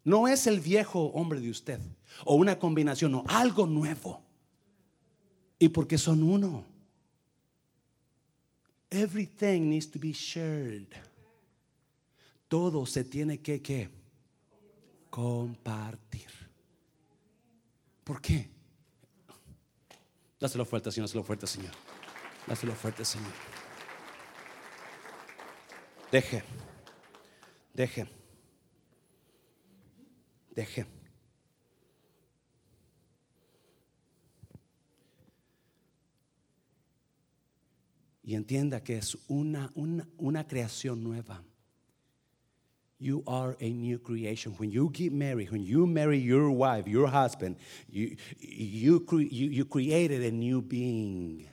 No 0.03 0.27
es 0.27 0.45
el 0.47 0.59
viejo 0.59 1.05
hombre 1.13 1.39
de 1.39 1.51
usted 1.51 1.79
o 2.25 2.35
una 2.35 2.57
combinación, 2.57 3.11
no, 3.11 3.23
algo 3.27 3.65
nuevo. 3.65 4.23
Y 5.57 5.69
porque 5.69 5.97
son 5.97 6.23
uno. 6.23 6.65
Everything 8.89 9.69
needs 9.69 9.89
to 9.91 9.99
be 9.99 10.11
shared. 10.11 10.87
Todo 12.47 12.85
se 12.85 13.03
tiene 13.03 13.39
que, 13.39 13.61
que 13.61 13.89
compartir. 15.09 16.29
¿Por 18.03 18.21
qué? 18.21 18.49
Dáselo 20.39 20.65
fuerte, 20.65 20.91
Señor, 20.91 21.07
dáselo 21.07 21.23
fuerte, 21.23 21.45
Señor. 21.45 21.73
Dáselo 22.47 22.73
fuerte, 22.73 23.05
Señor. 23.05 23.33
Deje, 26.11 26.43
deje, 27.73 28.07
deje. 30.55 30.98
Y 38.29 38.35
entienda 38.35 38.83
que 38.83 38.95
es 38.95 39.17
una, 39.27 39.71
una, 39.73 40.07
una 40.19 40.45
creación 40.45 41.03
nueva. 41.03 41.43
You 42.99 43.23
are 43.25 43.57
a 43.59 43.67
new 43.67 43.97
creation. 43.97 44.53
When 44.59 44.69
you 44.69 44.91
get 44.93 45.11
married, 45.11 45.49
when 45.49 45.65
you 45.65 45.87
marry 45.87 46.19
your 46.19 46.51
wife, 46.51 46.87
your 46.87 47.07
husband, 47.07 47.57
you, 47.89 48.15
you, 48.39 48.99
cre- 48.99 49.31
you, 49.31 49.49
you 49.49 49.65
created 49.65 50.21
a 50.23 50.29
new 50.29 50.61
being. 50.61 51.47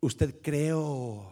Usted 0.00 0.42
creó. 0.42 1.24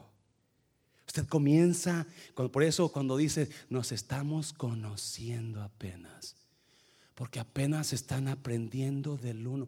Usted 1.08 1.26
comienza, 1.26 2.06
por 2.36 2.62
eso 2.62 2.92
cuando 2.92 3.16
dice, 3.16 3.48
nos 3.70 3.90
estamos 3.90 4.52
conociendo 4.52 5.60
apenas, 5.60 6.36
porque 7.16 7.40
apenas 7.40 7.92
están 7.92 8.28
aprendiendo 8.28 9.16
del 9.16 9.48
uno. 9.48 9.66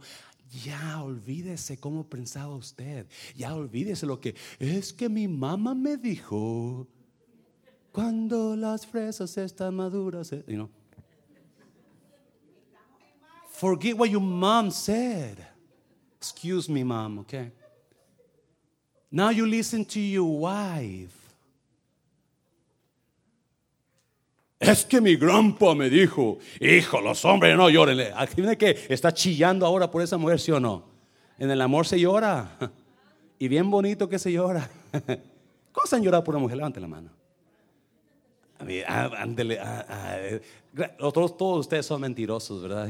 Ya 0.52 1.02
olvídese 1.02 1.78
cómo 1.78 2.04
pensaba 2.04 2.54
usted, 2.54 3.06
ya 3.34 3.54
olvídese 3.54 4.04
lo 4.04 4.20
que 4.20 4.34
es 4.58 4.92
que 4.92 5.08
mi 5.08 5.26
mamá 5.26 5.74
me 5.74 5.96
dijo 5.96 6.86
cuando 7.90 8.54
las 8.54 8.86
fresas 8.86 9.36
están 9.38 9.74
maduras. 9.74 10.30
eh", 10.32 10.44
you 10.46 10.56
know. 10.56 10.68
Forget 13.48 13.96
what 13.96 14.10
your 14.10 14.20
mom 14.20 14.70
said. 14.70 15.38
Excuse 16.18 16.68
me, 16.68 16.84
mom, 16.84 17.20
okay? 17.20 17.50
Now 19.10 19.30
you 19.30 19.46
listen 19.46 19.84
to 19.86 20.00
your 20.00 20.40
wife. 20.40 21.21
Es 24.62 24.84
que 24.84 25.00
mi 25.00 25.16
grandpa 25.16 25.74
me 25.74 25.90
dijo, 25.90 26.38
hijo, 26.60 27.00
los 27.00 27.24
hombres 27.24 27.56
no 27.56 27.68
lloren. 27.68 28.12
Aquí 28.14 28.40
que 28.56 28.86
está 28.88 29.12
chillando 29.12 29.66
ahora 29.66 29.90
por 29.90 30.02
esa 30.02 30.16
mujer, 30.16 30.38
¿sí 30.38 30.52
o 30.52 30.60
no? 30.60 30.84
En 31.36 31.50
el 31.50 31.60
amor 31.60 31.84
se 31.84 31.98
llora. 31.98 32.56
Y 33.40 33.48
bien 33.48 33.68
bonito 33.68 34.08
que 34.08 34.20
se 34.20 34.30
llora. 34.30 34.70
¿Cómo 35.72 35.84
se 35.84 35.96
han 35.96 36.02
llorado 36.04 36.22
por 36.22 36.36
una 36.36 36.42
mujer? 36.42 36.58
Levante 36.58 36.78
la 36.78 36.86
mano. 36.86 37.10
Ah, 38.86 39.10
ándele, 39.18 39.58
ah, 39.58 39.84
ah, 39.88 40.16
eh, 40.18 40.40
todos, 40.96 41.58
ustedes 41.58 41.84
son 41.84 42.00
mentirosos, 42.00 42.62
¿verdad? 42.62 42.88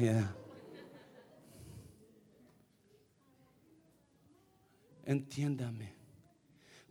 Entiéndame, 5.06 5.94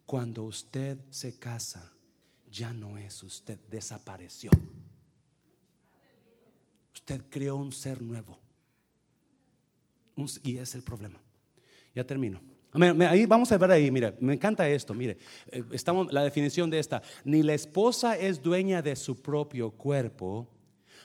cuando 0.07 0.41
usted 0.41 0.97
se 1.11 1.38
casa, 1.38 1.93
ya 2.52 2.74
no 2.74 2.97
es 2.97 3.24
usted, 3.24 3.58
desapareció. 3.70 4.52
Usted 6.93 7.22
creó 7.30 7.56
un 7.56 7.72
ser 7.72 8.02
nuevo. 8.02 8.38
Y 10.43 10.58
es 10.58 10.76
el 10.76 10.84
problema. 10.84 11.20
Ya 11.95 12.04
termino. 12.04 12.41
Ahí 13.10 13.26
vamos 13.26 13.52
a 13.52 13.58
ver 13.58 13.72
ahí, 13.72 13.91
mire, 13.91 14.16
me 14.22 14.34
encanta 14.34 14.68
esto, 14.70 14.93
mire, 14.93 15.18
eh, 15.47 15.62
estamos 15.72 16.12
la 16.14 16.24
definición 16.24 16.70
de 16.70 16.80
esta, 16.80 17.02
ni 17.26 17.43
la 17.43 17.54
esposa 17.54 18.18
es 18.18 18.41
dueña 18.41 18.82
de 18.82 18.95
su 18.95 19.22
propio 19.22 19.72
cuerpo, 19.72 20.47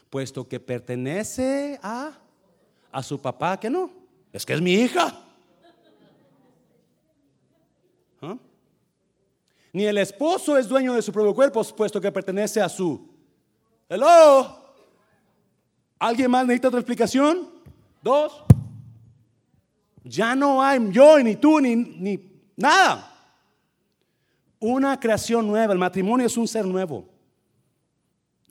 puesto 0.08 0.46
que 0.46 0.60
pertenece 0.60 1.80
a 1.82 2.20
a 2.96 3.02
su 3.02 3.20
papá, 3.20 3.60
que 3.60 3.68
no, 3.68 3.90
es 4.32 4.46
que 4.46 4.54
es 4.54 4.62
mi 4.62 4.72
hija. 4.72 5.25
Ni 9.76 9.84
el 9.84 9.98
esposo 9.98 10.56
es 10.56 10.66
dueño 10.66 10.94
de 10.94 11.02
su 11.02 11.12
propio 11.12 11.34
cuerpo, 11.34 11.62
puesto 11.62 12.00
que 12.00 12.10
pertenece 12.10 12.62
a 12.62 12.66
su. 12.66 13.10
Hello. 13.86 14.74
¿Alguien 15.98 16.30
más 16.30 16.46
necesita 16.46 16.68
otra 16.68 16.80
explicación? 16.80 17.50
Dos. 18.02 18.42
Ya 20.02 20.34
no 20.34 20.62
hay 20.62 20.80
yo, 20.90 21.18
ni 21.18 21.36
tú, 21.36 21.60
ni, 21.60 21.76
ni 21.76 22.18
nada. 22.56 23.28
Una 24.60 24.98
creación 24.98 25.46
nueva. 25.46 25.74
El 25.74 25.78
matrimonio 25.78 26.26
es 26.26 26.38
un 26.38 26.48
ser 26.48 26.64
nuevo. 26.64 27.06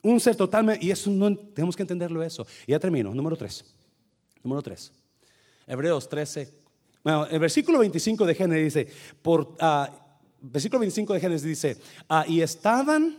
Un 0.04 0.20
ser 0.20 0.36
totalmente. 0.36 0.86
Y 0.86 0.92
eso 0.92 1.10
no 1.10 1.36
tenemos 1.36 1.74
que 1.74 1.82
entenderlo 1.82 2.22
eso. 2.22 2.46
Y 2.68 2.70
ya 2.70 2.78
termino. 2.78 3.12
Número 3.12 3.36
tres. 3.36 3.64
Número 4.44 4.62
tres. 4.62 4.92
Hebreos 5.66 6.08
13. 6.08 6.54
Bueno, 7.02 7.26
el 7.26 7.40
versículo 7.40 7.80
25 7.80 8.24
de 8.26 8.34
Génesis 8.36 8.74
dice, 8.74 8.94
por, 9.22 9.56
ah, 9.58 10.05
versículo 10.40 10.80
25 10.80 11.14
de 11.14 11.20
Génesis 11.20 11.46
dice, 11.46 11.76
ah, 12.08 12.24
y 12.26 12.40
estaban, 12.40 13.16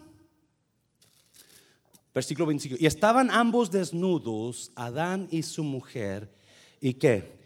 versículo 2.14 2.48
25, 2.48 2.78
y 2.80 2.86
estaban 2.86 3.30
ambos 3.32 3.72
desnudos, 3.72 4.72
Adán 4.76 5.28
y 5.32 5.44
su 5.44 5.64
mujer, 5.64 6.30
¿y 6.82 6.94
qué? 6.94 7.38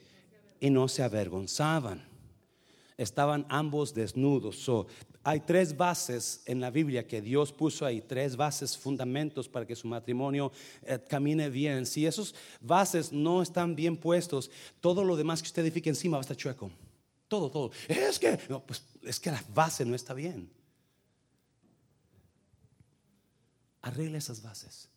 Y 0.60 0.70
no 0.70 0.88
se 0.88 1.04
avergonzaban. 1.04 2.10
Estaban 2.98 3.48
ambos 3.50 3.96
desnudos. 3.96 4.58
So, 4.58 4.86
hay 5.24 5.40
tres 5.40 5.78
bases 5.78 6.42
en 6.46 6.60
la 6.60 6.72
Biblia 6.72 7.06
que 7.06 7.22
Dios 7.22 7.52
puso 7.52 7.86
ahí, 7.86 8.02
tres 8.02 8.36
bases, 8.36 8.78
fundamentos 8.78 9.48
para 9.48 9.66
que 9.68 9.76
su 9.76 9.88
matrimonio 9.88 10.52
eh, 10.84 11.00
camine 11.08 11.50
bien. 11.50 11.86
Si 11.86 12.06
esos 12.06 12.34
bases 12.60 13.12
no 13.12 13.42
están 13.42 13.76
bien 13.76 13.98
puestos, 13.98 14.50
todo 14.80 15.04
lo 15.04 15.16
demás 15.16 15.42
que 15.42 15.48
usted 15.48 15.62
edifique 15.62 15.90
encima 15.90 16.18
va 16.18 16.22
a 16.22 16.28
estar 16.28 16.38
chueco. 16.38 16.72
Todo, 17.28 17.50
todo. 17.50 17.72
Es 17.88 18.18
que, 18.18 18.40
no, 18.50 18.62
pues, 18.66 18.84
es 19.04 19.20
que 19.20 19.32
la 19.32 19.44
base 19.54 19.86
no 19.86 19.96
está 19.96 20.14
bien. 20.14 20.50
Arregle 23.82 24.18
esas 24.18 24.42
bases. 24.42 24.90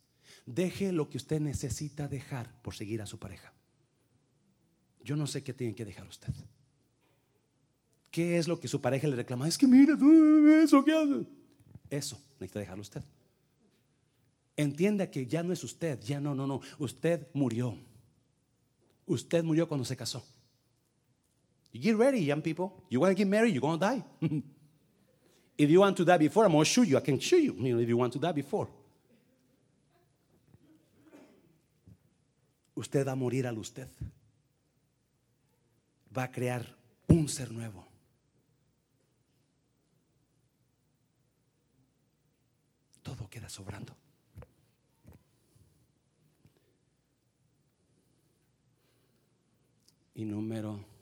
Deje 0.46 0.92
lo 0.92 1.08
que 1.08 1.16
usted 1.16 1.40
necesita 1.40 2.06
dejar 2.06 2.60
por 2.62 2.74
seguir 2.74 3.00
a 3.00 3.06
su 3.06 3.18
pareja. 3.18 3.52
Yo 5.02 5.16
no 5.16 5.26
sé 5.26 5.42
qué 5.42 5.54
tiene 5.54 5.74
que 5.74 5.84
dejar 5.84 6.06
usted. 6.06 6.32
¿Qué 8.10 8.38
es 8.38 8.46
lo 8.46 8.60
que 8.60 8.68
su 8.68 8.80
pareja 8.80 9.08
le 9.08 9.16
reclama? 9.16 9.48
Es 9.48 9.58
que 9.58 9.66
mira, 9.66 9.96
eso 10.62 10.84
qué 10.84 10.92
hace. 10.92 11.26
Eso 11.90 12.22
necesita 12.38 12.60
dejarlo 12.60 12.82
usted. 12.82 13.02
Entienda 14.56 15.10
que 15.10 15.26
ya 15.26 15.42
no 15.42 15.52
es 15.52 15.64
usted, 15.64 16.00
ya 16.00 16.20
no, 16.20 16.34
no, 16.34 16.46
no. 16.46 16.60
Usted 16.78 17.26
murió. 17.34 17.76
Usted 19.06 19.42
murió 19.42 19.66
cuando 19.66 19.84
se 19.84 19.96
casó. 19.96 20.24
Get 21.74 21.96
ready, 21.96 22.20
young 22.20 22.40
people. 22.40 22.84
You 22.88 23.00
want 23.00 23.10
to 23.10 23.14
get 23.14 23.26
married, 23.26 23.52
you're 23.52 23.60
going 23.60 23.80
to 23.80 23.84
die. 23.84 24.04
if 25.58 25.68
you 25.68 25.80
want 25.80 25.96
to 25.96 26.04
die 26.04 26.18
before, 26.18 26.44
I'm 26.44 26.52
going 26.52 26.64
to 26.64 26.70
shoot 26.70 26.86
you. 26.86 26.96
I 26.96 27.00
can 27.00 27.18
shoot 27.18 27.42
you, 27.42 27.54
you 27.58 27.74
know, 27.74 27.80
if 27.80 27.88
you 27.88 27.96
want 27.96 28.12
to 28.12 28.18
die 28.20 28.32
before. 28.32 28.68
Usted 32.76 33.04
va 33.04 33.12
a 33.12 33.16
morir 33.16 33.46
al 33.46 33.58
usted. 33.58 33.88
Va 36.16 36.24
a 36.24 36.30
crear 36.30 36.64
un 37.08 37.28
ser 37.28 37.50
nuevo. 37.50 37.84
Todo 43.02 43.28
queda 43.28 43.48
sobrando. 43.48 43.94
Y 50.14 50.24
número 50.24 50.93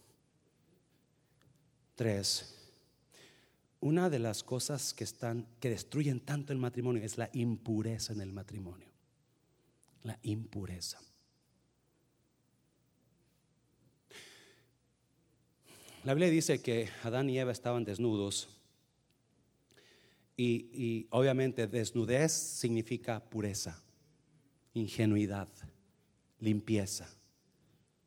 tres. 1.94 2.58
Una 3.80 4.08
de 4.08 4.18
las 4.18 4.42
cosas 4.42 4.94
que 4.94 5.04
están 5.04 5.46
que 5.58 5.70
destruyen 5.70 6.20
tanto 6.20 6.52
el 6.52 6.58
matrimonio 6.58 7.02
es 7.02 7.18
la 7.18 7.30
impureza 7.32 8.12
en 8.12 8.20
el 8.20 8.32
matrimonio. 8.32 8.88
La 10.04 10.18
impureza. 10.22 11.00
La 16.04 16.14
Biblia 16.14 16.30
dice 16.30 16.60
que 16.60 16.88
Adán 17.04 17.30
y 17.30 17.38
Eva 17.38 17.52
estaban 17.52 17.84
desnudos 17.84 18.48
y, 20.36 20.68
y 20.72 21.06
obviamente 21.10 21.68
desnudez 21.68 22.32
significa 22.32 23.22
pureza, 23.22 23.80
ingenuidad, 24.74 25.48
limpieza. 26.40 27.08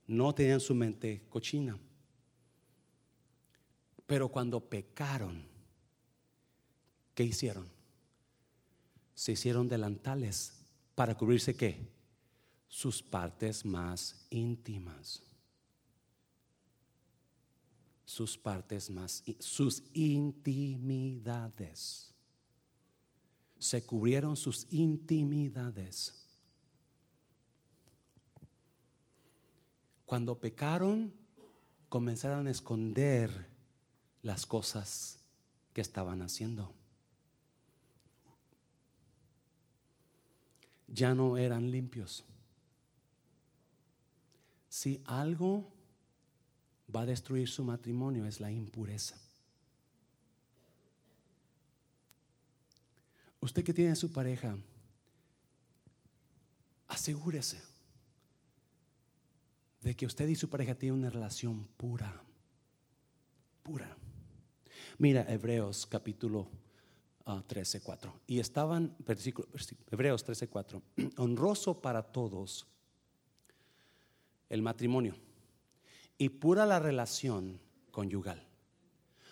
No 0.08 0.36
tenían 0.36 0.60
su 0.60 0.76
mente 0.76 1.24
cochina. 1.30 1.80
Pero 4.06 4.30
cuando 4.30 4.70
pecaron, 4.70 5.48
¿qué 7.14 7.24
hicieron? 7.24 7.68
Se 9.14 9.32
hicieron 9.32 9.68
delantales 9.68 10.54
para 10.94 11.16
cubrirse 11.16 11.56
qué? 11.56 11.90
Sus 12.68 13.02
partes 13.02 13.66
más 13.66 14.28
íntimas 14.30 15.24
sus 18.06 18.38
partes 18.38 18.90
más, 18.90 19.24
sus 19.40 19.84
intimidades. 19.94 20.94
Se 23.58 23.84
cubrieron 23.84 24.38
sus 24.38 24.68
intimidades. 24.70 26.24
Cuando 30.06 30.40
pecaron, 30.40 31.12
comenzaron 31.90 32.46
a 32.48 32.52
esconder 32.52 33.50
las 34.26 34.48
cosas 34.48 35.20
que 35.72 35.82
estaban 35.82 36.24
haciendo. 36.24 36.74
Ya 40.88 41.14
no 41.14 41.38
eran 41.38 41.70
limpios. 41.70 42.26
Si 44.68 45.00
algo 45.06 45.72
va 46.94 47.02
a 47.02 47.06
destruir 47.06 47.48
su 47.48 47.64
matrimonio 47.64 48.26
es 48.26 48.40
la 48.40 48.52
impureza. 48.52 49.16
usted 53.42 53.64
que 53.64 53.76
tiene 53.76 53.92
a 53.92 53.96
su 53.96 54.12
pareja, 54.12 54.58
asegúrese 56.88 57.62
de 59.82 59.96
que 59.96 60.08
usted 60.08 60.28
y 60.28 60.36
su 60.36 60.50
pareja 60.50 60.74
tienen 60.74 60.98
una 60.98 61.12
relación 61.12 61.68
pura, 61.78 62.24
pura. 63.62 63.96
Mira 64.98 65.26
Hebreos 65.28 65.86
capítulo 65.86 66.48
13, 67.48 67.78
ah, 67.78 67.82
4. 67.84 68.14
Y 68.28 68.40
estaban, 68.40 68.96
versículo, 69.00 69.48
Hebreos 69.92 70.24
13, 70.24 70.48
4, 70.48 70.82
honroso 71.18 71.82
para 71.82 72.04
todos 72.04 72.68
el 74.50 74.62
matrimonio 74.62 75.16
y 76.18 76.30
pura 76.30 76.66
la 76.66 76.80
relación 76.80 77.60
conyugal. 77.92 78.42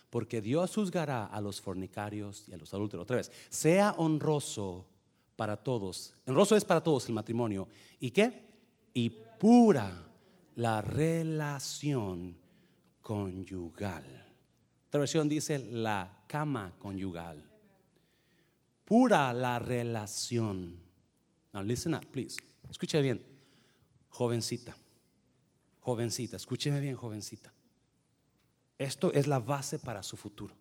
Porque 0.10 0.42
Dios 0.42 0.76
juzgará 0.76 1.26
a 1.26 1.40
los 1.42 1.62
fornicarios 1.62 2.48
y 2.48 2.54
a 2.54 2.58
los 2.58 2.74
adúlteros. 2.74 3.04
Otra 3.04 3.18
vez, 3.18 3.32
sea 3.50 3.96
honroso 3.98 4.86
para 5.36 5.58
todos. 5.58 6.14
Honroso 6.28 6.56
es 6.56 6.66
para 6.66 6.84
todos 6.84 7.08
el 7.08 7.16
matrimonio. 7.16 7.68
¿Y 8.00 8.12
qué? 8.12 8.48
Y 8.94 9.10
pura 9.10 10.08
la 10.56 10.82
relación 10.82 12.38
conyugal. 13.02 14.23
Otra 14.94 15.00
versión 15.00 15.28
dice 15.28 15.58
la 15.58 16.24
cama 16.28 16.72
conyugal 16.78 17.44
pura 18.86 19.34
la 19.34 19.58
relación. 19.58 20.80
Now 21.52 21.64
listen 21.64 21.96
up, 21.96 22.06
please. 22.12 22.38
Escuche 22.70 23.02
bien, 23.02 23.20
jovencita, 24.10 24.78
jovencita, 25.80 26.38
escúcheme 26.38 26.80
bien, 26.80 26.96
jovencita. 26.96 27.52
Esto 28.78 29.12
es 29.14 29.26
la 29.26 29.40
base 29.40 29.80
para 29.80 30.04
su 30.04 30.16
futuro. 30.16 30.56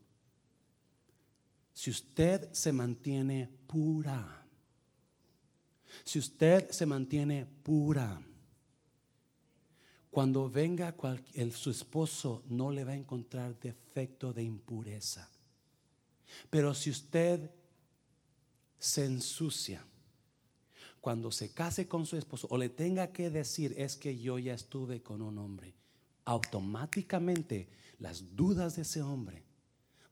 Si 1.74 1.90
usted 1.90 2.50
se 2.54 2.72
mantiene 2.72 3.50
pura, 3.66 4.46
si 6.04 6.18
usted 6.18 6.70
se 6.70 6.86
mantiene 6.86 7.44
pura, 7.44 8.18
cuando 10.12 10.50
venga 10.50 10.94
el, 11.32 11.52
su 11.52 11.70
esposo 11.70 12.44
no 12.50 12.70
le 12.70 12.84
va 12.84 12.92
a 12.92 12.96
encontrar 12.96 13.58
defecto 13.58 14.34
de 14.34 14.42
impureza. 14.42 15.26
Pero 16.50 16.74
si 16.74 16.90
usted 16.90 17.50
se 18.78 19.06
ensucia 19.06 19.82
cuando 21.00 21.32
se 21.32 21.54
case 21.54 21.88
con 21.88 22.04
su 22.04 22.18
esposo 22.18 22.46
o 22.50 22.58
le 22.58 22.68
tenga 22.68 23.10
que 23.10 23.30
decir 23.30 23.74
es 23.78 23.96
que 23.96 24.18
yo 24.18 24.38
ya 24.38 24.52
estuve 24.52 25.02
con 25.02 25.22
un 25.22 25.38
hombre, 25.38 25.72
automáticamente 26.26 27.70
las 27.98 28.36
dudas 28.36 28.76
de 28.76 28.82
ese 28.82 29.00
hombre 29.00 29.42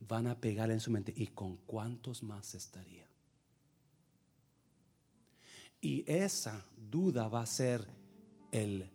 van 0.09 0.29
a 0.29 0.41
pegar 0.41 0.71
en 0.71 0.81
su 0.81 0.91
mente. 0.91 1.13
¿Y 1.15 1.27
con 1.27 1.59
cuántos 1.67 2.23
más 2.23 2.55
estaría? 2.55 3.07
Y 5.83 6.11
esa 6.11 6.65
duda 6.91 7.29
va 7.29 7.43
a 7.43 7.47
ser 7.47 7.87
el, 8.51 8.91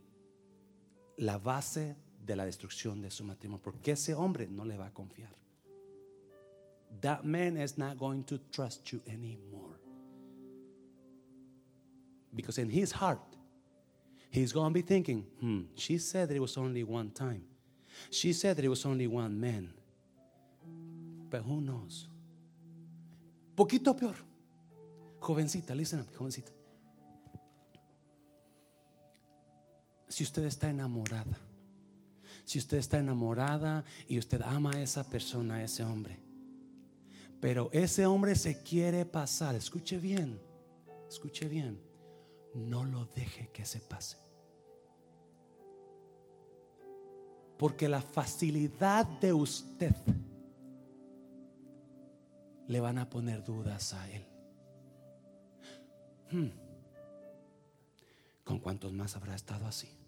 la 1.17 1.37
base 1.37 1.95
de 2.25 2.35
la 2.35 2.45
destrucción 2.45 3.01
de 3.01 3.11
su 3.11 3.23
matrimonio, 3.23 3.61
porque 3.63 3.91
ese 3.91 4.13
hombre 4.13 4.47
no 4.47 4.65
le 4.65 4.77
va 4.77 4.87
a 4.87 4.93
confiar 4.93 5.35
that 7.01 7.25
man 7.25 7.57
is 7.57 7.77
not 7.77 7.97
going 7.97 8.23
to 8.23 8.39
trust 8.51 8.91
you 8.91 9.01
anymore. 9.07 9.79
Because 12.33 12.57
in 12.57 12.69
his 12.69 12.91
heart, 12.91 13.21
he's 14.29 14.51
going 14.51 14.69
to 14.69 14.73
be 14.73 14.81
thinking, 14.81 15.25
hmm, 15.39 15.61
she 15.75 15.97
said 15.97 16.29
that 16.29 16.35
it 16.35 16.41
was 16.41 16.57
only 16.57 16.83
one 16.83 17.11
time. 17.11 17.43
She 18.09 18.33
said 18.33 18.57
that 18.57 18.65
it 18.65 18.69
was 18.69 18.85
only 18.85 19.07
one 19.07 19.39
man. 19.39 19.71
But 21.29 21.43
who 21.43 21.61
knows? 21.61 22.07
Poquito 23.55 23.97
peor. 23.97 24.15
Jovencita, 25.21 25.75
listen 25.75 26.01
up, 26.01 26.13
jovencita. 26.13 26.51
Si 30.15 30.23
usted 30.23 30.45
está 30.45 30.69
enamorada, 30.69 31.37
si 32.45 32.57
usted 32.57 32.77
está 32.77 32.99
enamorada 32.99 33.83
y 34.07 34.17
usted 34.17 34.41
ama 34.43 34.71
a 34.71 34.81
esa 34.81 35.03
persona, 35.03 35.55
a 35.55 35.63
ese 35.65 35.83
hombre, 35.83 36.17
pero 37.41 37.69
ese 37.73 38.05
hombre 38.05 38.33
se 38.35 38.63
quiere 38.63 39.05
pasar. 39.05 39.55
Escuche 39.55 39.97
bien, 39.97 40.39
escuche 41.09 41.49
bien. 41.49 41.81
No 42.53 42.85
lo 42.85 43.07
deje 43.07 43.49
que 43.49 43.65
se 43.65 43.81
pase. 43.81 44.15
Porque 47.57 47.89
la 47.89 48.01
facilidad 48.01 49.05
de 49.19 49.33
usted 49.33 49.95
le 52.69 52.79
van 52.79 52.99
a 52.99 53.09
poner 53.09 53.43
dudas 53.43 53.93
a 53.93 54.09
él. 54.09 54.25
Hmm. 56.31 56.51
¿Con 58.45 58.59
cuántos 58.59 58.93
más 58.93 59.17
habrá 59.17 59.35
estado 59.35 59.67
así? 59.67 60.04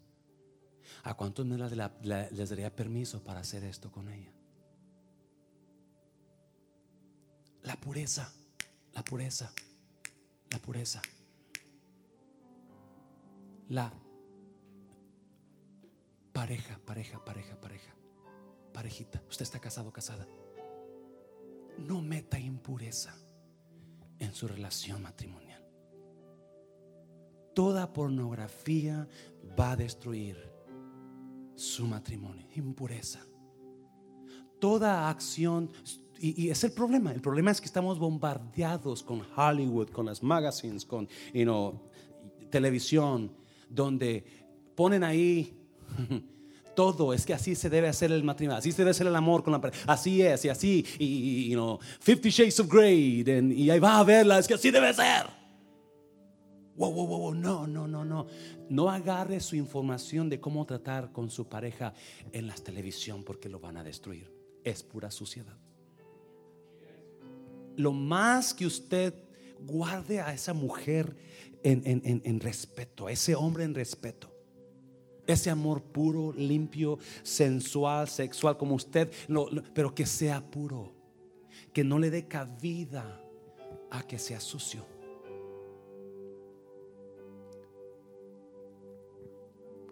¿A 1.03 1.15
cuántos 1.15 1.45
más 1.45 1.71
les 1.71 2.49
daría 2.49 2.75
permiso 2.75 3.23
para 3.23 3.39
hacer 3.41 3.63
esto 3.63 3.91
con 3.91 4.09
ella? 4.09 4.31
La 7.63 7.75
pureza, 7.75 8.31
la 8.93 9.03
pureza, 9.03 9.51
la 10.51 10.59
pureza. 10.59 11.01
La 13.69 13.91
pareja, 16.31 16.79
pareja, 16.85 17.23
pareja, 17.23 17.59
pareja. 17.59 17.93
Parejita, 18.73 19.21
usted 19.27 19.43
está 19.43 19.59
casado, 19.59 19.91
casada. 19.91 20.27
No 21.77 22.01
meta 22.01 22.39
impureza 22.39 23.15
en 24.19 24.33
su 24.33 24.47
relación 24.47 25.01
matrimonial. 25.01 25.63
Toda 27.53 27.91
pornografía 27.91 29.07
va 29.59 29.71
a 29.71 29.75
destruir 29.75 30.57
su 31.58 31.86
matrimonio. 31.86 32.47
Impureza. 32.55 33.20
Toda 34.60 35.10
acción 35.10 35.70
y, 36.20 36.49
es 36.49 36.64
el 36.64 36.72
problema. 36.72 37.12
El 37.12 37.22
problema 37.22 37.51
es 37.51 37.60
que 37.60 37.68
estamos 37.68 37.99
bombardeados 37.99 39.03
con 39.03 39.22
Hollywood, 39.36 39.89
con 39.89 40.05
las 40.05 40.24
magazines, 40.24 40.86
con 40.86 41.08
televisión, 42.49 43.32
donde 43.70 44.24
ponen 44.76 45.03
ahí 45.03 45.53
todo. 46.76 47.14
Es 47.14 47.26
que 47.26 47.34
así 47.34 47.55
se 47.55 47.70
debe 47.70 47.88
hacer 47.88 48.12
el 48.12 48.24
matrimonio, 48.24 48.58
así 48.58 48.72
se 48.72 48.80
debe 48.80 48.91
hacer 48.91 49.08
el 49.08 49.16
amor 49.16 49.43
con 49.43 49.53
la 49.53 49.62
pareja. 49.62 49.84
Así 49.91 50.22
es, 50.22 50.45
y 50.45 50.49
así, 50.49 50.86
y, 50.99 51.49
you 51.49 51.80
Fifty 51.99 52.30
Shades 52.30 52.60
of 52.60 52.72
Grey, 52.72 53.24
y 53.55 53.70
ahí 53.70 53.80
va 53.80 53.99
a 53.99 54.03
verla, 54.03 54.39
es 54.39 54.47
que 54.47 54.53
así 54.53 54.72
debe 54.72 54.93
ser. 54.93 55.36
No, 56.78 57.67
no, 57.67 57.88
no, 57.88 58.05
no. 58.05 58.28
No 58.69 58.89
agarre 58.89 59.39
su 59.39 59.55
información 59.55 60.30
de 60.30 60.39
cómo 60.39 60.65
tratar 60.65 61.11
con 61.11 61.30
su 61.30 61.47
pareja 61.47 61.93
en 62.32 62.47
la 62.47 62.55
televisión 62.55 63.23
porque 63.23 63.49
lo 63.49 63.59
van 63.59 63.78
a 63.78 63.84
destruir. 63.84 64.32
Es 64.63 64.84
pura 64.84 65.09
suciedad 65.09 65.57
lo 67.78 67.93
más 67.93 68.53
que 68.53 68.65
usted 68.65 69.13
guarde 69.59 70.19
a 70.19 70.34
esa 70.34 70.53
mujer 70.53 71.15
en, 71.63 72.39
respeto, 72.39 73.07
a 73.07 73.11
ese 73.11 73.36
hombre 73.36 73.63
en 73.63 73.73
respeto. 73.73 74.34
Ese 75.25 75.49
amor 75.49 75.84
puro, 75.84 76.34
limpio, 76.34 76.99
sensual, 77.21 78.07
sexual, 78.07 78.57
como 78.57 78.75
usted, 78.75 79.11
pero 79.73 79.93
que 79.93 80.05
sea 80.05 80.41
puro, 80.41 80.95
que 81.73 81.84
no 81.84 81.99
le 81.99 82.09
dé 82.09 82.28
cabida 82.28 83.21
a 83.91 84.03
que 84.03 84.17
sea 84.17 84.39
sucio. 84.39 84.86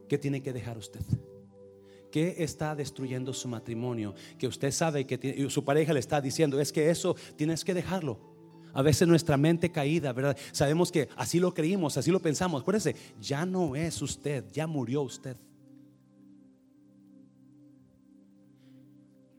¿Qué 0.08 0.18
tiene 0.18 0.42
que 0.42 0.54
dejar 0.54 0.78
usted? 0.78 1.02
¿Qué 2.12 2.36
está 2.40 2.76
destruyendo 2.76 3.34
su 3.34 3.48
matrimonio? 3.48 4.16
Que 4.38 4.48
usted 4.48 4.72
sabe 4.72 5.06
que 5.06 5.50
su 5.50 5.66
pareja 5.66 5.94
le 5.94 6.00
está 6.00 6.22
diciendo, 6.22 6.60
es 6.60 6.72
que 6.72 6.90
eso 6.90 7.16
tienes 7.36 7.66
que 7.66 7.74
dejarlo. 7.74 8.20
A 8.74 8.82
veces 8.82 9.08
nuestra 9.08 9.38
mente 9.38 9.72
caída, 9.72 10.14
¿verdad? 10.14 10.38
Sabemos 10.52 10.92
que 10.92 11.10
así 11.16 11.40
lo 11.40 11.54
creímos, 11.54 11.98
así 11.98 12.12
lo 12.12 12.22
pensamos. 12.22 12.62
Acuérdese, 12.62 12.96
ya 13.20 13.46
no 13.46 13.76
es 13.76 14.02
usted, 14.02 14.46
ya 14.52 14.68
murió 14.68 15.02
usted. 15.02 15.38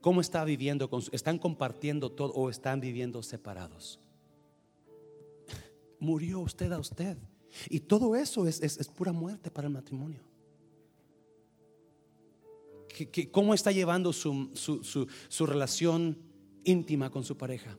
¿Cómo 0.00 0.20
está 0.20 0.44
viviendo? 0.44 0.90
¿Están 1.12 1.38
compartiendo 1.38 2.12
todo 2.12 2.32
o 2.34 2.50
están 2.50 2.80
viviendo 2.80 3.22
separados? 3.22 3.98
Murió 5.98 6.40
usted 6.40 6.70
a 6.72 6.78
usted. 6.78 7.16
Y 7.68 7.80
todo 7.80 8.14
eso 8.16 8.46
es, 8.46 8.60
es 8.60 8.88
pura 8.88 9.12
muerte 9.12 9.50
para 9.50 9.66
el 9.66 9.72
matrimonio 9.72 10.35
cómo 13.30 13.54
está 13.54 13.72
llevando 13.72 14.12
su, 14.12 14.50
su 15.28 15.46
relación 15.46 16.18
íntima 16.64 17.10
con 17.10 17.24
su 17.24 17.36
pareja. 17.36 17.76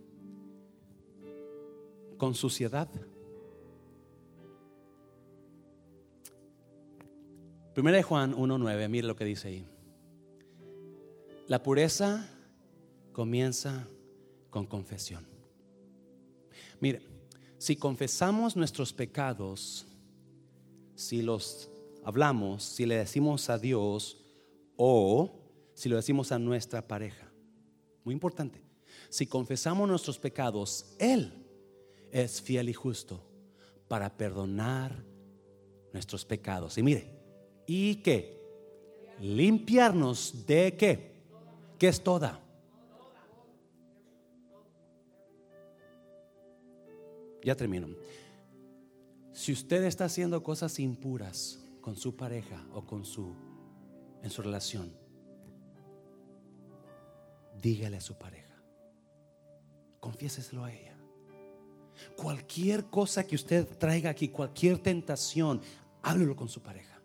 Con 2.18 2.34
suciedad. 2.34 2.90
Primera 7.74 7.98
de 7.98 8.04
Juan 8.04 8.34
1.9, 8.34 8.90
mire 8.90 9.08
lo 9.08 9.16
que 9.16 9.26
dice 9.26 9.50
ahí. 9.50 9.66
La 11.48 11.62
pureza 11.62 12.28
comienza 13.14 13.88
con 14.50 14.66
confesión. 14.66 15.26
Mire, 16.80 17.02
Si 17.60 17.76
confesamos 17.76 18.56
nuestros 18.56 18.94
pecados, 18.94 19.88
si 20.96 21.24
los 21.24 21.72
hablamos, 22.04 22.64
si 22.64 22.86
le 22.86 22.98
decimos 22.98 23.50
a 23.50 23.58
Dios 23.58 24.27
o 24.78 25.32
si 25.74 25.90
lo 25.90 25.96
decimos 25.96 26.32
a 26.32 26.40
nuestra 26.40 26.88
pareja. 26.88 27.30
Muy 28.04 28.14
importante. 28.14 28.62
Si 29.10 29.28
confesamos 29.28 29.88
nuestros 29.90 30.18
pecados, 30.18 30.96
Él 31.00 31.34
es 32.12 32.42
fiel 32.42 32.70
y 32.70 32.74
justo 32.74 33.22
para 33.88 34.16
perdonar 34.16 35.04
nuestros 35.94 36.26
pecados. 36.26 36.78
Y 36.78 36.84
mire, 36.84 37.12
¿y 37.66 37.96
qué? 37.96 38.38
Limpiarnos 39.20 40.46
de 40.46 40.76
qué? 40.78 41.12
¿Qué 41.78 41.88
es 41.88 42.02
toda? 42.02 42.40
Ya 47.44 47.56
termino. 47.56 47.88
Si 49.34 49.52
usted 49.52 49.84
está 49.84 50.06
haciendo 50.06 50.44
cosas 50.44 50.80
impuras 50.80 51.60
con 51.82 51.96
su 51.96 52.16
pareja 52.16 52.66
o 52.74 52.86
con 52.86 53.06
su 53.06 53.47
en 54.28 54.32
su 54.32 54.42
relación, 54.42 54.94
dígale 57.62 57.98
a 57.98 58.02
su 58.02 58.18
pareja. 58.18 58.56
Confiéseselo 60.00 60.64
a 60.64 60.74
ella. 60.74 60.96
Cualquier 62.16 62.86
cosa 62.86 63.26
que 63.26 63.36
usted 63.36 63.66
traiga 63.78 64.10
aquí, 64.10 64.28
cualquier 64.28 64.80
tentación, 64.80 65.62
háblelo 66.04 66.36
con 66.36 66.50
su 66.50 66.62
pareja. 66.62 67.02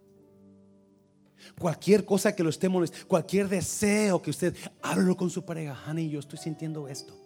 Cualquier 1.58 2.04
cosa 2.04 2.34
que 2.34 2.42
lo 2.42 2.50
esté 2.50 2.68
molestando, 2.68 3.08
cualquier 3.08 3.48
deseo 3.48 4.20
que 4.20 4.30
usted, 4.30 4.54
háblelo 4.82 5.16
con 5.16 5.30
su 5.30 5.44
pareja. 5.44 5.76
Honey, 5.88 6.10
yo 6.10 6.20
estoy 6.20 6.38
sintiendo 6.38 6.88
esto. 6.88 7.16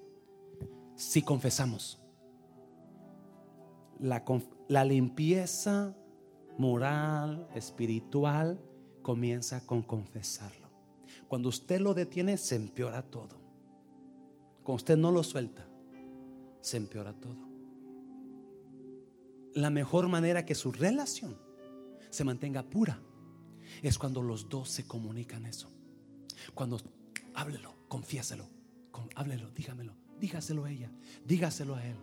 Si 0.94 1.22
confesamos, 1.22 1.98
la, 3.98 4.24
la 4.68 4.84
limpieza 4.84 5.94
moral, 6.56 7.48
espiritual, 7.54 8.60
comienza 9.06 9.64
con 9.64 9.82
confesarlo. 9.82 10.66
Cuando 11.28 11.48
usted 11.48 11.80
lo 11.80 11.94
detiene, 11.94 12.36
se 12.36 12.56
empeora 12.56 13.02
todo. 13.02 13.36
Cuando 14.64 14.76
usted 14.76 14.96
no 14.96 15.12
lo 15.12 15.22
suelta, 15.22 15.66
se 16.60 16.76
empeora 16.76 17.12
todo 17.12 17.46
la 19.56 19.70
mejor 19.70 20.06
manera 20.08 20.44
que 20.44 20.54
su 20.54 20.70
relación 20.70 21.36
se 22.10 22.24
mantenga 22.24 22.62
pura 22.62 23.00
es 23.82 23.98
cuando 23.98 24.20
los 24.22 24.50
dos 24.50 24.68
se 24.68 24.86
comunican 24.86 25.46
eso. 25.46 25.70
Cuando 26.54 26.78
háblelo, 27.34 27.74
confiéselo, 27.88 28.46
con, 28.90 29.08
háblelo, 29.14 29.50
dígamelo, 29.50 29.94
dígaselo 30.20 30.66
a 30.66 30.70
ella, 30.70 30.90
dígaselo 31.24 31.74
a 31.74 31.86
él. 31.86 31.96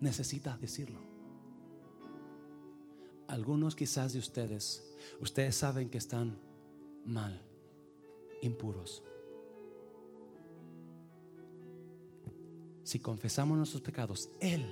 Necesita 0.00 0.56
decirlo. 0.56 1.15
Algunos 3.28 3.74
quizás 3.74 4.12
de 4.12 4.18
ustedes, 4.18 4.84
ustedes 5.20 5.56
saben 5.56 5.90
que 5.90 5.98
están 5.98 6.38
mal, 7.04 7.40
impuros. 8.42 9.02
Si 12.84 13.00
confesamos 13.00 13.58
nuestros 13.58 13.82
pecados, 13.82 14.30
Él 14.40 14.64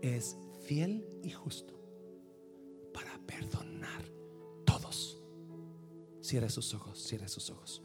es 0.00 0.36
fiel 0.62 1.06
y 1.22 1.30
justo 1.30 1.74
para 2.92 3.18
perdonar 3.26 4.02
todos. 4.64 5.20
Cierre 6.22 6.48
sus 6.48 6.72
ojos, 6.72 6.98
cierre 7.02 7.28
sus 7.28 7.50
ojos. 7.50 7.82